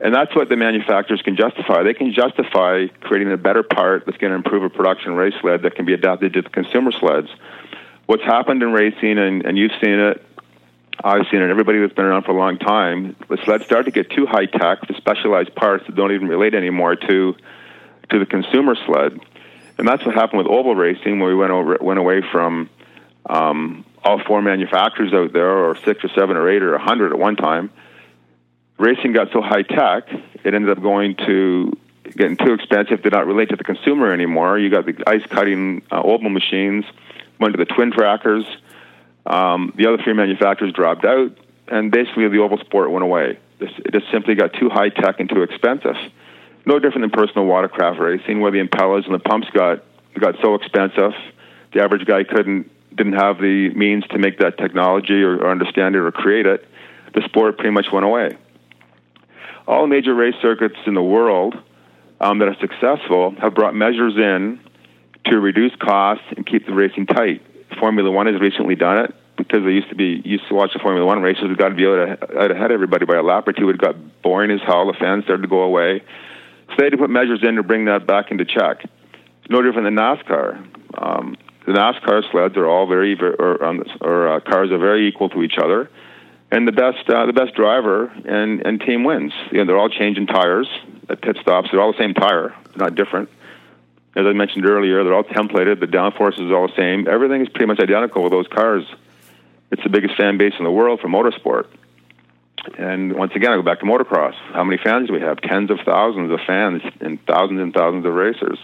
and 0.00 0.14
that's 0.14 0.34
what 0.36 0.48
the 0.48 0.56
manufacturers 0.56 1.20
can 1.20 1.36
justify. 1.36 1.82
They 1.82 1.94
can 1.94 2.12
justify 2.12 2.86
creating 3.00 3.32
a 3.32 3.36
better 3.36 3.64
part 3.64 4.06
that's 4.06 4.18
going 4.18 4.30
to 4.30 4.36
improve 4.36 4.62
a 4.62 4.70
production 4.70 5.14
race 5.14 5.34
sled 5.40 5.62
that 5.62 5.74
can 5.74 5.84
be 5.84 5.94
adapted 5.94 6.34
to 6.34 6.42
the 6.42 6.48
consumer 6.48 6.92
sleds. 6.92 7.28
What's 8.06 8.24
happened 8.24 8.62
in 8.62 8.72
racing, 8.72 9.18
and, 9.18 9.44
and 9.46 9.58
you've 9.58 9.76
seen 9.82 9.98
it, 9.98 10.24
I've 11.02 11.26
seen 11.30 11.40
it. 11.40 11.50
Everybody 11.50 11.80
that's 11.80 11.94
been 11.94 12.04
around 12.04 12.24
for 12.24 12.32
a 12.32 12.38
long 12.38 12.58
time, 12.58 13.16
the 13.28 13.38
sleds 13.44 13.64
start 13.64 13.86
to 13.86 13.90
get 13.90 14.10
too 14.10 14.26
high 14.26 14.46
tech, 14.46 14.86
the 14.86 14.94
specialized 14.96 15.54
parts 15.54 15.86
that 15.86 15.96
don't 15.96 16.12
even 16.12 16.28
relate 16.28 16.54
anymore 16.54 16.96
to 16.96 17.36
to 18.10 18.18
the 18.18 18.26
consumer 18.26 18.74
sled, 18.86 19.18
and 19.78 19.86
that's 19.86 20.04
what 20.04 20.14
happened 20.14 20.38
with 20.38 20.48
oval 20.48 20.74
racing, 20.74 21.20
where 21.20 21.28
we 21.28 21.36
went 21.36 21.52
over 21.52 21.78
went 21.80 21.98
away 21.98 22.22
from 22.32 22.68
um, 23.26 23.84
all 24.04 24.20
four 24.26 24.42
manufacturers 24.42 25.12
out 25.12 25.32
there, 25.32 25.50
or 25.50 25.76
six 25.84 26.04
or 26.04 26.08
seven 26.08 26.36
or 26.36 26.48
eight 26.48 26.62
or 26.62 26.74
a 26.74 26.82
hundred 26.82 27.12
at 27.12 27.18
one 27.18 27.36
time. 27.36 27.70
Racing 28.78 29.12
got 29.12 29.30
so 29.32 29.40
high 29.40 29.62
tech, 29.62 30.10
it 30.44 30.54
ended 30.54 30.70
up 30.70 30.82
going 30.82 31.16
to 31.26 31.76
getting 32.16 32.36
too 32.36 32.54
expensive 32.54 33.02
to 33.02 33.10
not 33.10 33.26
relate 33.26 33.50
to 33.50 33.56
the 33.56 33.64
consumer 33.64 34.12
anymore. 34.12 34.58
You 34.58 34.70
got 34.70 34.86
the 34.86 35.02
ice 35.06 35.24
cutting 35.28 35.82
uh, 35.92 36.02
oval 36.02 36.30
machines, 36.30 36.84
went 37.38 37.54
to 37.54 37.64
the 37.64 37.72
twin 37.72 37.92
trackers. 37.92 38.44
Um, 39.26 39.72
the 39.76 39.86
other 39.86 40.02
three 40.02 40.14
manufacturers 40.14 40.72
dropped 40.72 41.04
out, 41.04 41.36
and 41.68 41.90
basically 41.90 42.28
the 42.28 42.38
oval 42.38 42.58
sport 42.58 42.90
went 42.90 43.04
away. 43.04 43.38
It 43.60 43.92
just 43.92 44.10
simply 44.10 44.34
got 44.34 44.54
too 44.54 44.70
high 44.70 44.88
tech 44.88 45.20
and 45.20 45.28
too 45.28 45.42
expensive. 45.42 45.96
No 46.66 46.78
different 46.78 47.02
than 47.02 47.10
personal 47.10 47.46
watercraft 47.46 48.00
racing, 48.00 48.40
where 48.40 48.50
the 48.50 48.62
impellers 48.62 49.04
and 49.04 49.14
the 49.14 49.18
pumps 49.18 49.48
got 49.52 49.82
got 50.18 50.34
so 50.42 50.54
expensive, 50.54 51.12
the 51.72 51.82
average 51.82 52.06
guy 52.06 52.24
couldn't 52.24 52.70
didn't 52.94 53.14
have 53.14 53.38
the 53.38 53.70
means 53.74 54.04
to 54.08 54.18
make 54.18 54.38
that 54.38 54.58
technology 54.58 55.22
or, 55.22 55.36
or 55.36 55.50
understand 55.50 55.94
it 55.94 56.00
or 56.00 56.10
create 56.10 56.46
it, 56.46 56.66
the 57.14 57.22
sport 57.26 57.56
pretty 57.56 57.70
much 57.70 57.86
went 57.92 58.04
away. 58.04 58.36
All 59.66 59.86
major 59.86 60.14
race 60.14 60.34
circuits 60.42 60.76
in 60.86 60.94
the 60.94 61.02
world 61.02 61.54
um, 62.20 62.38
that 62.40 62.48
are 62.48 62.56
successful 62.60 63.34
have 63.40 63.54
brought 63.54 63.74
measures 63.74 64.14
in 64.16 64.60
to 65.26 65.38
reduce 65.38 65.74
costs 65.76 66.24
and 66.36 66.46
keep 66.46 66.66
the 66.66 66.74
racing 66.74 67.06
tight. 67.06 67.42
Formula 67.80 68.10
One 68.10 68.26
has 68.26 68.40
recently 68.40 68.76
done 68.76 68.98
it 69.04 69.14
because 69.36 69.64
they 69.64 69.72
used 69.72 69.88
to 69.88 69.96
be 69.96 70.20
used 70.24 70.46
to 70.48 70.54
watch 70.54 70.72
the 70.72 70.78
Formula 70.78 71.04
One 71.04 71.22
races. 71.22 71.44
We 71.48 71.56
got 71.56 71.70
to 71.70 71.74
be 71.74 71.86
out 71.86 72.52
ahead 72.52 72.70
of 72.70 72.74
everybody 72.74 73.06
by 73.06 73.16
a 73.16 73.22
lap 73.22 73.48
or 73.48 73.52
two. 73.52 73.68
It 73.70 73.78
got 73.78 73.96
boring 74.22 74.50
as 74.50 74.60
hell. 74.66 74.86
The 74.86 74.98
fans 74.98 75.24
started 75.24 75.42
to 75.42 75.48
go 75.48 75.62
away. 75.62 76.02
So 76.68 76.74
they 76.78 76.84
had 76.84 76.92
to 76.92 76.98
put 76.98 77.10
measures 77.10 77.40
in 77.42 77.56
to 77.56 77.62
bring 77.62 77.86
that 77.86 78.06
back 78.06 78.30
into 78.30 78.44
check. 78.44 78.84
No 79.48 79.62
different 79.62 79.86
than 79.86 79.96
NASCAR. 79.96 80.56
Um, 80.96 81.36
the 81.66 81.72
NASCAR 81.72 82.30
sleds 82.30 82.56
are 82.56 82.66
all 82.66 82.86
very, 82.86 83.18
or, 83.20 83.64
um, 83.64 83.82
or 84.00 84.28
uh, 84.28 84.40
cars 84.40 84.70
are 84.70 84.78
very 84.78 85.08
equal 85.08 85.28
to 85.30 85.42
each 85.42 85.58
other, 85.60 85.90
and 86.52 86.68
the 86.68 86.72
best 86.72 87.08
uh, 87.08 87.26
the 87.26 87.32
best 87.32 87.54
driver 87.54 88.06
and 88.06 88.64
and 88.66 88.80
team 88.80 89.04
wins. 89.04 89.32
You 89.50 89.58
know, 89.58 89.64
they're 89.66 89.78
all 89.78 89.88
changing 89.88 90.26
tires 90.26 90.68
at 91.08 91.22
pit 91.22 91.38
stops. 91.40 91.68
They're 91.70 91.80
all 91.80 91.92
the 91.92 91.98
same 91.98 92.14
tire, 92.14 92.54
not 92.76 92.94
different. 92.94 93.30
As 94.16 94.26
I 94.26 94.32
mentioned 94.32 94.66
earlier, 94.66 95.04
they're 95.04 95.14
all 95.14 95.24
templated. 95.24 95.80
The 95.80 95.86
downforce 95.86 96.34
is 96.34 96.52
all 96.52 96.66
the 96.66 96.76
same. 96.76 97.06
Everything 97.08 97.42
is 97.42 97.48
pretty 97.48 97.66
much 97.66 97.78
identical 97.78 98.22
with 98.22 98.32
those 98.32 98.48
cars. 98.48 98.84
It's 99.70 99.82
the 99.82 99.88
biggest 99.88 100.16
fan 100.16 100.36
base 100.36 100.54
in 100.58 100.64
the 100.64 100.70
world 100.70 101.00
for 101.00 101.08
motorsport. 101.08 101.66
And 102.76 103.14
once 103.14 103.32
again, 103.34 103.52
I 103.52 103.56
go 103.56 103.62
back 103.62 103.80
to 103.80 103.86
motocross. 103.86 104.34
How 104.52 104.64
many 104.64 104.78
fans 104.82 105.06
do 105.06 105.14
we 105.14 105.20
have? 105.20 105.40
Tens 105.40 105.70
of 105.70 105.78
thousands 105.84 106.32
of 106.32 106.40
fans 106.46 106.82
and 107.00 107.24
thousands 107.24 107.60
and 107.60 107.72
thousands 107.72 108.04
of 108.04 108.12
racers 108.12 108.58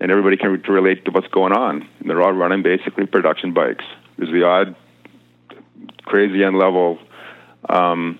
and 0.00 0.10
everybody 0.10 0.36
can 0.36 0.50
relate 0.68 1.04
to 1.04 1.10
what's 1.10 1.28
going 1.28 1.52
on. 1.52 1.88
And 2.00 2.10
They're 2.10 2.22
all 2.22 2.32
running 2.32 2.62
basically 2.62 3.06
production 3.06 3.52
bikes. 3.52 3.84
There's 4.18 4.30
the 4.30 4.44
odd 4.44 4.76
crazy 6.04 6.44
end 6.44 6.58
level 6.58 6.98
um, 7.68 8.18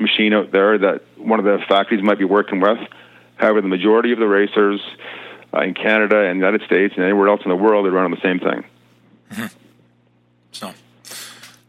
machine 0.00 0.32
out 0.32 0.52
there 0.52 0.78
that 0.78 1.02
one 1.16 1.38
of 1.38 1.44
the 1.44 1.58
factories 1.68 2.02
might 2.02 2.18
be 2.18 2.24
working 2.24 2.60
with. 2.60 2.78
However, 3.36 3.60
the 3.60 3.68
majority 3.68 4.12
of 4.12 4.18
the 4.18 4.26
racers 4.26 4.80
uh, 5.54 5.60
in 5.60 5.74
Canada 5.74 6.18
and 6.18 6.40
the 6.40 6.46
United 6.46 6.66
States 6.66 6.94
and 6.96 7.04
anywhere 7.04 7.28
else 7.28 7.42
in 7.44 7.50
the 7.50 7.56
world 7.56 7.84
they're 7.84 7.92
running 7.92 8.14
the 8.14 8.20
same 8.20 8.38
thing. 8.38 8.64
Mm-hmm. 9.32 9.46
So, 10.52 10.72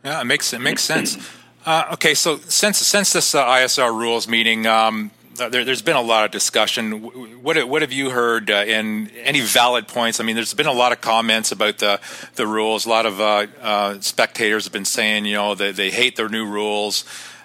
yeah, 0.03 0.21
it 0.21 0.25
makes 0.25 0.53
it 0.53 0.59
makes 0.59 0.81
sense. 0.81 1.17
Uh, 1.65 1.89
okay, 1.93 2.13
so 2.13 2.37
since 2.37 2.77
since 2.77 3.13
this 3.13 3.35
uh, 3.35 3.45
ISR 3.45 3.95
rules 3.95 4.27
meeting, 4.27 4.65
um, 4.65 5.11
uh, 5.39 5.49
there, 5.49 5.63
has 5.63 5.81
been 5.81 5.95
a 5.95 6.01
lot 6.01 6.25
of 6.25 6.31
discussion. 6.31 7.43
What 7.43 7.67
what 7.67 7.81
have 7.81 7.91
you 7.91 8.09
heard 8.09 8.49
uh, 8.49 8.63
in 8.65 9.09
any 9.23 9.41
valid 9.41 9.87
points? 9.87 10.19
I 10.19 10.23
mean, 10.23 10.35
there's 10.35 10.53
been 10.53 10.67
a 10.67 10.73
lot 10.73 10.91
of 10.91 11.01
comments 11.01 11.51
about 11.51 11.77
the 11.77 11.99
the 12.35 12.47
rules. 12.47 12.85
A 12.85 12.89
lot 12.89 13.05
of 13.05 13.19
uh, 13.19 13.47
uh, 13.61 13.99
spectators 13.99 14.65
have 14.65 14.73
been 14.73 14.85
saying, 14.85 15.25
you 15.25 15.35
know, 15.35 15.55
they, 15.55 15.71
they 15.71 15.89
hate 15.89 16.15
their 16.15 16.29
new 16.29 16.45
rules. 16.45 17.03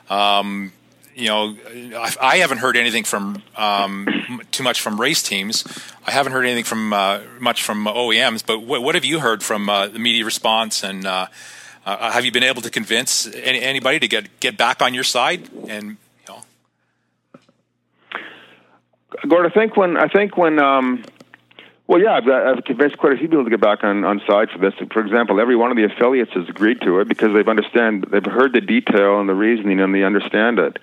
Um, 0.09 0.73
you 1.15 1.29
know, 1.29 1.57
I, 1.97 2.15
I, 2.21 2.37
haven't 2.39 2.59
heard 2.59 2.77
anything 2.77 3.05
from 3.05 3.43
um, 3.57 4.43
too 4.51 4.63
much 4.63 4.81
from 4.81 5.01
race 5.01 5.23
teams. 5.23 5.65
I 6.07 6.11
haven't 6.11 6.33
heard 6.33 6.45
anything 6.45 6.65
from 6.65 6.93
uh, 6.93 7.21
much 7.39 7.63
from 7.63 7.87
OEMs. 7.87 8.45
But 8.45 8.63
what, 8.63 8.83
what 8.83 8.95
have 8.95 9.05
you 9.05 9.21
heard 9.21 9.43
from 9.43 9.69
uh, 9.69 9.89
the 9.89 9.99
media 9.99 10.25
response? 10.25 10.83
And 10.83 11.05
have 11.05 12.25
you 12.25 12.33
been 12.33 12.43
able 12.43 12.63
to 12.63 12.71
convince 12.71 13.27
any, 13.27 13.61
anybody 13.61 13.99
to 14.01 14.09
get 14.09 14.41
get 14.41 14.57
back 14.57 14.83
on 14.83 14.95
your 14.95 15.05
side 15.05 15.49
and 15.69 15.97
you 16.27 16.35
know, 16.35 16.43
Gord, 19.29 19.47
I 19.47 19.51
think 19.51 19.77
when 19.77 19.97
I 19.97 20.09
think 20.09 20.37
when 20.37 20.59
um, 20.59 21.05
well, 21.87 22.01
yeah, 22.01 22.15
I've, 22.15 22.29
I've 22.29 22.65
convinced 22.65 22.97
quite 22.97 23.13
a 23.13 23.17
few 23.17 23.29
people 23.29 23.45
to 23.45 23.51
get 23.51 23.61
back 23.61 23.85
on, 23.85 24.05
on 24.05 24.23
side 24.27 24.51
for 24.51 24.59
this. 24.59 24.73
For 24.91 25.01
example, 25.01 25.39
every 25.39 25.55
one 25.55 25.71
of 25.71 25.77
the 25.77 25.85
affiliates 25.85 26.33
has 26.33 26.49
agreed 26.49 26.81
to 26.81 27.01
it 27.01 27.09
because 27.09 27.35
they've 27.35 27.49
understand 27.49 28.07
they've 28.11 28.25
heard 28.25 28.55
the 28.55 28.63
detail 28.63 29.21
and 29.21 29.29
the 29.29 29.35
reasoning 29.35 29.81
and 29.81 29.95
they 29.95 30.03
understand 30.03 30.59
it. 30.59 30.79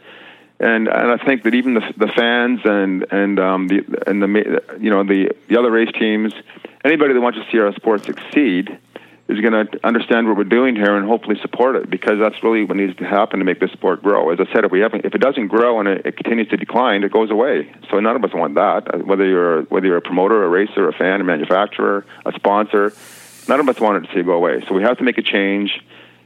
And 0.61 0.87
and 0.87 1.11
I 1.11 1.17
think 1.17 1.41
that 1.43 1.55
even 1.55 1.73
the 1.73 1.81
the 1.97 2.07
fans 2.07 2.59
and 2.65 3.07
and 3.11 3.39
um, 3.39 3.67
the 3.67 3.83
and 4.05 4.21
the 4.21 4.63
you 4.79 4.91
know 4.91 5.03
the 5.03 5.31
the 5.47 5.57
other 5.57 5.71
race 5.71 5.91
teams, 5.99 6.33
anybody 6.85 7.15
that 7.15 7.19
wants 7.19 7.39
to 7.39 7.51
see 7.51 7.57
our 7.57 7.73
sport 7.73 8.05
succeed, 8.05 8.77
is 9.27 9.41
going 9.41 9.53
to 9.53 9.79
understand 9.83 10.27
what 10.27 10.37
we're 10.37 10.43
doing 10.43 10.75
here 10.75 10.95
and 10.95 11.07
hopefully 11.07 11.35
support 11.41 11.77
it 11.77 11.89
because 11.89 12.19
that's 12.19 12.43
really 12.43 12.63
what 12.63 12.77
needs 12.77 12.95
to 12.97 13.05
happen 13.05 13.39
to 13.39 13.45
make 13.45 13.59
this 13.59 13.71
sport 13.71 14.03
grow. 14.03 14.29
As 14.29 14.39
I 14.39 14.53
said, 14.53 14.63
if 14.63 14.71
we 14.71 14.81
haven't, 14.81 15.03
if 15.03 15.15
it 15.15 15.21
doesn't 15.21 15.47
grow 15.47 15.79
and 15.79 15.89
it, 15.89 16.05
it 16.05 16.15
continues 16.15 16.49
to 16.49 16.57
decline, 16.57 17.03
it 17.03 17.11
goes 17.11 17.31
away. 17.31 17.73
So 17.89 17.99
none 17.99 18.15
of 18.15 18.23
us 18.23 18.31
want 18.31 18.53
that. 18.53 19.03
Whether 19.07 19.25
you're 19.25 19.63
whether 19.63 19.87
you're 19.87 19.97
a 19.97 20.01
promoter, 20.01 20.43
a 20.43 20.47
racer, 20.47 20.87
a 20.87 20.93
fan, 20.93 21.21
a 21.21 21.23
manufacturer, 21.23 22.05
a 22.23 22.33
sponsor, 22.33 22.93
none 23.47 23.59
of 23.59 23.67
us 23.67 23.79
want 23.79 24.03
it 24.03 24.07
to 24.07 24.13
see 24.13 24.21
go 24.21 24.33
away. 24.33 24.63
So 24.67 24.75
we 24.75 24.83
have 24.83 24.99
to 24.99 25.03
make 25.03 25.17
a 25.17 25.23
change 25.23 25.81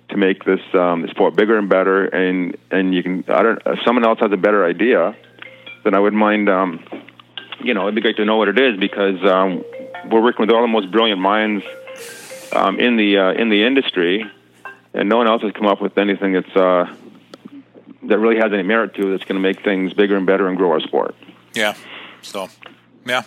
to 0.10 0.18
make 0.18 0.44
this 0.44 0.62
um, 0.74 1.08
sport 1.10 1.36
bigger 1.36 1.58
and 1.58 1.70
better. 1.70 2.06
And 2.06 2.58
and 2.72 2.94
you 2.94 3.04
can 3.04 3.24
I 3.28 3.44
don't 3.44 3.62
if 3.66 3.80
someone 3.86 4.06
else 4.06 4.20
has 4.20 4.32
a 4.32 4.38
better 4.38 4.66
idea, 4.66 5.16
then 5.84 5.94
I 5.94 6.00
wouldn't 6.00 6.20
mind. 6.20 6.50
Um, 6.50 6.84
you 7.64 7.74
know, 7.74 7.84
it'd 7.84 7.96
be 7.96 8.02
great 8.02 8.18
to 8.18 8.26
know 8.26 8.38
what 8.38 8.48
it 8.48 8.60
is 8.60 8.78
because 8.80 9.24
um, 9.24 9.64
we're 10.12 10.22
working 10.22 10.46
with 10.46 10.52
all 10.52 10.62
the 10.62 10.68
most 10.68 10.92
brilliant 10.92 11.22
minds 11.22 11.64
um, 12.52 12.80
in 12.80 12.98
the 12.98 13.18
uh, 13.18 13.32
in 13.32 13.50
the 13.50 13.64
industry, 13.64 14.24
and 14.94 15.10
no 15.10 15.18
one 15.18 15.28
else 15.28 15.42
has 15.42 15.52
come 15.54 15.66
up 15.66 15.82
with 15.82 15.98
anything 15.98 16.34
that's 16.34 16.56
uh, 16.56 16.94
that 18.04 18.20
really 18.20 18.38
has 18.38 18.52
any 18.54 18.64
merit 18.64 18.94
to 18.96 19.08
it. 19.08 19.12
That's 19.12 19.24
going 19.24 19.42
to 19.42 19.48
make 19.48 19.64
things 19.64 19.94
bigger 19.94 20.16
and 20.16 20.26
better 20.26 20.48
and 20.48 20.58
grow 20.58 20.72
our 20.72 20.82
sport. 20.82 21.16
Yeah. 21.54 21.76
So, 22.22 22.50
yeah. 23.06 23.24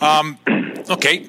Um, 0.00 0.38
okay. 0.90 1.28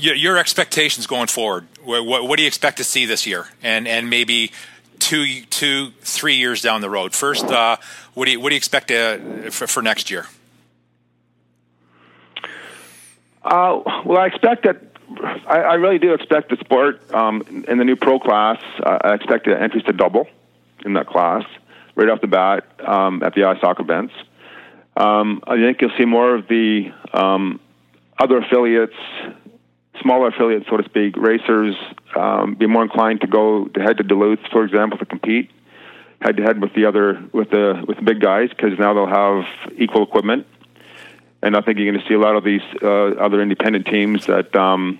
Your, 0.00 0.38
expectations 0.38 1.06
going 1.06 1.26
forward. 1.26 1.66
What, 1.84 2.04
what, 2.04 2.36
do 2.36 2.42
you 2.42 2.46
expect 2.46 2.78
to 2.78 2.84
see 2.84 3.06
this 3.06 3.26
year, 3.26 3.48
and 3.62 3.86
and 3.86 4.08
maybe 4.08 4.52
two, 4.98 5.42
two, 5.50 5.90
three 6.00 6.36
years 6.36 6.62
down 6.62 6.80
the 6.80 6.90
road? 6.90 7.14
First, 7.14 7.44
uh, 7.44 7.76
what 8.14 8.24
do 8.24 8.32
you 8.32 8.40
what 8.40 8.48
do 8.48 8.54
you 8.54 8.58
expect 8.58 8.88
to, 8.88 9.50
for, 9.50 9.66
for 9.66 9.82
next 9.82 10.10
year? 10.10 10.26
Uh, 13.42 13.80
well, 14.04 14.18
I 14.18 14.26
expect 14.26 14.64
that 14.64 14.82
I, 15.46 15.58
I 15.58 15.74
really 15.74 15.98
do 15.98 16.14
expect 16.14 16.50
the 16.50 16.56
sport 16.56 17.12
um, 17.12 17.64
in 17.68 17.78
the 17.78 17.84
new 17.84 17.96
pro 17.96 18.18
class. 18.18 18.62
Uh, 18.82 18.98
I 19.02 19.14
expect 19.14 19.46
the 19.46 19.60
entries 19.60 19.84
to 19.84 19.92
double 19.92 20.28
in 20.84 20.94
that 20.94 21.06
class 21.06 21.44
right 21.94 22.08
off 22.08 22.20
the 22.20 22.26
bat 22.26 22.64
um, 22.80 23.22
at 23.22 23.34
the 23.34 23.42
ISOC 23.42 23.80
events. 23.80 24.14
Um, 24.96 25.42
I 25.46 25.56
think 25.56 25.80
you'll 25.80 25.96
see 25.96 26.04
more 26.04 26.34
of 26.34 26.48
the 26.48 26.92
um, 27.12 27.60
other 28.18 28.38
affiliates, 28.38 28.96
smaller 30.00 30.28
affiliates, 30.28 30.66
so 30.68 30.76
to 30.76 30.84
speak, 30.84 31.16
racers 31.16 31.74
um, 32.16 32.54
be 32.54 32.66
more 32.66 32.82
inclined 32.82 33.20
to 33.22 33.26
go 33.26 33.66
to 33.66 33.80
head 33.80 33.98
to 33.98 34.02
Duluth, 34.02 34.40
for 34.52 34.64
example, 34.64 34.98
to 34.98 35.06
compete 35.06 35.50
head 36.22 36.36
to 36.36 36.42
head 36.42 36.60
with 36.60 36.74
the 36.74 36.84
other 36.84 37.22
with 37.32 37.48
the 37.50 37.82
with 37.88 37.96
the 37.96 38.02
big 38.02 38.20
guys 38.20 38.50
because 38.50 38.78
now 38.78 38.92
they'll 38.92 39.06
have 39.06 39.46
equal 39.78 40.02
equipment 40.02 40.46
and 41.42 41.56
I 41.56 41.60
think 41.60 41.78
you're 41.78 41.90
going 41.90 42.02
to 42.02 42.08
see 42.08 42.14
a 42.14 42.18
lot 42.18 42.36
of 42.36 42.44
these 42.44 42.62
uh, 42.82 42.86
other 42.86 43.40
independent 43.40 43.86
teams 43.86 44.26
that 44.26 44.54
um, 44.54 44.98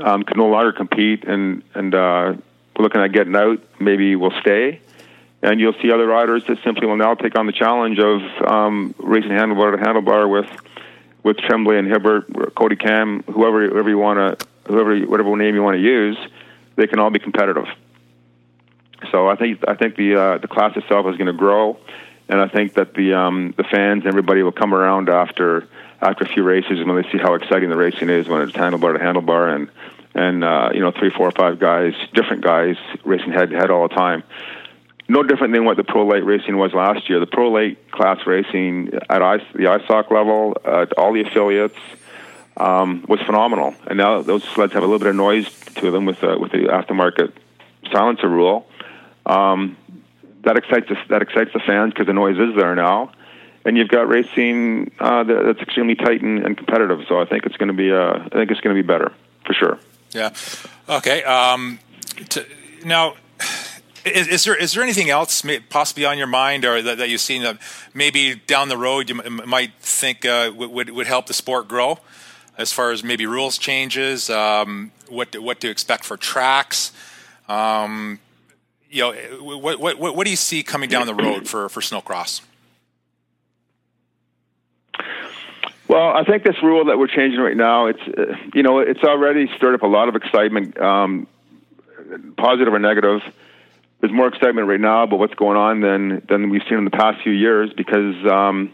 um, 0.00 0.22
can 0.22 0.38
no 0.38 0.46
longer 0.46 0.72
compete, 0.72 1.24
and 1.24 1.62
and 1.74 1.94
uh, 1.94 2.34
looking 2.78 3.00
at 3.00 3.12
getting 3.12 3.34
out, 3.34 3.60
maybe 3.80 4.16
will 4.16 4.34
stay. 4.40 4.80
And 5.42 5.60
you'll 5.60 5.74
see 5.82 5.92
other 5.92 6.06
riders 6.06 6.42
that 6.46 6.58
simply 6.64 6.86
will 6.86 6.96
now 6.96 7.14
take 7.14 7.38
on 7.38 7.44
the 7.46 7.52
challenge 7.52 7.98
of 7.98 8.22
um, 8.50 8.94
racing 8.98 9.30
handlebar 9.30 9.76
to 9.76 9.82
handlebar 9.82 10.30
with 10.30 10.48
with 11.24 11.38
Tremblay 11.38 11.78
and 11.78 11.88
Hibbert, 11.88 12.30
Kody 12.54 12.78
Kamm, 12.78 13.24
whoever 13.24 13.68
whoever 13.68 13.88
you 13.88 13.98
want 13.98 14.38
to, 14.38 14.46
whoever 14.68 14.96
whatever 15.00 15.36
name 15.36 15.56
you 15.56 15.62
want 15.62 15.74
to 15.74 15.82
use, 15.82 16.16
they 16.76 16.86
can 16.86 17.00
all 17.00 17.10
be 17.10 17.18
competitive. 17.18 17.66
So 19.10 19.28
I 19.28 19.34
think 19.34 19.64
I 19.66 19.74
think 19.74 19.96
the 19.96 20.14
uh, 20.14 20.38
the 20.38 20.48
class 20.48 20.76
itself 20.76 21.06
is 21.06 21.16
going 21.16 21.26
to 21.26 21.32
grow, 21.32 21.78
and 22.28 22.40
I 22.40 22.46
think 22.48 22.74
that 22.74 22.94
the 22.94 23.14
um, 23.14 23.54
the 23.56 23.64
fans 23.64 24.04
and 24.04 24.06
everybody 24.06 24.42
will 24.42 24.52
come 24.52 24.72
around 24.72 25.08
after 25.08 25.66
after 26.00 26.24
a 26.24 26.28
few 26.28 26.42
races 26.42 26.78
and 26.78 26.86
when 26.86 27.02
they 27.02 27.10
see 27.10 27.18
how 27.18 27.34
exciting 27.34 27.70
the 27.70 27.76
racing 27.76 28.10
is 28.10 28.28
when 28.28 28.42
it's 28.42 28.52
handlebar 28.52 28.92
to 28.92 28.98
handlebar 29.02 29.54
and 29.56 29.70
and 30.14 30.44
uh, 30.44 30.70
you 30.72 30.80
know 30.80 30.92
three, 30.92 31.10
four, 31.10 31.30
five 31.32 31.58
guys, 31.58 31.94
different 32.12 32.42
guys 32.42 32.76
racing 33.04 33.32
head 33.32 33.50
to 33.50 33.56
head 33.56 33.70
all 33.70 33.88
the 33.88 33.94
time. 33.94 34.22
No 35.06 35.22
different 35.22 35.52
than 35.52 35.64
what 35.64 35.76
the 35.76 35.84
pro 35.84 36.06
light 36.06 36.24
racing 36.24 36.56
was 36.56 36.72
last 36.72 37.10
year. 37.10 37.20
The 37.20 37.26
pro 37.26 37.50
light 37.50 37.90
class 37.90 38.26
racing 38.26 38.94
at 38.94 39.18
the 39.52 39.64
ISOC 39.64 40.10
level, 40.10 40.56
at 40.64 40.92
all 40.94 41.12
the 41.12 41.20
affiliates, 41.20 41.76
um, 42.56 43.04
was 43.08 43.20
phenomenal. 43.20 43.74
And 43.86 43.98
now 43.98 44.22
those 44.22 44.42
sleds 44.44 44.72
have 44.72 44.82
a 44.82 44.86
little 44.86 44.98
bit 44.98 45.08
of 45.08 45.16
noise 45.16 45.48
to 45.76 45.90
them 45.90 46.06
with 46.06 46.22
with 46.22 46.52
the 46.52 46.68
aftermarket 46.70 47.32
silencer 47.92 48.28
rule. 48.28 48.66
Um, 49.26 49.76
that 50.44 50.56
excites 50.56 50.88
the, 50.88 50.96
that 51.08 51.22
excites 51.22 51.52
the 51.52 51.60
fans 51.60 51.92
because 51.92 52.06
the 52.06 52.12
noise 52.12 52.38
is 52.38 52.54
there 52.56 52.74
now, 52.74 53.12
and 53.64 53.76
you've 53.76 53.88
got 53.88 54.08
racing 54.08 54.92
uh, 55.00 55.24
that's 55.24 55.60
extremely 55.60 55.94
tight 55.94 56.22
and, 56.22 56.44
and 56.44 56.56
competitive. 56.56 57.00
So 57.08 57.20
I 57.20 57.24
think 57.24 57.46
it's 57.46 57.56
going 57.56 57.68
to 57.68 57.74
be 57.74 57.92
uh, 57.92 58.24
I 58.24 58.28
think 58.28 58.50
it's 58.50 58.60
going 58.60 58.76
to 58.76 58.82
be 58.82 58.86
better 58.86 59.12
for 59.44 59.52
sure. 59.52 59.78
Yeah. 60.12 60.32
Okay. 60.88 61.22
Um, 61.24 61.78
to, 62.30 62.46
now. 62.84 63.16
Is, 64.04 64.28
is, 64.28 64.44
there 64.44 64.54
is 64.54 64.72
there 64.74 64.82
anything 64.82 65.08
else 65.08 65.42
possibly 65.70 66.04
on 66.04 66.18
your 66.18 66.26
mind, 66.26 66.64
or 66.64 66.82
that, 66.82 66.98
that 66.98 67.08
you've 67.08 67.22
seen 67.22 67.42
that 67.42 67.58
maybe 67.94 68.34
down 68.34 68.68
the 68.68 68.76
road 68.76 69.08
you 69.08 69.20
m- 69.22 69.40
might 69.46 69.72
think 69.80 70.26
uh, 70.26 70.52
would 70.54 70.90
would 70.90 71.06
help 71.06 71.26
the 71.26 71.32
sport 71.32 71.68
grow, 71.68 71.98
as 72.58 72.70
far 72.70 72.90
as 72.90 73.02
maybe 73.02 73.24
rules 73.24 73.56
changes, 73.56 74.28
um, 74.28 74.92
what 75.08 75.32
to, 75.32 75.40
what 75.40 75.60
to 75.60 75.70
expect 75.70 76.04
for 76.04 76.18
tracks, 76.18 76.92
um, 77.48 78.18
you 78.90 79.00
know, 79.00 79.12
what, 79.40 79.80
what 79.80 79.98
what 79.98 80.24
do 80.24 80.30
you 80.30 80.36
see 80.36 80.62
coming 80.62 80.90
down 80.90 81.06
the 81.06 81.14
road 81.14 81.48
for 81.48 81.68
for 81.68 81.80
snowcross? 81.80 82.42
Well, 85.88 86.08
I 86.08 86.24
think 86.24 86.44
this 86.44 86.62
rule 86.62 86.86
that 86.86 86.98
we're 86.98 87.08
changing 87.08 87.40
right 87.40 87.56
now, 87.56 87.86
it's 87.86 88.00
uh, 88.00 88.36
you 88.54 88.62
know, 88.62 88.80
it's 88.80 89.02
already 89.02 89.50
stirred 89.56 89.74
up 89.74 89.82
a 89.82 89.86
lot 89.86 90.08
of 90.08 90.16
excitement, 90.16 90.78
um, 90.78 91.26
positive 92.36 92.72
or 92.72 92.78
negative. 92.78 93.22
There's 94.04 94.12
more 94.12 94.28
excitement 94.28 94.68
right 94.68 94.78
now 94.78 95.04
about 95.04 95.18
what's 95.18 95.32
going 95.32 95.56
on 95.56 95.80
than 95.80 96.20
than 96.28 96.50
we've 96.50 96.60
seen 96.68 96.76
in 96.76 96.84
the 96.84 96.90
past 96.90 97.22
few 97.22 97.32
years 97.32 97.70
because 97.74 98.14
um, 98.30 98.70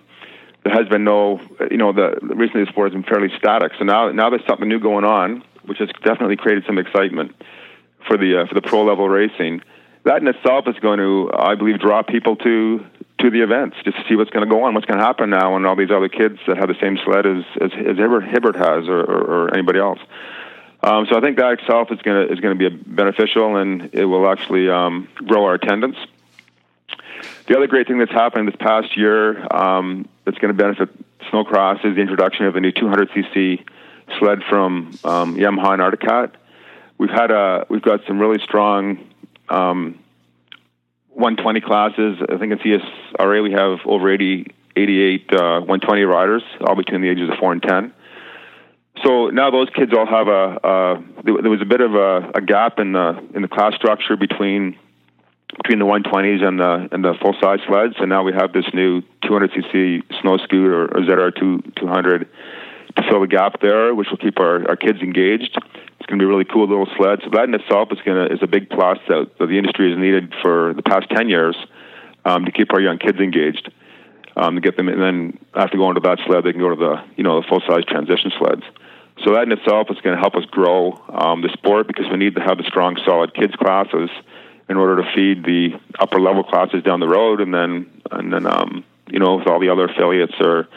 there 0.65 0.75
has 0.75 0.89
been 0.89 1.05
no, 1.05 1.39
you 1.71 1.77
know, 1.77 1.93
the 1.93 2.19
recently 2.21 2.65
the 2.65 2.71
sport 2.73 2.91
has 2.91 3.01
been 3.01 3.09
fairly 3.09 3.29
static. 3.39 3.71
So 3.79 3.85
now 3.85 4.11
now 4.11 4.29
there's 4.31 4.45
something 4.49 4.69
new 4.69 4.81
going 4.81 5.05
on, 5.05 5.45
which 5.67 5.79
has 5.79 5.89
definitely 6.03 6.35
created 6.35 6.65
some 6.67 6.79
excitement 6.79 7.37
for 8.09 8.17
the 8.17 8.41
uh, 8.41 8.47
for 8.49 8.55
the 8.55 8.61
pro 8.61 8.83
level 8.83 9.09
racing. 9.09 9.63
That 10.03 10.21
in 10.21 10.27
itself 10.27 10.67
is 10.67 10.75
going 10.83 10.99
to, 10.99 11.31
I 11.33 11.55
believe, 11.55 11.79
draw 11.79 12.03
people 12.03 12.35
to 12.35 12.85
to 13.21 13.31
the 13.31 13.45
events 13.45 13.77
just 13.85 13.99
to 13.99 14.05
see 14.09 14.17
what's 14.17 14.31
going 14.31 14.49
to 14.49 14.53
go 14.53 14.65
on, 14.65 14.75
what's 14.75 14.87
going 14.87 14.99
to 14.99 15.07
happen 15.07 15.31
now, 15.31 15.55
and 15.55 15.65
all 15.65 15.77
these 15.77 15.93
other 15.95 16.09
kids 16.09 16.41
that 16.49 16.57
have 16.57 16.67
the 16.67 16.81
same 16.83 16.99
sled 17.05 17.25
as 17.25 17.45
as, 17.63 17.71
as 17.87 17.97
Hibbert, 17.97 18.57
has 18.57 18.89
or, 18.89 18.99
or, 18.99 19.21
or 19.47 19.55
anybody 19.55 19.79
else. 19.79 20.01
Um, 20.83 21.07
so 21.11 21.17
I 21.17 21.21
think 21.21 21.37
that 21.37 21.61
itself 21.61 21.93
is 21.93 22.01
going 22.01 22.27
to 22.27 22.33
is 22.33 22.41
going 22.41 22.59
to 22.59 22.71
be 22.71 22.75
beneficial, 22.75 23.57
and 23.57 23.91
it 23.93 24.05
will 24.07 24.31
actually 24.31 24.71
um, 24.71 25.09
grow 25.15 25.45
our 25.45 25.55
attendance. 25.55 25.97
The 27.47 27.57
other 27.57 27.67
great 27.67 27.87
thing 27.87 27.99
that's 27.99 28.13
happened 28.13 28.49
this 28.49 28.57
past 28.57 28.97
year 28.97 29.47
um, 29.55 30.09
that's 30.25 30.39
going 30.39 30.57
to 30.57 30.63
benefit 30.63 30.89
snowcross 31.31 31.85
is 31.85 31.97
the 31.97 32.01
introduction 32.01 32.47
of 32.47 32.57
a 32.57 32.61
new 32.61 32.73
200cc 32.73 33.65
sled 34.19 34.43
from 34.49 34.97
um, 35.05 35.37
Yamaha 35.37 35.75
and 35.75 35.83
Arctic 35.83 36.01
Cat. 36.01 36.37
We've 36.97 37.11
had 37.11 37.31
a 37.31 37.67
we've 37.69 37.83
got 37.83 38.01
some 38.07 38.19
really 38.19 38.39
strong 38.43 39.07
um, 39.49 39.99
120 41.11 41.61
classes. 41.61 42.19
I 42.23 42.39
think 42.39 42.53
in 42.53 42.59
CSRA 42.59 43.43
we 43.43 43.53
have 43.53 43.81
over 43.85 44.11
80, 44.11 44.47
88 44.77 45.33
uh, 45.33 45.37
120 45.61 46.03
riders, 46.03 46.43
all 46.61 46.77
between 46.77 47.03
the 47.03 47.09
ages 47.09 47.29
of 47.29 47.37
4 47.39 47.53
and 47.53 47.63
10. 47.63 47.93
So 49.05 49.29
now 49.29 49.51
those 49.51 49.69
kids 49.71 49.93
all 49.97 50.07
have 50.07 50.29
a, 50.29 50.67
uh, 50.67 51.01
there 51.25 51.51
was 51.51 51.63
a 51.63 51.67
bit 51.67 51.81
of 51.81 51.95
a, 51.95 52.33
a 52.35 52.41
gap 52.41 52.79
in 52.79 52.93
the, 52.93 53.19
in 53.35 53.43
the 53.43 53.49
class 53.49 53.75
structure 53.75 54.17
between 54.17 54.77
between 55.57 55.79
the 55.79 55.85
120s 55.85 56.43
and 56.47 56.61
the 56.61 56.89
and 56.93 57.05
the 57.05 57.15
full 57.21 57.35
size 57.41 57.59
sleds, 57.67 57.95
and 57.99 58.09
now 58.09 58.23
we 58.23 58.33
have 58.33 58.53
this 58.53 58.67
new 58.73 59.03
200cc 59.25 60.03
snow 60.21 60.39
scooter 60.39 60.85
or 60.85 60.89
ZR 60.89 61.35
200 61.77 62.29
to 62.97 63.03
fill 63.09 63.21
the 63.21 63.27
gap 63.27 63.61
there, 63.61 63.95
which 63.95 64.09
will 64.11 64.19
keep 64.19 64.39
our, 64.39 64.69
our 64.69 64.77
kids 64.77 65.01
engaged. 65.01 65.57
It's 65.57 66.07
going 66.07 66.19
to 66.19 66.23
be 66.23 66.25
a 66.25 66.29
really 66.29 66.45
cool 66.45 66.69
little 66.69 66.89
sled. 66.97 67.21
So 67.25 67.31
that 67.31 67.45
in 67.45 67.55
itself 67.55 67.89
is 67.93 67.99
going 68.05 68.29
to 68.29 68.35
is 68.35 68.41
a 68.43 68.47
big 68.47 68.71
plus 68.71 68.99
that, 69.09 69.31
that 69.39 69.47
the 69.47 69.59
industry 69.59 69.91
has 69.91 69.99
needed 69.99 70.33
for 70.43 70.73
the 70.75 70.83
past 70.83 71.11
ten 71.11 71.29
years 71.29 71.57
um, 72.25 72.45
to 72.45 72.53
keep 72.53 72.73
our 72.73 72.81
young 72.81 72.99
kids 72.99 73.19
engaged. 73.19 73.71
Um, 74.37 74.55
to 74.55 74.61
get 74.61 74.77
them, 74.77 74.89
and 74.89 75.03
then 75.03 75.39
after 75.55 75.77
going 75.77 75.97
to 75.97 76.01
that 76.03 76.19
sled, 76.25 76.45
they 76.45 76.53
can 76.53 76.61
go 76.61 76.71
to 76.71 76.77
the 76.77 77.03
you 77.17 77.25
know 77.25 77.41
the 77.41 77.47
full 77.49 77.61
size 77.67 77.85
transition 77.85 78.31
sleds. 78.39 78.63
So 79.25 79.35
that 79.35 79.43
in 79.43 79.53
itself 79.53 79.89
is 79.91 79.99
going 80.01 80.17
to 80.17 80.21
help 80.21 80.35
us 80.35 80.45
grow 80.47 80.93
um, 81.09 81.43
the 81.43 81.51
sport 81.53 81.87
because 81.87 82.07
we 82.11 82.17
need 82.17 82.35
to 82.37 82.41
have 82.41 82.57
the 82.57 82.65
strong, 82.65 82.97
solid 83.05 83.35
kids 83.35 83.55
classes 83.55 84.09
in 84.69 84.77
order 84.77 85.03
to 85.03 85.13
feed 85.15 85.45
the 85.45 85.79
upper 85.99 86.21
level 86.21 86.45
classes 86.45 86.83
down 86.83 87.01
the 87.01 87.09
road, 87.09 87.41
and 87.41 87.53
then 87.53 87.91
and 88.11 88.33
then 88.33 88.47
um, 88.47 88.85
you 89.11 89.19
know 89.19 89.37
with 89.37 89.49
all 89.49 89.61
the 89.61 89.69
other 89.69 89.87
affiliates 89.87 90.35
or 90.41 90.69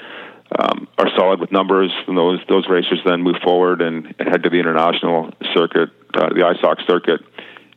um, 0.60 0.88
are 0.98 1.10
solid 1.16 1.40
with 1.40 1.52
numbers, 1.52 1.92
and 2.08 2.18
those 2.18 2.40
those 2.50 2.68
racers 2.68 3.00
then 3.06 3.22
move 3.22 3.38
forward 3.44 3.82
and, 3.82 4.14
and 4.20 4.28
head 4.28 4.44
to 4.44 4.50
the 4.50 4.60
international 4.60 5.32
circuit, 5.54 5.90
uh, 6.16 6.30
the 6.30 6.42
ISOC 6.42 6.86
circuit, 6.88 7.22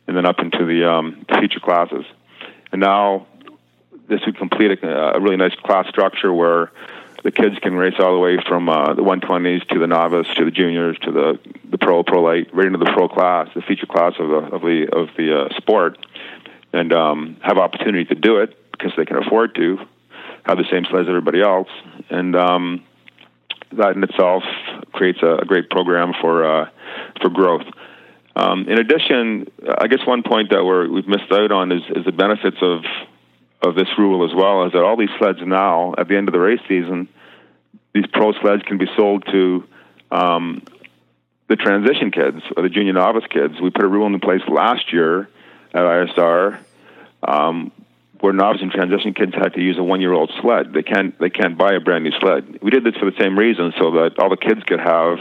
and 0.07 0.17
then 0.17 0.25
up 0.25 0.39
into 0.39 0.65
the 0.65 0.89
um, 0.89 1.25
feature 1.39 1.59
classes. 1.59 2.05
And 2.71 2.81
now 2.81 3.27
this 4.09 4.21
would 4.25 4.37
complete 4.37 4.83
a, 4.83 5.15
a, 5.15 5.19
really 5.19 5.37
nice 5.37 5.55
class 5.63 5.87
structure 5.89 6.33
where 6.33 6.71
the 7.27 7.31
kids 7.33 7.59
can 7.59 7.73
race 7.73 7.95
all 7.99 8.13
the 8.13 8.19
way 8.19 8.37
from 8.47 8.69
uh, 8.69 8.93
the 8.93 9.01
120s 9.01 9.67
to 9.67 9.79
the 9.79 9.85
novice 9.85 10.27
to 10.37 10.45
the 10.45 10.51
juniors 10.51 10.97
to 10.99 11.11
the 11.11 11.37
the 11.69 11.77
pro 11.77 12.01
pro 12.01 12.21
light 12.21 12.47
right 12.53 12.67
into 12.67 12.79
the 12.79 12.89
pro 12.95 13.09
class, 13.09 13.49
the 13.53 13.61
feature 13.61 13.85
class 13.85 14.13
of 14.17 14.29
the 14.29 14.55
of 14.55 14.61
the 14.61 14.87
of 14.95 15.09
the 15.17 15.37
uh, 15.37 15.57
sport, 15.57 15.97
and 16.71 16.93
um, 16.93 17.35
have 17.41 17.57
opportunity 17.57 18.05
to 18.05 18.15
do 18.15 18.37
it 18.37 18.57
because 18.71 18.93
they 18.95 19.03
can 19.03 19.17
afford 19.17 19.53
to 19.55 19.77
have 20.45 20.57
the 20.57 20.63
same 20.71 20.85
sleds 20.89 21.03
as 21.03 21.09
everybody 21.09 21.41
else, 21.41 21.67
and 22.09 22.33
um, 22.33 22.85
that 23.73 23.97
in 23.97 24.03
itself 24.05 24.43
creates 24.93 25.19
a, 25.21 25.39
a 25.39 25.45
great 25.45 25.69
program 25.69 26.13
for 26.21 26.45
uh, 26.45 26.69
for 27.21 27.29
growth. 27.29 27.65
Um, 28.37 28.69
in 28.69 28.79
addition, 28.79 29.51
I 29.77 29.87
guess 29.87 29.99
one 30.07 30.23
point 30.23 30.51
that 30.51 30.63
we're, 30.63 30.87
we've 30.89 31.07
missed 31.09 31.29
out 31.29 31.51
on 31.51 31.73
is, 31.73 31.81
is 31.93 32.05
the 32.05 32.13
benefits 32.13 32.57
of 32.61 32.85
of 33.61 33.75
this 33.75 33.87
rule 33.97 34.27
as 34.29 34.35
well. 34.35 34.65
Is 34.65 34.73
that 34.73 34.83
all 34.83 34.97
these 34.97 35.09
sleds 35.17 35.39
now, 35.43 35.93
at 35.97 36.07
the 36.07 36.15
end 36.15 36.27
of 36.27 36.33
the 36.33 36.39
race 36.39 36.61
season, 36.67 37.07
these 37.93 38.05
pro 38.11 38.33
sleds 38.33 38.63
can 38.63 38.77
be 38.77 38.87
sold 38.95 39.25
to 39.31 39.63
um, 40.11 40.63
the 41.47 41.55
transition 41.55 42.11
kids 42.11 42.41
or 42.55 42.63
the 42.63 42.69
junior 42.69 42.93
novice 42.93 43.25
kids. 43.29 43.59
We 43.61 43.69
put 43.69 43.83
a 43.83 43.87
rule 43.87 44.05
in 44.07 44.19
place 44.19 44.41
last 44.47 44.93
year 44.93 45.29
at 45.73 45.81
ISR 45.81 46.59
um, 47.23 47.71
where 48.19 48.33
novice 48.33 48.61
and 48.61 48.71
transition 48.71 49.13
kids 49.13 49.33
had 49.33 49.53
to 49.53 49.61
use 49.61 49.77
a 49.77 49.83
one 49.83 50.01
year 50.01 50.13
old 50.13 50.31
sled. 50.41 50.73
They 50.73 50.83
can't 50.83 51.17
they 51.19 51.29
can't 51.29 51.57
buy 51.57 51.73
a 51.73 51.79
brand 51.79 52.03
new 52.03 52.11
sled. 52.19 52.59
We 52.61 52.71
did 52.71 52.83
this 52.83 52.95
for 52.95 53.09
the 53.09 53.17
same 53.19 53.37
reason, 53.37 53.73
so 53.77 53.91
that 53.91 54.19
all 54.19 54.29
the 54.29 54.37
kids 54.37 54.63
could 54.63 54.79
have 54.79 55.19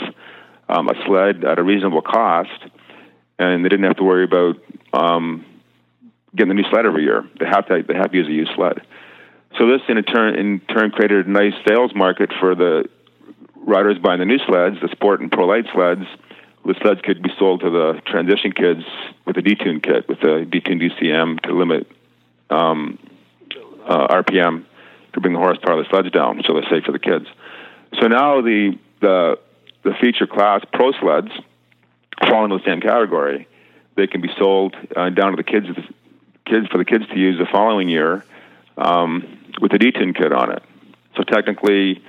um, 0.69 0.89
a 0.89 0.95
sled 1.07 1.45
at 1.45 1.59
a 1.59 1.63
reasonable 1.63 2.03
cost, 2.03 2.65
and 3.39 3.65
they 3.65 3.69
didn't 3.69 3.85
have 3.87 3.97
to 3.97 4.05
worry 4.05 4.25
about 4.25 4.57
um, 4.93 5.45
getting 6.37 6.49
the 6.49 6.63
new 6.63 6.69
sled 6.71 6.87
every 6.87 7.03
year. 7.03 7.25
They 7.39 7.47
have 7.47 7.67
to 7.69 7.83
they 7.87 7.95
have 7.95 8.11
to 8.13 8.17
use 8.17 8.29
a 8.29 8.33
used 8.33 8.53
sled. 8.55 8.83
So 9.59 9.67
this 9.67 9.81
in 9.89 10.03
turn 10.05 10.39
in 10.39 10.61
turn 10.61 10.91
created 10.91 11.27
a 11.27 11.31
nice 11.31 11.55
sales 11.67 11.93
market 11.95 12.31
for 12.39 12.55
the 12.55 12.89
riders 13.57 13.99
buying 13.99 14.21
the 14.21 14.27
new 14.27 14.39
sleds, 14.47 14.77
the 14.81 14.89
sport 14.93 15.21
and 15.21 15.31
pro 15.31 15.47
light 15.47 15.65
sleds. 15.73 16.07
The 16.65 16.75
sleds 16.83 17.01
could 17.03 17.23
be 17.23 17.31
sold 17.39 17.61
to 17.61 17.71
the 17.71 18.01
transition 18.07 18.51
kids 18.51 18.83
with 19.25 19.37
a 19.37 19.41
detune 19.41 19.81
kit, 19.81 20.09
with 20.09 20.19
a 20.23 20.45
detune 20.45 20.83
DCM 20.83 21.41
to 21.43 21.53
limit 21.53 21.87
um, 22.51 22.99
uh, 23.89 24.09
RPM 24.09 24.65
to 25.13 25.21
bring 25.21 25.33
the 25.33 25.39
horsepower 25.39 25.79
of 25.79 25.85
the 25.85 25.91
sleds 25.91 26.11
down, 26.11 26.43
so 26.45 26.55
they're 26.55 26.69
safe 26.69 26.85
for 26.85 26.93
the 26.93 26.99
kids. 26.99 27.27
So 28.01 28.09
now 28.09 28.41
the 28.41 28.79
the 29.01 29.39
the 29.85 29.93
feature 30.01 30.27
class 30.27 30.63
pro 30.73 30.91
sleds 31.01 31.31
fall 32.27 32.45
into 32.45 32.59
the 32.59 32.65
same 32.65 32.81
category. 32.81 33.47
They 33.97 34.07
can 34.07 34.21
be 34.21 34.29
sold 34.37 34.75
uh, 34.95 35.11
down 35.11 35.31
to 35.31 35.37
the 35.37 35.45
kids 35.45 35.67
kids 36.47 36.67
for 36.69 36.79
the 36.79 36.85
kids 36.85 37.05
to 37.09 37.19
use 37.19 37.39
the 37.39 37.47
following 37.51 37.89
year 37.89 38.25
um, 38.79 39.39
with 39.61 39.73
a 39.73 39.79
detune 39.79 40.17
kit 40.17 40.33
on 40.33 40.53
it. 40.53 40.63
So 41.17 41.23
technically, 41.23 42.03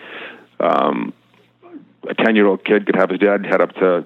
um, 0.60 1.14
a 2.08 2.14
ten 2.14 2.36
year 2.36 2.48
old 2.48 2.64
kid 2.64 2.86
could 2.86 2.96
have 2.96 3.10
his 3.10 3.20
dad 3.20 3.46
head 3.46 3.62
up 3.62 3.74
to 3.76 4.06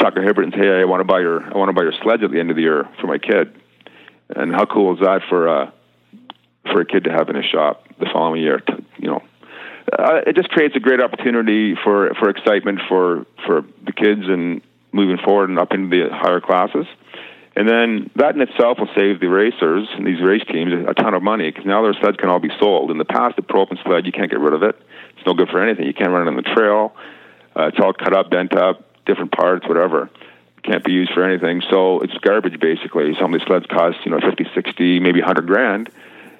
Tucker 0.00 0.22
Hibbert 0.22 0.44
and 0.44 0.52
say, 0.52 0.60
"Hey, 0.60 0.80
I 0.80 0.84
want 0.84 1.00
to 1.00 1.04
buy 1.04 1.20
your 1.20 1.42
I 1.42 1.56
want 1.56 1.68
to 1.68 1.72
buy 1.72 1.82
your 1.82 1.94
sleds 2.02 2.22
at 2.22 2.30
the 2.30 2.40
end 2.40 2.50
of 2.50 2.56
the 2.56 2.62
year 2.62 2.88
for 3.00 3.06
my 3.06 3.18
kid." 3.18 3.60
and 4.30 4.52
how 4.52 4.64
cool 4.64 4.94
is 4.94 5.00
that 5.00 5.22
for 5.28 5.48
uh, 5.48 5.70
for 6.64 6.80
a 6.80 6.86
kid 6.86 7.04
to 7.04 7.10
have 7.10 7.28
in 7.28 7.36
his 7.36 7.44
shop 7.46 7.86
the 7.98 8.06
following 8.12 8.42
year? 8.42 8.58
To, 8.58 8.84
you 8.98 9.08
know, 9.08 9.22
uh, 9.92 10.20
it 10.26 10.36
just 10.36 10.48
creates 10.50 10.76
a 10.76 10.80
great 10.80 11.00
opportunity 11.00 11.74
for 11.74 12.14
for 12.14 12.30
excitement 12.30 12.80
for 12.88 13.26
for 13.46 13.62
the 13.84 13.92
kids 13.92 14.22
and 14.24 14.62
moving 14.92 15.18
forward 15.24 15.50
and 15.50 15.58
up 15.58 15.72
into 15.72 15.88
the 15.88 16.14
higher 16.14 16.40
classes. 16.40 16.86
And 17.56 17.68
then 17.68 18.10
that 18.16 18.34
in 18.34 18.40
itself 18.40 18.78
will 18.78 18.90
save 18.96 19.20
the 19.20 19.28
racers 19.28 19.88
and 19.94 20.04
these 20.06 20.20
race 20.20 20.42
teams 20.50 20.72
a 20.88 20.94
ton 20.94 21.14
of 21.14 21.22
money 21.22 21.50
because 21.50 21.64
now 21.64 21.82
their 21.82 21.94
sleds 21.94 22.16
can 22.16 22.28
all 22.28 22.40
be 22.40 22.50
sold. 22.58 22.90
In 22.90 22.98
the 22.98 23.04
past, 23.04 23.36
the 23.36 23.42
Pro 23.42 23.62
Open 23.62 23.78
sled, 23.84 24.06
you 24.06 24.12
can't 24.12 24.30
get 24.30 24.40
rid 24.40 24.54
of 24.54 24.62
it. 24.64 24.76
It's 25.16 25.26
no 25.26 25.34
good 25.34 25.48
for 25.48 25.62
anything. 25.62 25.86
You 25.86 25.94
can't 25.94 26.10
run 26.10 26.26
it 26.26 26.30
on 26.30 26.36
the 26.36 26.42
trail. 26.42 26.96
Uh, 27.56 27.68
it's 27.68 27.78
all 27.78 27.92
cut 27.92 28.12
up, 28.12 28.30
bent 28.30 28.54
up, 28.56 29.04
different 29.06 29.30
parts, 29.30 29.68
whatever. 29.68 30.10
Can't 30.64 30.82
be 30.82 30.92
used 30.92 31.12
for 31.12 31.22
anything. 31.22 31.62
So 31.70 32.00
it's 32.00 32.14
garbage 32.14 32.58
basically. 32.58 33.14
Some 33.20 33.32
of 33.32 33.38
these 33.38 33.46
sleds 33.46 33.66
cost 33.66 33.98
you 34.04 34.10
know 34.10 34.18
fifty, 34.18 34.46
sixty, 34.54 34.98
maybe 34.98 35.20
hundred 35.20 35.46
grand, 35.46 35.90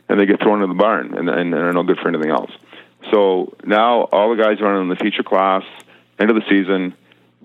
and 0.08 0.18
they 0.18 0.26
get 0.26 0.40
thrown 0.40 0.62
in 0.62 0.68
the 0.68 0.74
barn 0.74 1.14
and, 1.14 1.28
and, 1.28 1.54
and 1.54 1.54
are 1.54 1.72
no 1.72 1.84
good 1.84 1.98
for 1.98 2.08
anything 2.08 2.30
else. 2.30 2.50
So 3.12 3.54
now 3.64 4.04
all 4.04 4.34
the 4.34 4.42
guys 4.42 4.60
running 4.60 4.82
in 4.82 4.88
the 4.88 4.96
feature 4.96 5.22
class, 5.22 5.62
end 6.18 6.30
of 6.30 6.36
the 6.36 6.42
season, 6.48 6.94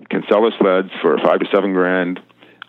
can 0.08 0.24
sell 0.28 0.42
their 0.42 0.58
sleds 0.58 0.90
for 1.02 1.18
five 1.18 1.38
to 1.40 1.46
seven 1.52 1.72
grand 1.74 2.20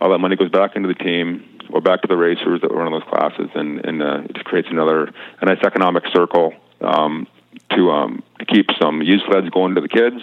all 0.01 0.09
that 0.09 0.17
money 0.17 0.35
goes 0.35 0.49
back 0.49 0.75
into 0.75 0.87
the 0.87 0.95
team 0.95 1.59
or 1.71 1.79
back 1.79 2.01
to 2.01 2.07
the 2.07 2.17
racers 2.17 2.59
that 2.61 2.73
run 2.73 2.91
those 2.91 3.03
classes, 3.03 3.49
and, 3.55 3.85
and 3.85 4.01
uh, 4.01 4.21
it 4.25 4.33
just 4.33 4.45
creates 4.45 4.67
another 4.69 5.13
a 5.39 5.45
nice 5.45 5.63
economic 5.63 6.03
circle 6.13 6.53
um, 6.81 7.27
to 7.69 7.91
um, 7.91 8.23
to 8.39 8.45
keep 8.45 8.65
some 8.81 9.01
used 9.01 9.23
sleds 9.27 9.49
going 9.49 9.75
to 9.75 9.81
the 9.81 9.87
kids, 9.87 10.21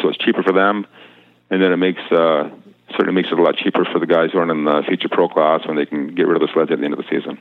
so 0.00 0.08
it's 0.08 0.18
cheaper 0.18 0.42
for 0.42 0.52
them, 0.52 0.86
and 1.50 1.62
then 1.62 1.72
it 1.72 1.78
makes 1.78 2.02
uh, 2.12 2.50
certainly 2.90 3.12
makes 3.12 3.32
it 3.32 3.38
a 3.38 3.42
lot 3.42 3.56
cheaper 3.56 3.84
for 3.86 3.98
the 3.98 4.06
guys 4.06 4.30
who 4.32 4.38
are 4.38 4.50
in 4.50 4.64
the 4.64 4.84
feature 4.88 5.08
pro 5.08 5.28
class 5.28 5.66
when 5.66 5.76
they 5.76 5.86
can 5.86 6.14
get 6.14 6.26
rid 6.26 6.40
of 6.40 6.46
the 6.46 6.52
sleds 6.52 6.70
at 6.70 6.78
the 6.78 6.84
end 6.84 6.94
of 6.94 6.98
the 6.98 7.08
season. 7.10 7.38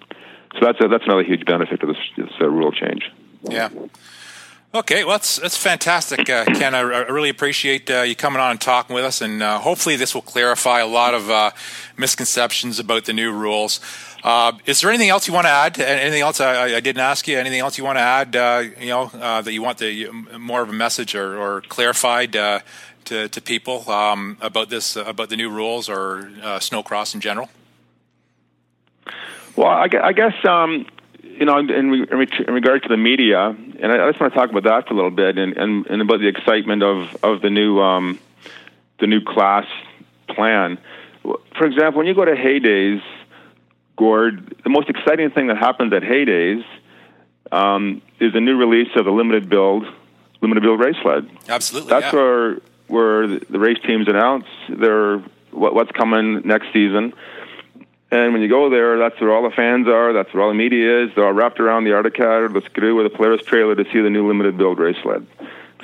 So 0.53 0.59
that's 0.61 0.79
a, 0.81 0.87
that's 0.87 1.03
another 1.03 1.23
huge 1.23 1.45
benefit 1.45 1.81
to 1.81 1.87
this, 1.87 1.97
this 2.17 2.31
uh, 2.39 2.49
rule 2.49 2.71
change. 2.71 3.11
Yeah. 3.43 3.69
Okay, 4.75 5.05
well, 5.05 5.13
that's, 5.13 5.37
that's 5.37 5.55
fantastic, 5.55 6.29
uh, 6.29 6.43
Ken. 6.43 6.75
I, 6.75 6.79
I, 6.79 7.07
really 7.07 7.29
appreciate 7.29 7.89
uh, 7.89 8.01
you 8.01 8.13
coming 8.13 8.41
on 8.41 8.51
and 8.51 8.59
talking 8.59 8.93
with 8.93 9.05
us, 9.05 9.21
and 9.21 9.41
uh, 9.41 9.57
hopefully 9.57 9.95
this 9.95 10.13
will 10.13 10.21
clarify 10.21 10.81
a 10.81 10.85
lot 10.85 11.13
of 11.13 11.29
uh, 11.29 11.51
misconceptions 11.95 12.77
about 12.77 13.05
the 13.05 13.13
new 13.13 13.31
rules. 13.31 13.79
Uh, 14.21 14.51
is 14.65 14.81
there 14.81 14.89
anything 14.89 15.07
else 15.07 15.29
you 15.29 15.33
want 15.33 15.45
to 15.45 15.49
add? 15.51 15.79
Anything 15.79 16.21
else 16.21 16.41
I, 16.41 16.75
I 16.75 16.81
didn't 16.81 16.99
ask 16.99 17.25
you? 17.25 17.39
Anything 17.39 17.61
else 17.61 17.77
you 17.77 17.85
want 17.85 17.99
to 17.99 18.01
add? 18.01 18.35
Uh, 18.35 18.63
you 18.77 18.89
know 18.89 19.07
that 19.13 19.53
you 19.53 19.61
want 19.61 19.77
the 19.77 20.09
more 20.37 20.61
of 20.61 20.67
a 20.67 20.73
message 20.73 21.15
or, 21.15 21.37
or 21.37 21.61
clarified 21.61 22.33
to, 22.33 23.29
to 23.29 23.41
people 23.41 23.89
um, 23.89 24.37
about 24.41 24.69
this 24.69 24.97
about 24.97 25.29
the 25.29 25.37
new 25.37 25.49
rules 25.49 25.87
or 25.87 26.29
snowcross 26.59 27.15
in 27.15 27.21
general? 27.21 27.49
Well, 29.55 29.69
I, 29.69 29.87
I 30.03 30.11
guess 30.11 30.33
um, 30.43 30.85
you 31.37 31.45
know, 31.45 31.57
in, 31.57 31.69
in, 31.69 31.93
in 31.93 32.53
regard 32.53 32.83
to 32.83 32.89
the 32.89 32.97
media, 32.97 33.47
and 33.47 33.91
I, 33.91 34.05
I, 34.05 34.09
just 34.09 34.19
want 34.19 34.33
to 34.33 34.39
talk 34.39 34.49
about 34.49 34.63
that 34.63 34.87
for 34.87 34.93
a 34.93 34.95
little 34.95 35.11
bit, 35.11 35.37
and, 35.37 35.55
and, 35.57 35.85
and 35.87 36.01
about 36.01 36.19
the 36.19 36.27
excitement 36.27 36.83
of, 36.83 37.15
of 37.23 37.41
the 37.41 37.49
new 37.49 37.79
um, 37.79 38.19
the 38.99 39.07
new 39.07 39.21
class 39.21 39.65
plan. 40.29 40.77
For 41.23 41.65
example, 41.65 41.97
when 41.97 42.07
you 42.07 42.13
go 42.13 42.25
to 42.25 42.35
Hay 42.35 42.59
Days, 42.59 43.01
Gord, 43.97 44.55
the 44.63 44.69
most 44.69 44.89
exciting 44.89 45.31
thing 45.31 45.47
that 45.47 45.57
happens 45.57 45.91
at 45.93 46.03
Hay 46.03 46.25
Days 46.25 46.63
um, 47.51 48.01
is 48.19 48.33
the 48.33 48.41
new 48.41 48.57
release 48.57 48.89
of 48.95 49.05
the 49.05 49.11
limited 49.11 49.49
build 49.49 49.85
limited 50.41 50.63
build 50.63 50.79
race 50.79 50.95
sled. 51.01 51.29
Absolutely, 51.49 51.89
that's 51.89 52.13
yeah. 52.13 52.19
where 52.19 52.57
where 52.87 53.27
the 53.27 53.59
race 53.59 53.79
teams 53.85 54.07
announce 54.07 54.45
their 54.69 55.17
what, 55.51 55.73
what's 55.73 55.91
coming 55.91 56.41
next 56.45 56.71
season 56.71 57.13
and 58.15 58.33
when 58.33 58.41
you 58.41 58.47
go 58.47 58.69
there, 58.69 58.97
that's 58.97 59.19
where 59.19 59.33
all 59.33 59.43
the 59.43 59.55
fans 59.55 59.87
are. 59.87 60.13
That's 60.13 60.33
where 60.33 60.43
all 60.43 60.49
the 60.49 60.55
media 60.55 61.03
is. 61.03 61.11
They're 61.15 61.25
all 61.25 61.33
wrapped 61.33 61.59
around 61.59 61.83
the 61.83 61.93
Arctic 61.93 62.15
Cat 62.15 62.41
or 62.43 62.49
the 62.49 62.61
Ski-Doo 62.61 62.97
or 62.97 63.03
the 63.03 63.09
Polaris 63.09 63.45
trailer 63.45 63.75
to 63.75 63.83
see 63.91 64.01
the 64.01 64.09
new 64.09 64.27
limited 64.27 64.57
build 64.57 64.79
race 64.79 64.97
sled. 65.03 65.27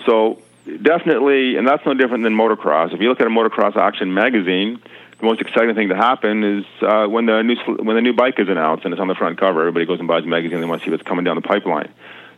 So 0.06 0.42
definitely, 0.82 1.58
and 1.58 1.68
that's 1.68 1.86
no 1.86 1.94
different 1.94 2.24
than 2.24 2.34
motocross. 2.34 2.94
If 2.94 3.02
you 3.02 3.10
look 3.10 3.20
at 3.20 3.28
a 3.28 3.30
motocross 3.30 3.76
action 3.76 4.14
magazine, 4.14 4.82
the 5.20 5.26
most 5.26 5.42
exciting 5.42 5.76
thing 5.76 5.90
to 5.90 5.96
happen 5.96 6.44
is 6.44 6.66
uh, 6.82 7.06
when 7.06 7.26
the 7.26 7.42
new 7.44 7.56
when 7.84 7.96
the 7.96 8.02
new 8.02 8.14
bike 8.14 8.40
is 8.40 8.50
announced 8.50 8.86
and 8.86 8.94
it's 8.94 9.02
on 9.02 9.08
the 9.08 9.16
front 9.16 9.38
cover. 9.38 9.60
Everybody 9.62 9.86
goes 9.86 10.00
and 10.00 10.08
buys 10.08 10.24
the 10.24 10.30
magazine. 10.30 10.62
They 10.62 10.66
want 10.66 10.82
to 10.82 10.86
see 10.86 10.92
what's 10.92 11.04
coming 11.04 11.26
down 11.26 11.36
the 11.36 11.42
pipeline. 11.42 11.92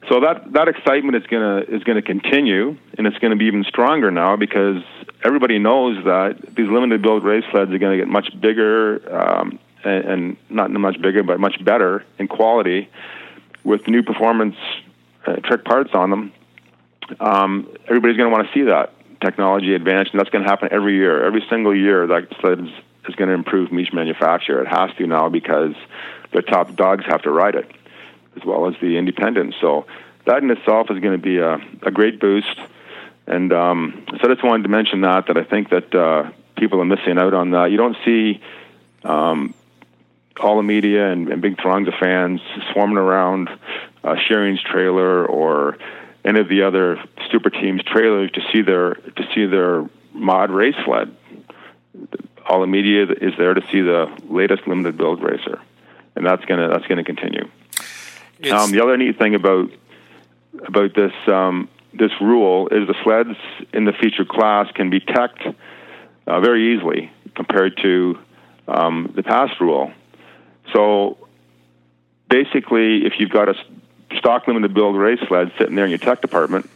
So 0.09 0.19
that 0.19 0.51
that 0.53 0.67
excitement 0.67 1.15
is 1.15 1.25
gonna 1.27 1.59
is 1.59 1.83
gonna 1.83 2.01
continue, 2.01 2.77
and 2.97 3.07
it's 3.07 3.17
gonna 3.19 3.37
be 3.37 3.45
even 3.45 3.63
stronger 3.63 4.11
now 4.11 4.35
because 4.35 4.83
everybody 5.23 5.59
knows 5.59 6.03
that 6.03 6.55
these 6.55 6.67
limited 6.67 7.01
build 7.01 7.23
race 7.23 7.45
sleds 7.51 7.71
are 7.71 7.77
gonna 7.77 7.97
get 7.97 8.09
much 8.09 8.29
bigger. 8.39 9.01
Um, 9.15 9.59
and, 9.83 10.05
and 10.05 10.37
not 10.49 10.71
much 10.71 11.01
bigger, 11.01 11.23
but 11.23 11.39
much 11.39 11.63
better 11.63 12.03
in 12.17 12.27
quality 12.27 12.89
with 13.63 13.87
new 13.87 14.03
performance 14.03 14.55
uh, 15.25 15.35
trick 15.37 15.63
parts 15.63 15.91
on 15.93 16.09
them. 16.09 16.33
Um, 17.19 17.69
everybody's 17.87 18.17
going 18.17 18.29
to 18.29 18.35
want 18.35 18.47
to 18.47 18.53
see 18.53 18.63
that 18.63 18.93
technology 19.21 19.73
advance, 19.73 20.09
and 20.11 20.19
that's 20.19 20.29
going 20.29 20.43
to 20.43 20.49
happen 20.49 20.69
every 20.71 20.95
year. 20.95 21.23
Every 21.25 21.43
single 21.49 21.75
year, 21.75 22.07
that 22.07 22.27
sled 22.39 22.59
is, 22.59 22.69
is 23.07 23.15
going 23.15 23.29
to 23.29 23.33
improve 23.33 23.71
each 23.73 23.93
manufacturer. 23.93 24.61
It 24.61 24.67
has 24.67 24.91
to 24.97 25.07
now 25.07 25.29
because 25.29 25.75
the 26.31 26.41
top 26.41 26.75
dogs 26.75 27.05
have 27.05 27.21
to 27.23 27.31
ride 27.31 27.55
it, 27.55 27.69
as 28.35 28.43
well 28.45 28.67
as 28.67 28.75
the 28.81 28.97
independents. 28.97 29.57
So 29.61 29.85
that 30.25 30.43
in 30.43 30.49
itself 30.51 30.89
is 30.91 30.99
going 30.99 31.19
to 31.19 31.23
be 31.23 31.37
a, 31.37 31.55
a 31.81 31.91
great 31.91 32.19
boost. 32.19 32.59
And 33.27 33.53
um, 33.53 34.05
so 34.09 34.29
I 34.29 34.33
just 34.33 34.43
wanted 34.43 34.63
to 34.63 34.69
mention 34.69 35.01
that 35.01 35.27
that 35.27 35.37
I 35.37 35.43
think 35.43 35.69
that 35.69 35.95
uh, 35.95 36.31
people 36.57 36.81
are 36.81 36.85
missing 36.85 37.17
out 37.17 37.33
on 37.33 37.51
that. 37.51 37.71
You 37.71 37.77
don't 37.77 37.97
see 38.03 38.41
um, 39.03 39.53
all 40.39 40.57
the 40.57 40.63
media 40.63 41.11
and, 41.11 41.29
and 41.29 41.41
big 41.41 41.61
throngs 41.61 41.87
of 41.87 41.93
fans 41.99 42.41
swarming 42.71 42.97
around 42.97 43.49
uh, 44.03 44.15
trailer 44.25 45.25
or 45.25 45.77
any 46.25 46.39
of 46.39 46.49
the 46.49 46.63
other 46.63 47.01
super 47.31 47.49
teams' 47.49 47.83
trailers 47.83 48.31
to 48.31 48.41
see 48.51 48.61
their 48.61 48.95
to 48.95 49.23
see 49.33 49.45
their 49.45 49.87
mod 50.13 50.49
race 50.51 50.75
sled. 50.85 51.15
All 52.47 52.61
the 52.61 52.67
media 52.67 53.03
is 53.03 53.33
there 53.37 53.53
to 53.53 53.61
see 53.71 53.81
the 53.81 54.11
latest 54.29 54.67
limited 54.67 54.97
build 54.97 55.21
racer, 55.21 55.61
and 56.15 56.25
that's 56.25 56.43
gonna 56.45 56.69
that's 56.69 56.87
gonna 56.87 57.03
continue. 57.03 57.49
Um, 58.51 58.71
the 58.71 58.81
other 58.83 58.97
neat 58.97 59.17
thing 59.17 59.35
about 59.35 59.69
about 60.65 60.93
this 60.95 61.13
um, 61.27 61.69
this 61.93 62.11
rule 62.19 62.67
is 62.69 62.87
the 62.87 62.95
sleds 63.03 63.37
in 63.73 63.85
the 63.85 63.93
featured 63.93 64.27
class 64.27 64.69
can 64.73 64.89
be 64.89 64.99
teched 64.99 65.55
uh, 66.27 66.39
very 66.39 66.75
easily 66.75 67.11
compared 67.35 67.77
to 67.77 68.17
um, 68.67 69.11
the 69.15 69.23
past 69.23 69.59
rule. 69.59 69.91
So 70.71 71.17
basically, 72.29 73.05
if 73.05 73.13
you've 73.19 73.29
got 73.29 73.49
a 73.49 73.55
stock 74.17 74.47
limited 74.47 74.73
build 74.73 74.95
race 74.95 75.19
sled 75.27 75.51
sitting 75.57 75.75
there 75.75 75.85
in 75.85 75.91
your 75.91 75.99
tech 75.99 76.21
department, 76.21 76.69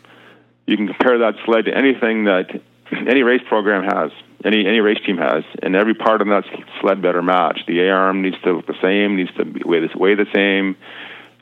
you 0.66 0.76
can 0.76 0.88
compare 0.88 1.20
that 1.20 1.36
sled 1.46 1.66
to 1.66 1.76
anything 1.76 2.26
that 2.26 2.62
any 2.92 3.24
race 3.24 3.42
program 3.48 3.84
has, 3.84 4.12
any 4.44 4.68
any 4.68 4.80
race 4.80 5.00
team 5.06 5.18
has, 5.18 5.44
and 5.64 5.76
every 5.76 5.94
part 5.96 6.22
of 6.22 6.28
that 6.28 6.44
sled 6.82 7.02
better 7.02 7.22
match. 7.22 7.62
The 7.68 7.80
A 7.82 7.90
arm 7.90 8.22
needs 8.22 8.40
to 8.44 8.54
look 8.54 8.68
the 8.68 8.80
same, 8.82 9.16
needs 9.16 9.34
to 9.36 9.44
weigh 9.66 9.88
the, 9.88 9.98
weigh 9.98 10.16
the 10.16 10.28
same, 10.34 10.76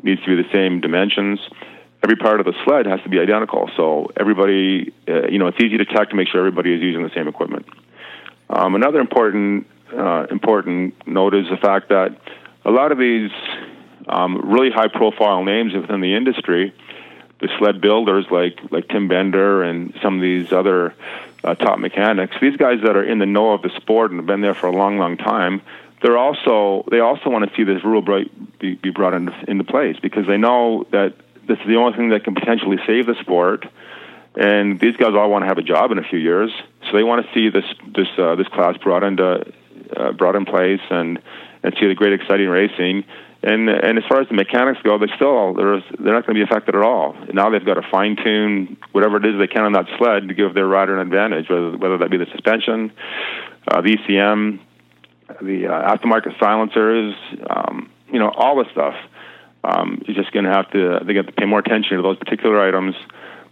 needs 0.04 0.22
to 0.24 0.36
be 0.36 0.42
the 0.42 0.50
same 0.52 0.82
dimensions. 0.82 1.40
Every 2.04 2.16
part 2.16 2.40
of 2.40 2.46
the 2.46 2.54
sled 2.64 2.86
has 2.86 3.02
to 3.02 3.10
be 3.10 3.20
identical. 3.20 3.70
So 3.76 4.12
everybody, 4.16 4.94
uh, 5.08 5.28
you 5.28 5.40
know, 5.40 5.48
it's 5.48 5.60
easy 5.60 5.78
to 5.78 5.86
check 5.86 6.12
to 6.12 6.16
make 6.16 6.28
sure 6.28 6.40
everybody 6.40 6.74
is 6.74 6.82
using 6.82 7.02
the 7.02 7.10
same 7.16 7.28
equipment. 7.28 7.66
Um, 8.48 8.76
another 8.76 9.00
important 9.00 9.66
uh, 9.94 10.28
important 10.30 11.08
note 11.08 11.34
is 11.34 11.48
the 11.50 11.58
fact 11.58 11.90
that 11.90 12.20
a 12.64 12.72
lot 12.72 12.92
of 12.92 12.98
these 12.98 13.32
um, 14.08 14.50
really 14.52 14.72
high 14.72 14.88
profile 14.88 15.44
names 15.44 15.74
within 15.74 16.02
the 16.02 16.16
industry, 16.16 16.74
the 17.40 17.50
sled 17.60 17.82
builders 17.82 18.26
like 18.32 18.60
like 18.72 18.88
Tim 18.88 19.08
Bender 19.08 19.64
and 19.64 19.94
some 20.02 20.16
of 20.16 20.22
these 20.22 20.52
other 20.52 20.94
uh, 21.44 21.56
top 21.56 21.80
mechanics, 21.80 22.36
these 22.42 22.58
guys 22.58 22.80
that 22.84 22.96
are 22.96 23.04
in 23.04 23.20
the 23.20 23.26
know 23.26 23.54
of 23.54 23.62
the 23.62 23.70
sport 23.78 24.12
and 24.12 24.20
have 24.20 24.26
been 24.26 24.42
there 24.42 24.56
for 24.56 24.68
a 24.68 24.72
long, 24.72 24.98
long 24.98 25.18
time, 25.18 25.62
they're 26.02 26.18
also 26.18 26.86
they 26.90 27.00
also 27.00 27.30
want 27.30 27.50
to 27.50 27.56
see 27.56 27.64
this 27.64 27.84
rule 27.84 28.02
be, 28.02 28.76
be 28.76 28.90
brought 28.90 29.14
into, 29.14 29.34
into 29.48 29.64
place 29.64 29.98
because 30.02 30.28
they 30.28 30.38
know 30.38 30.86
that 30.92 31.16
this 31.48 31.60
is 31.60 31.68
the 31.68 31.76
only 31.76 31.96
thing 31.96 32.10
that 32.10 32.24
can 32.24 32.34
potentially 32.34 32.78
save 32.88 33.06
the 33.06 33.16
sport. 33.22 33.66
And 34.36 34.80
these 34.80 34.98
guys 34.98 35.14
all 35.16 35.30
want 35.30 35.44
to 35.44 35.48
have 35.48 35.58
a 35.58 35.64
job 35.64 35.92
in 35.92 35.98
a 35.98 36.04
few 36.04 36.20
years, 36.20 36.52
so 36.86 36.98
they 36.98 37.04
want 37.04 37.26
to 37.26 37.34
see 37.34 37.50
this 37.50 37.64
this 37.96 38.08
uh, 38.18 38.36
this 38.36 38.48
class 38.50 38.76
brought 38.78 39.04
into 39.04 39.46
uh, 39.96 40.12
brought 40.12 40.36
in 40.36 40.46
place 40.46 40.82
and 40.90 41.20
and 41.64 41.76
see 41.80 41.88
the 41.88 41.96
great 41.96 42.14
exciting 42.14 42.48
racing. 42.48 43.04
And 43.44 43.70
and 43.70 43.98
as 43.98 44.04
far 44.10 44.22
as 44.22 44.28
the 44.28 44.34
mechanics 44.34 44.80
go, 44.84 44.98
they 44.98 45.12
still 45.16 45.54
they're 45.54 45.82
they're 46.00 46.14
not 46.14 46.26
going 46.26 46.36
to 46.36 46.40
be 46.40 46.42
affected 46.42 46.76
at 46.76 46.82
all. 46.82 47.16
Now 47.32 47.50
they've 47.50 47.66
got 47.66 47.76
to 47.76 47.88
fine 47.92 48.16
tune 48.16 48.78
whatever 48.92 49.18
it 49.18 49.26
is 49.26 49.38
they 49.38 49.48
can 49.48 49.64
on 49.66 49.74
that 49.74 49.86
sled 49.98 50.28
to 50.28 50.34
give 50.34 50.54
their 50.54 50.68
rider 50.68 51.00
an 51.00 51.06
advantage, 51.06 51.50
whether 51.50 51.78
whether 51.78 51.98
that 52.00 52.10
be 52.10 52.18
the 52.18 52.28
suspension, 52.32 52.92
uh, 53.68 53.82
the 53.82 53.98
ECM, 53.98 54.60
the 55.42 55.68
uh, 55.68 55.96
aftermarket 55.96 56.40
silencers, 56.40 57.14
um, 57.48 57.92
you 58.12 58.20
know, 58.20 58.32
all 58.36 58.56
the 58.56 58.66
stuff. 58.72 58.96
Um, 59.64 60.02
you're 60.06 60.16
just 60.16 60.32
going 60.32 60.46
to 60.46 60.52
have 60.52 60.70
to 60.72 61.00
they 61.06 61.14
got 61.14 61.26
to 61.26 61.32
pay 61.32 61.46
more 61.46 61.60
attention 61.60 61.98
to 61.98 62.04
those 62.04 62.18
particular 62.18 62.60
items 62.62 62.96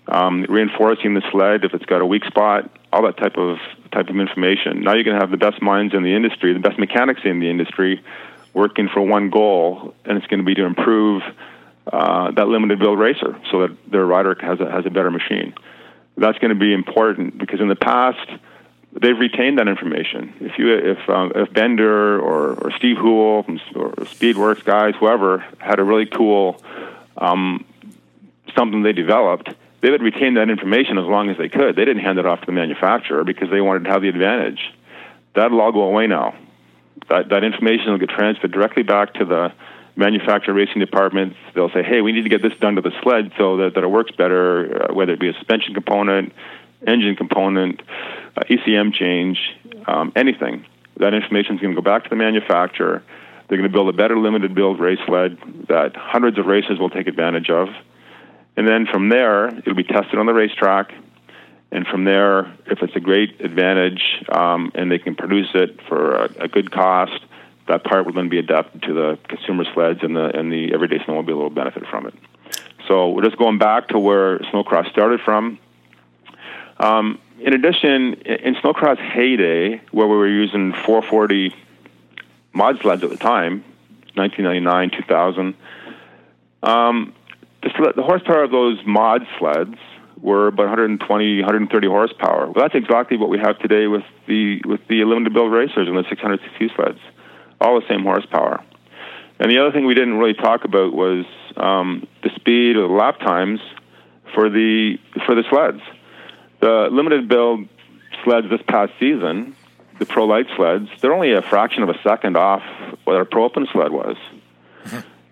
um, 0.08 0.46
reinforcing 0.50 1.14
the 1.14 1.22
sled 1.32 1.64
if 1.64 1.74
it's 1.74 1.86
got 1.86 2.02
a 2.02 2.06
weak 2.06 2.26
spot, 2.26 2.70
all 2.92 3.04
that 3.04 3.18
type 3.18 3.38
of 3.38 3.58
type 3.92 4.10
of 4.10 4.16
information. 4.18 4.82
Now 4.82 4.94
you're 4.94 5.04
going 5.04 5.16
to 5.16 5.22
have 5.22 5.32
the 5.32 5.38
best 5.38 5.62
minds 5.62 5.94
in 5.94 6.04
the 6.04 6.16
industry, 6.16 6.54
the 6.54 6.60
best 6.60 6.80
mechanics 6.80 7.22
in 7.24 7.40
the 7.40 7.50
industry, 7.50 8.04
working 8.54 8.90
for 8.90 9.02
one 9.02 9.30
goal, 9.30 9.94
and 10.06 10.18
it's 10.18 10.28
going 10.28 10.40
to 10.40 10.46
be 10.46 10.56
to 10.56 10.66
improve 10.66 11.22
uh, 11.92 12.32
that 12.32 12.48
limited 12.48 12.80
build 12.80 13.00
racer 13.00 13.40
so 13.52 13.68
that 13.68 13.92
their 13.92 14.06
rider 14.06 14.36
has 14.40 14.60
a, 14.60 14.72
has 14.72 14.86
a 14.86 14.90
better 14.90 15.12
machine. 15.12 15.54
That's 16.18 16.38
going 16.40 16.50
to 16.50 16.60
be 16.60 16.74
important 16.74 17.38
because 17.38 17.60
in 17.60 17.68
the 17.68 17.76
past, 17.76 18.30
they've 18.94 19.18
retained 19.18 19.58
that 19.60 19.68
information. 19.68 20.34
If 20.40 20.58
you, 20.60 20.74
if 20.76 21.10
um, 21.10 21.32
if 21.36 21.52
Bender 21.52 22.20
or, 22.20 22.54
or 22.54 22.72
Steve 22.78 22.98
Houle 22.98 23.46
or 23.76 23.92
Speedworks 24.06 24.64
guys, 24.64 24.94
whoever 25.00 25.40
had 25.58 25.80
a 25.80 25.84
really 25.84 26.06
cool 26.06 26.64
um, 27.18 27.66
something 28.56 28.84
they 28.84 28.94
developed, 28.94 29.50
they 29.84 29.92
would 29.92 30.02
retain 30.02 30.36
that 30.36 30.50
information 30.50 30.98
as 30.98 31.04
long 31.04 31.30
as 31.30 31.38
they 31.38 31.50
could. 31.50 31.76
They 31.76 31.84
didn't 31.84 32.04
hand 32.04 32.18
it 32.18 32.26
off 32.26 32.40
to 32.40 32.46
the 32.46 32.54
manufacturer 32.54 33.26
because 33.26 33.50
they 33.52 33.60
wanted 33.60 33.84
to 33.84 33.90
have 33.90 34.02
the 34.02 34.08
advantage. 34.08 34.74
That'll 35.36 35.60
all 35.60 35.74
go 35.74 35.82
away 35.82 36.08
now. 36.08 36.36
That 37.10 37.30
that 37.30 37.44
information 37.44 37.92
will 37.92 37.98
get 37.98 38.10
transferred 38.10 38.54
directly 38.54 38.84
back 38.84 39.16
to 39.16 39.26
the 39.26 39.52
manufacturer 39.98 40.54
racing 40.54 40.80
departments. 40.80 41.36
They'll 41.54 41.70
say, 41.72 41.84
"Hey, 41.84 42.00
we 42.00 42.14
need 42.14 42.24
to 42.24 42.30
get 42.30 42.42
this 42.42 42.58
done 42.62 42.76
to 42.76 42.82
the 42.82 42.94
sled 43.04 43.34
so 43.38 43.58
that, 43.58 43.74
that 43.76 43.84
it 43.84 43.92
works 43.92 44.12
better, 44.12 44.84
uh, 44.90 44.94
whether 44.94 45.12
it 45.12 45.20
be 45.20 45.28
a 45.28 45.34
suspension 45.34 45.74
component, 45.74 46.32
engine 46.88 47.18
component, 47.18 47.82
uh, 48.38 48.44
ECM 48.50 48.94
change, 48.94 49.38
um, 49.86 50.14
anything. 50.16 50.66
That 50.98 51.14
information 51.14 51.56
is 51.56 51.62
going 51.62 51.76
to 51.76 51.82
go 51.82 51.84
back 51.84 52.06
to 52.06 52.10
the 52.10 52.16
manufacturer. 52.16 53.04
They're 53.50 53.58
going 53.58 53.70
to 53.70 53.74
build 53.74 53.90
a 53.90 53.98
better 53.98 54.18
limited 54.18 54.56
build 54.56 54.80
race 54.80 55.00
sled 55.06 55.38
that 55.68 55.98
hundreds 55.98 56.38
of 56.38 56.46
races 56.46 56.80
will 56.80 56.90
take 56.90 57.08
advantage 57.08 57.50
of. 57.50 57.68
And 58.56 58.68
then 58.68 58.86
from 58.86 59.10
there, 59.10 59.48
it'll 59.48 59.74
be 59.74 59.84
tested 59.84 60.20
on 60.20 60.26
the 60.26 60.34
racetrack. 60.34 60.94
And 61.72 61.88
from 61.88 62.04
there, 62.04 62.46
if 62.68 62.84
it's 62.84 62.96
a 62.96 63.00
great 63.00 63.42
advantage 63.42 64.24
um, 64.30 64.72
and 64.76 64.92
they 64.92 65.00
can 65.00 65.16
produce 65.16 65.50
it 65.56 65.80
for 65.88 66.16
a, 66.16 66.44
a, 66.44 66.48
good 66.48 66.72
cost, 66.72 67.20
that 67.68 67.84
part 67.84 68.06
will 68.06 68.14
then 68.14 68.30
be 68.30 68.38
adapted 68.38 68.84
to 68.84 68.94
the 68.94 69.18
consumer 69.28 69.66
sleds, 69.74 70.04
and 70.04 70.16
the 70.16 70.38
and 70.38 70.52
the 70.52 70.72
everyday 70.72 71.00
snowmobile 71.00 71.36
will 71.36 71.50
benefit 71.50 71.88
from 71.88 72.06
it. 72.06 72.14
So 72.88 73.10
we're 73.10 73.24
just 73.24 73.38
going 73.38 73.58
back 73.58 73.88
to 73.88 73.98
where 73.98 74.38
snowcross 74.40 74.92
started 74.92 75.22
from. 75.22 75.58
Um, 76.78 77.20
in 77.40 77.54
addition, 77.54 78.14
in 78.22 78.56
snowcross 78.56 79.00
heyday, 79.00 79.82
where 79.92 80.08
we 80.08 80.16
were 80.16 80.28
using 80.28 80.74
440 80.74 81.56
mod 82.54 82.80
sleds 82.82 83.04
at 83.04 83.10
the 83.10 83.18
time, 83.18 83.64
1999, 84.14 84.92
2000, 84.92 85.56
um, 86.62 87.14
the, 87.64 87.94
the, 87.96 88.04
horsepower 88.04 88.44
of 88.44 88.52
those 88.52 88.78
mod 88.86 89.22
sleds 89.40 89.76
were 90.22 90.48
about 90.48 90.68
120, 90.68 91.42
130 91.42 91.88
horsepower. 91.88 92.46
Well, 92.46 92.56
that's 92.56 92.76
exactly 92.76 93.18
what 93.18 93.30
we 93.30 93.40
have 93.40 93.60
today 93.60 93.88
with 93.88 94.04
the 94.28 94.62
with 94.66 94.82
the 94.88 95.04
limited 95.04 95.34
build 95.34 95.52
racers 95.52 95.88
and 95.88 95.98
the 95.98 96.04
600cc 96.04 96.76
sleds, 96.76 97.00
all 97.60 97.80
the 97.80 97.88
same 97.88 98.04
horsepower. 98.04 98.64
And 99.40 99.52
the 99.52 99.60
other 99.60 99.72
thing 99.72 99.86
we 99.86 99.96
didn't 99.96 100.16
really 100.16 100.36
talk 100.36 100.64
about 100.64 100.94
was 100.94 101.26
um, 101.58 102.08
the 102.22 102.30
speed 102.36 102.78
or 102.78 102.88
the 102.88 102.94
lap 102.94 103.20
times 103.20 103.60
for 104.34 104.50
the 104.50 104.98
for 105.26 105.36
the 105.36 105.44
sleds. 105.50 105.82
The 106.62 106.88
limited 106.92 107.28
build 107.28 107.68
sleds 108.24 108.50
this 108.50 108.62
past 108.68 108.94
season, 109.00 109.56
the 110.00 110.06
Pro 110.06 110.26
Light 110.26 110.46
sleds, 110.56 110.90
they're 111.02 111.14
only 111.14 111.34
a 111.34 111.42
fraction 111.42 111.84
of 111.84 111.90
a 111.90 112.00
second 112.04 112.38
off 112.38 112.64
what 113.04 113.20
a 113.20 113.26
Pro 113.26 113.46
Open 113.46 113.68
sled 113.72 113.92
was. 113.92 114.16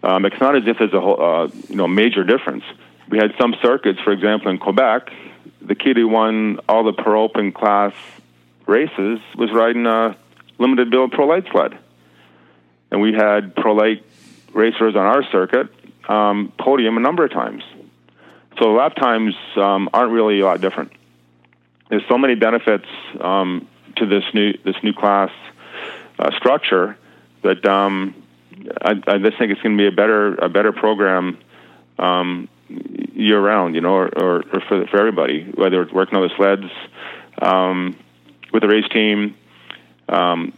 Um, 0.03 0.25
it's 0.25 0.39
not 0.39 0.55
as 0.55 0.63
if 0.65 0.77
there's 0.79 0.93
a 0.93 1.01
whole, 1.01 1.21
uh, 1.21 1.47
you 1.69 1.75
know 1.75 1.87
major 1.87 2.23
difference. 2.23 2.63
We 3.09 3.17
had 3.17 3.33
some 3.39 3.55
circuits, 3.61 3.99
for 4.01 4.11
example, 4.11 4.49
in 4.51 4.57
Quebec, 4.57 5.11
the 5.61 5.75
kid 5.75 5.97
who 5.97 6.07
won 6.07 6.59
all 6.67 6.83
the 6.83 6.93
Pro 6.93 7.23
Open 7.23 7.51
class 7.51 7.93
races 8.65 9.19
was 9.35 9.51
riding 9.51 9.85
a 9.85 10.15
limited 10.57 10.89
build 10.89 11.11
Pro 11.11 11.27
Light 11.27 11.45
sled, 11.51 11.77
and 12.89 13.01
we 13.01 13.13
had 13.13 13.55
Pro 13.55 13.73
Light 13.73 14.03
racers 14.53 14.95
on 14.95 15.05
our 15.05 15.23
circuit 15.31 15.67
um, 16.09 16.51
podium 16.57 16.97
a 16.97 17.01
number 17.01 17.23
of 17.23 17.31
times. 17.31 17.63
So 18.59 18.73
lap 18.73 18.95
times 18.95 19.35
um, 19.55 19.89
aren't 19.93 20.11
really 20.11 20.39
a 20.39 20.45
lot 20.45 20.61
different 20.61 20.91
there's 21.91 22.07
so 22.07 22.17
many 22.17 22.35
benefits 22.35 22.87
um, 23.19 23.67
to 23.97 24.05
this 24.07 24.23
new 24.33 24.53
this 24.63 24.77
new 24.81 24.93
class 24.93 25.29
uh, 26.17 26.31
structure 26.37 26.97
that 27.43 27.63
um, 27.65 28.15
I, 28.81 28.91
I, 29.07 29.17
just 29.17 29.37
think 29.37 29.51
it's 29.51 29.61
going 29.61 29.77
to 29.77 29.81
be 29.81 29.87
a 29.87 29.95
better 29.95 30.35
a 30.35 30.49
better 30.49 30.71
program 30.71 31.37
um, 31.99 32.49
year 33.13 33.39
round, 33.39 33.75
you 33.75 33.81
know, 33.81 33.93
or, 33.93 34.07
or, 34.07 34.35
or, 34.53 34.61
for 34.67 34.85
for 34.87 34.97
everybody, 34.97 35.43
whether 35.55 35.81
it's 35.81 35.91
working 35.91 36.17
on 36.17 36.27
the 36.27 36.35
sleds 36.35 36.71
um, 37.41 37.95
with 38.51 38.61
the 38.61 38.67
race 38.67 38.87
team. 38.89 39.35
Um, 40.09 40.53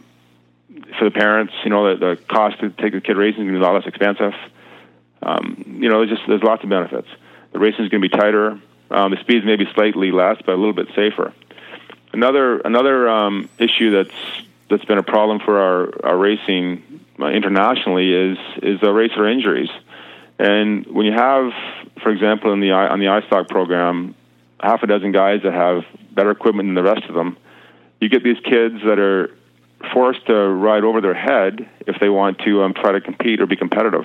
for 0.98 1.04
the 1.04 1.10
parents, 1.10 1.52
you 1.64 1.70
know, 1.70 1.94
the, 1.96 2.06
the 2.06 2.16
cost 2.16 2.60
to 2.60 2.70
take 2.70 2.92
the 2.92 3.00
kid 3.00 3.16
racing 3.16 3.42
is 3.42 3.50
going 3.50 3.54
to 3.54 3.60
be 3.60 3.64
a 3.64 3.66
lot 3.66 3.74
less 3.74 3.86
expensive. 3.86 4.34
Um, 5.22 5.78
you 5.80 5.88
know, 5.88 5.98
there's 5.98 6.18
just 6.18 6.28
there's 6.28 6.42
lots 6.42 6.62
of 6.62 6.70
benefits. 6.70 7.08
The 7.52 7.58
racing 7.58 7.84
is 7.84 7.90
going 7.90 8.02
to 8.02 8.08
be 8.08 8.16
tighter. 8.16 8.58
Um, 8.90 9.10
the 9.10 9.20
speeds 9.20 9.44
may 9.44 9.56
be 9.56 9.66
slightly 9.74 10.12
less, 10.12 10.36
but 10.44 10.52
a 10.52 10.56
little 10.56 10.72
bit 10.72 10.88
safer. 10.94 11.32
Another 12.12 12.58
another 12.60 13.08
um, 13.08 13.48
issue 13.58 13.90
that's 13.90 14.14
that's 14.68 14.84
been 14.84 14.98
a 14.98 15.02
problem 15.02 15.40
for 15.40 15.58
our, 15.58 16.06
our 16.06 16.16
racing 16.16 16.93
internationally 17.20 18.12
is 18.12 18.38
is 18.62 18.82
uh, 18.82 18.90
racer 18.90 19.28
injuries. 19.28 19.70
And 20.38 20.86
when 20.86 21.06
you 21.06 21.12
have, 21.12 21.52
for 22.02 22.10
example, 22.10 22.52
in 22.52 22.60
the 22.60 22.72
on 22.72 22.98
the 22.98 23.06
ISOC 23.06 23.48
program, 23.48 24.14
half 24.60 24.82
a 24.82 24.86
dozen 24.86 25.12
guys 25.12 25.40
that 25.44 25.52
have 25.52 25.84
better 26.12 26.30
equipment 26.30 26.68
than 26.68 26.74
the 26.74 26.82
rest 26.82 27.04
of 27.08 27.14
them, 27.14 27.36
you 28.00 28.08
get 28.08 28.24
these 28.24 28.40
kids 28.44 28.76
that 28.84 28.98
are 28.98 29.30
forced 29.92 30.26
to 30.26 30.34
ride 30.34 30.82
over 30.82 31.00
their 31.00 31.14
head 31.14 31.68
if 31.86 31.96
they 32.00 32.08
want 32.08 32.38
to 32.40 32.62
um, 32.62 32.74
try 32.74 32.92
to 32.92 33.00
compete 33.00 33.40
or 33.40 33.46
be 33.46 33.56
competitive. 33.56 34.04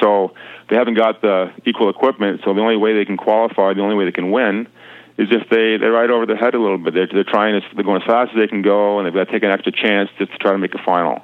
So 0.00 0.34
they 0.68 0.76
haven't 0.76 0.94
got 0.94 1.22
the 1.22 1.52
equal 1.64 1.88
equipment. 1.88 2.42
So 2.44 2.54
the 2.54 2.60
only 2.60 2.76
way 2.76 2.94
they 2.94 3.04
can 3.04 3.16
qualify, 3.16 3.74
the 3.74 3.80
only 3.80 3.96
way 3.96 4.04
they 4.04 4.12
can 4.12 4.30
win, 4.30 4.68
is 5.16 5.28
if 5.32 5.48
they 5.50 5.76
they 5.78 5.86
ride 5.86 6.10
over 6.10 6.26
their 6.26 6.36
head 6.36 6.54
a 6.54 6.60
little 6.60 6.78
bit. 6.78 6.94
They're 6.94 7.08
they're 7.12 7.24
trying 7.24 7.60
to 7.60 7.66
they're 7.74 7.84
going 7.84 8.00
as 8.00 8.06
fast 8.06 8.30
as 8.30 8.36
they 8.38 8.46
can 8.46 8.62
go, 8.62 8.98
and 8.98 9.06
they've 9.06 9.14
got 9.14 9.24
to 9.24 9.32
take 9.32 9.42
an 9.42 9.50
extra 9.50 9.72
chance 9.72 10.10
just 10.18 10.30
to 10.32 10.38
try 10.38 10.52
to 10.52 10.58
make 10.58 10.74
a 10.74 10.82
final. 10.84 11.22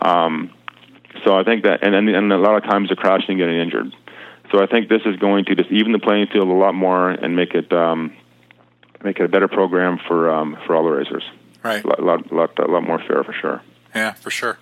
Um, 0.00 0.50
so 1.24 1.38
I 1.38 1.44
think 1.44 1.64
that, 1.64 1.82
and, 1.82 1.94
and 1.94 2.08
and 2.08 2.32
a 2.32 2.38
lot 2.38 2.56
of 2.56 2.64
times 2.64 2.88
they're 2.88 2.96
crashing 2.96 3.30
and 3.30 3.38
getting 3.38 3.58
injured. 3.58 3.94
So 4.50 4.62
I 4.62 4.66
think 4.66 4.88
this 4.88 5.02
is 5.04 5.16
going 5.16 5.46
to 5.46 5.54
just 5.54 5.70
even 5.70 5.92
the 5.92 5.98
playing 5.98 6.28
field 6.28 6.48
a 6.48 6.52
lot 6.52 6.74
more 6.74 7.10
and 7.10 7.36
make 7.36 7.54
it 7.54 7.72
um, 7.72 8.14
make 9.02 9.18
it 9.18 9.24
a 9.24 9.28
better 9.28 9.48
program 9.48 9.98
for 10.06 10.30
um, 10.30 10.56
for 10.66 10.74
all 10.76 10.84
the 10.84 10.90
racers. 10.90 11.24
Right, 11.62 11.84
a 11.84 11.88
lot, 11.88 12.02
lot, 12.02 12.32
lot, 12.32 12.58
a 12.58 12.70
lot 12.70 12.82
more 12.82 12.98
fair 12.98 13.24
for 13.24 13.32
sure. 13.32 13.62
Yeah, 13.94 14.12
for 14.12 14.30
sure. 14.30 14.58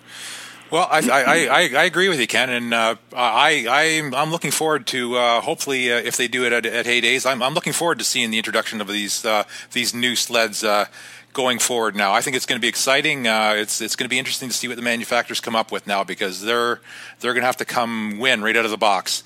Well, 0.73 0.87
I, 0.89 1.07
I, 1.07 1.21
I, 1.21 1.59
I, 1.81 1.83
agree 1.83 2.09
with 2.09 2.19
you, 2.19 2.25
Ken, 2.25 2.49
and 2.49 2.73
uh, 2.73 2.95
I, 3.15 3.67
I, 3.69 4.11
I'm 4.19 4.31
looking 4.31 4.49
forward 4.49 4.87
to 4.87 5.15
uh, 5.15 5.41
hopefully 5.41 5.91
uh, 5.91 5.97
if 5.97 6.17
they 6.17 6.27
do 6.27 6.45
it 6.45 6.51
at, 6.51 6.65
at 6.65 6.87
Hay 6.87 6.99
Days, 6.99 7.27
I'm, 7.27 7.43
I'm 7.43 7.53
looking 7.53 7.73
forward 7.73 7.99
to 7.99 8.03
seeing 8.03 8.31
the 8.31 8.37
introduction 8.37 8.81
of 8.81 8.87
these 8.87 9.23
uh, 9.23 9.43
these 9.71 9.93
new 9.93 10.15
sleds 10.15 10.63
uh, 10.63 10.85
going 11.33 11.59
forward. 11.59 11.95
Now, 11.95 12.13
I 12.13 12.21
think 12.21 12.35
it's 12.35 12.45
going 12.45 12.59
to 12.59 12.61
be 12.61 12.67
exciting. 12.67 13.27
Uh, 13.27 13.53
it's 13.57 13.81
it's 13.81 13.95
going 13.95 14.05
to 14.05 14.09
be 14.09 14.19
interesting 14.19 14.49
to 14.49 14.55
see 14.55 14.67
what 14.67 14.77
the 14.77 14.83
manufacturers 14.83 15.39
come 15.39 15.55
up 15.55 15.71
with 15.71 15.87
now 15.87 16.03
because 16.03 16.41
they're 16.41 16.79
they're 17.19 17.33
going 17.33 17.41
to 17.41 17.47
have 17.47 17.57
to 17.57 17.65
come 17.65 18.19
win 18.19 18.41
right 18.41 18.55
out 18.55 18.65
of 18.65 18.71
the 18.71 18.77
box, 18.77 19.23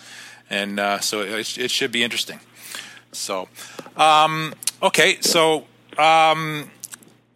and 0.49 0.79
so 1.03 1.21
it, 1.21 1.57
it 1.57 1.71
should 1.71 1.91
be 1.91 2.03
interesting. 2.03 2.39
So, 3.11 3.47
um, 3.95 4.53
okay, 4.81 5.17
so. 5.21 5.65
Um, 5.97 6.69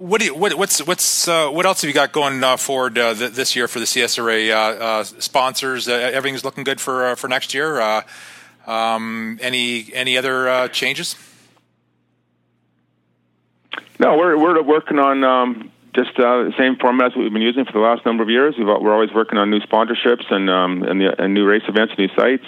what 0.02 0.20
do 0.20 0.26
you, 0.26 0.36
what, 0.36 0.56
what's 0.56 0.86
what's 0.86 1.28
uh, 1.28 1.50
what 1.50 1.66
else 1.68 1.82
have 1.82 1.88
you 1.88 1.94
got 1.94 2.12
going 2.12 2.44
uh, 2.44 2.58
forward 2.58 2.98
uh, 2.98 3.14
th- 3.14 3.34
this 3.34 3.56
year 3.56 3.68
for 3.68 3.78
the 3.78 3.86
CSRA 3.86 4.50
uh, 4.50 4.84
uh, 4.84 5.04
sponsors? 5.04 5.88
Uh, 5.88 5.94
everything's 5.94 6.44
looking 6.44 6.64
good 6.64 6.82
for 6.82 7.16
for 7.16 7.28
next 7.28 7.54
year. 7.54 7.80
Um, 8.66 9.38
any 9.42 9.94
any 9.94 10.18
other 10.18 10.68
changes? 10.70 11.16
No, 14.02 14.18
we're 14.18 14.36
we're 14.36 14.64
working 14.64 14.98
on 14.98 15.24
um, 15.24 15.72
just 15.94 16.18
uh, 16.18 16.50
the 16.50 16.54
same 16.58 16.76
formats 16.76 17.16
we've 17.16 17.32
been 17.32 17.44
using 17.44 17.66
for 17.66 17.74
the 17.74 17.86
last 17.86 18.04
number 18.04 18.24
of 18.24 18.30
years. 18.32 18.56
we 18.58 18.64
are 18.64 18.94
always 18.94 19.14
working 19.14 19.38
on 19.38 19.52
new 19.52 19.60
sponsorships 19.60 20.26
and 20.32 20.50
um, 20.50 20.82
and, 20.82 21.00
the, 21.00 21.22
and 21.22 21.36
new 21.36 21.46
race 21.46 21.62
events, 21.68 21.94
and 21.96 22.00
new 22.00 22.16
sites. 22.16 22.46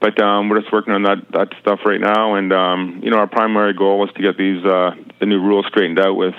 But 0.00 0.18
um, 0.22 0.48
we're 0.48 0.60
just 0.60 0.72
working 0.72 0.94
on 0.94 1.02
that, 1.02 1.30
that 1.32 1.48
stuff 1.60 1.80
right 1.84 2.00
now, 2.00 2.36
and 2.36 2.50
um, 2.50 3.00
you 3.04 3.10
know 3.10 3.18
our 3.18 3.26
primary 3.26 3.74
goal 3.74 4.08
is 4.08 4.14
to 4.14 4.22
get 4.22 4.38
these 4.38 4.64
uh, 4.64 4.92
the 5.20 5.26
new 5.26 5.38
rules 5.38 5.66
straightened 5.66 6.00
out 6.00 6.16
with 6.16 6.34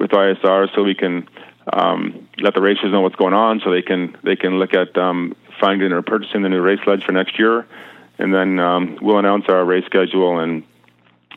with 0.00 0.10
ISR 0.10 0.66
so 0.74 0.82
we 0.82 0.96
can 0.96 1.28
um, 1.72 2.28
let 2.38 2.54
the 2.54 2.60
racers 2.60 2.90
know 2.90 3.02
what's 3.02 3.14
going 3.14 3.34
on 3.34 3.60
so 3.60 3.70
they 3.70 3.82
can 3.82 4.16
they 4.24 4.34
can 4.34 4.58
look 4.58 4.74
at 4.74 4.98
um, 4.98 5.36
finding 5.60 5.92
or 5.92 6.02
purchasing 6.02 6.42
the 6.42 6.48
new 6.48 6.60
race 6.60 6.80
sleds 6.82 7.04
for 7.04 7.12
next 7.12 7.38
year, 7.38 7.68
and 8.18 8.34
then 8.34 8.58
um, 8.58 8.98
we'll 9.00 9.18
announce 9.18 9.44
our 9.48 9.64
race 9.64 9.86
schedule 9.86 10.40
and 10.40 10.64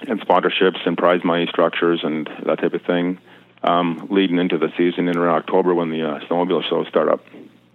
and 0.01 0.19
sponsorships 0.21 0.85
and 0.85 0.97
prize 0.97 1.23
money 1.23 1.47
structures 1.47 2.01
and 2.03 2.29
that 2.45 2.59
type 2.59 2.73
of 2.73 2.81
thing 2.83 3.17
um, 3.63 4.07
leading 4.09 4.37
into 4.37 4.57
the 4.57 4.71
season 4.77 5.07
in 5.07 5.17
around 5.17 5.37
October 5.37 5.73
when 5.73 5.89
the 5.89 6.03
uh, 6.03 6.19
snowmobile 6.21 6.67
shows 6.69 6.87
start 6.87 7.09
up. 7.09 7.25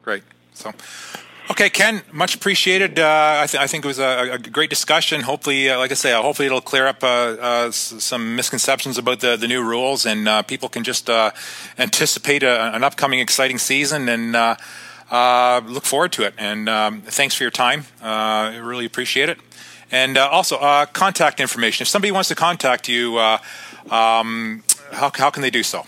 Great. 0.03 0.23
So 0.55 0.73
Okay, 1.51 1.69
Ken, 1.69 2.03
much 2.13 2.37
appreciated. 2.37 3.01
Uh, 3.01 3.41
I, 3.43 3.47
th- 3.49 3.61
I, 3.61 3.67
think 3.67 3.85
it 3.85 3.89
was 3.89 3.99
a, 3.99 4.35
a 4.35 4.39
great 4.39 4.71
discussion. 4.71 5.21
Hopefully, 5.21 5.69
uh, 5.69 5.79
like 5.79 5.91
I 5.91 5.95
say, 5.95 6.13
uh, 6.13 6.23
hopefully 6.23 6.47
it'll 6.47 6.61
clear 6.61 6.87
up 6.87 7.03
uh, 7.03 7.07
uh, 7.07 7.71
some 7.73 8.37
misconceptions 8.37 8.99
about 8.99 9.19
the, 9.19 9.35
the 9.35 9.49
new 9.49 9.61
rules, 9.61 10.07
and 10.07 10.29
uh, 10.29 10.43
people 10.43 10.69
can 10.69 10.85
just 10.85 11.11
anticipate 11.77 12.45
a, 12.45 12.73
an 12.73 12.85
upcoming 12.85 13.19
exciting 13.19 13.59
season 13.59 14.09
and 14.09 14.33
look 15.69 15.85
forward 15.85 16.13
to 16.13 16.23
it. 16.23 16.35
And 16.39 16.69
um, 16.69 17.01
thanks 17.01 17.35
for 17.35 17.43
your 17.43 17.51
time. 17.51 17.85
Really 18.01 18.87
appreciate 18.87 19.29
it. 19.29 19.39
And 19.91 20.17
also, 20.17 20.57
contact 20.93 21.41
information. 21.41 21.83
If 21.85 21.89
somebody 21.89 22.13
wants 22.13 22.29
to 22.29 22.35
contact 22.35 22.89
you, 22.89 23.19
um, 23.19 24.63
how, 24.93 25.11
how 25.15 25.31
can 25.31 25.43
they 25.43 25.51
do 25.51 25.63
so? 25.63 25.85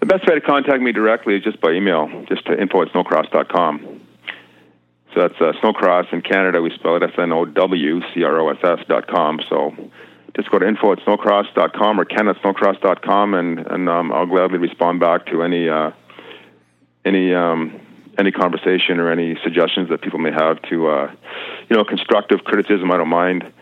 The 0.00 0.06
best 0.06 0.26
way 0.26 0.34
to 0.34 0.40
contact 0.40 0.82
me 0.82 0.92
directly 0.92 1.36
is 1.36 1.44
just 1.44 1.60
by 1.60 1.72
email, 1.72 2.24
just 2.26 2.46
to 2.46 2.58
info 2.58 2.82
at 2.82 2.88
snowcross.com. 2.88 4.00
So 5.14 5.20
that's 5.20 5.40
uh, 5.40 5.52
Snowcross 5.60 6.12
in 6.12 6.22
Canada. 6.22 6.62
We 6.62 6.70
spell 6.70 6.96
it 6.96 7.02
S 7.02 7.10
N 7.18 7.32
O 7.32 7.44
W 7.44 8.00
C 8.14 8.22
R 8.22 8.40
O 8.40 8.48
S 8.50 8.58
S 8.62 8.78
dot 8.88 9.08
com. 9.08 9.40
So 9.48 9.74
just 10.36 10.50
go 10.50 10.58
to 10.58 10.66
info 10.66 10.92
at 10.92 10.98
snowcross.com 11.00 12.00
or 12.00 12.04
ken 12.04 12.28
at 12.28 12.36
snowcross.com, 12.36 13.34
and, 13.34 13.58
and 13.58 13.88
um, 13.88 14.12
I'll 14.12 14.26
gladly 14.26 14.58
respond 14.58 15.00
back 15.00 15.26
to 15.26 15.42
any 15.42 15.68
uh, 15.68 15.90
any 17.04 17.34
um, 17.34 17.80
any 18.18 18.32
conversation 18.32 18.98
or 18.98 19.10
any 19.10 19.38
suggestions 19.42 19.88
that 19.90 20.02
people 20.02 20.18
may 20.18 20.32
have 20.32 20.60
to 20.62 20.88
uh, 20.88 21.14
you 21.68 21.76
know 21.76 21.84
constructive 21.84 22.44
criticism. 22.44 22.90
I 22.90 22.96
don't 22.96 23.08
mind. 23.08 23.52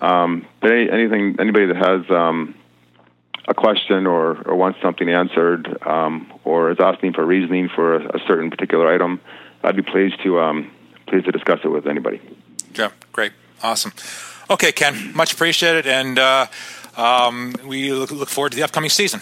Um, 0.00 0.46
but 0.60 0.70
any, 0.70 0.90
anything 0.90 1.36
anybody 1.40 1.66
that 1.66 1.76
has 1.76 2.10
um, 2.10 2.54
a 3.48 3.54
question 3.54 4.06
or, 4.06 4.40
or 4.42 4.54
wants 4.54 4.80
something 4.82 5.08
answered 5.08 5.78
um, 5.86 6.32
or 6.44 6.70
is 6.70 6.78
asking 6.78 7.14
for 7.14 7.24
reasoning 7.24 7.68
for 7.74 7.96
a, 7.96 8.16
a, 8.16 8.20
certain 8.26 8.50
particular 8.50 8.92
item, 8.92 9.20
I'd 9.62 9.74
be 9.74 9.82
pleased 9.82 10.22
to 10.22 10.38
um, 10.38 10.70
pleased 11.06 11.24
to 11.24 11.32
discuss 11.32 11.60
it 11.64 11.68
with 11.68 11.86
anybody. 11.86 12.20
Yeah, 12.74 12.90
great, 13.12 13.32
awesome. 13.62 13.92
Okay, 14.50 14.72
Ken, 14.72 15.12
much 15.14 15.32
appreciated, 15.32 15.86
and 15.86 16.18
uh, 16.18 16.46
um, 16.96 17.54
we 17.66 17.92
look, 17.92 18.10
look 18.10 18.28
forward 18.28 18.52
to 18.52 18.56
the 18.56 18.62
upcoming 18.62 18.90
season. 18.90 19.20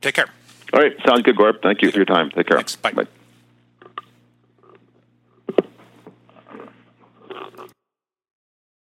Take 0.00 0.14
care. 0.14 0.28
All 0.72 0.80
right, 0.80 0.92
sounds 1.06 1.22
good, 1.22 1.36
Gord. 1.36 1.60
Thank 1.62 1.82
you 1.82 1.90
for 1.90 1.96
your 1.96 2.06
time. 2.06 2.30
Take 2.30 2.46
care. 2.46 2.58
Thanks. 2.58 2.76
Bye. 2.76 2.92
Bye. 2.92 3.06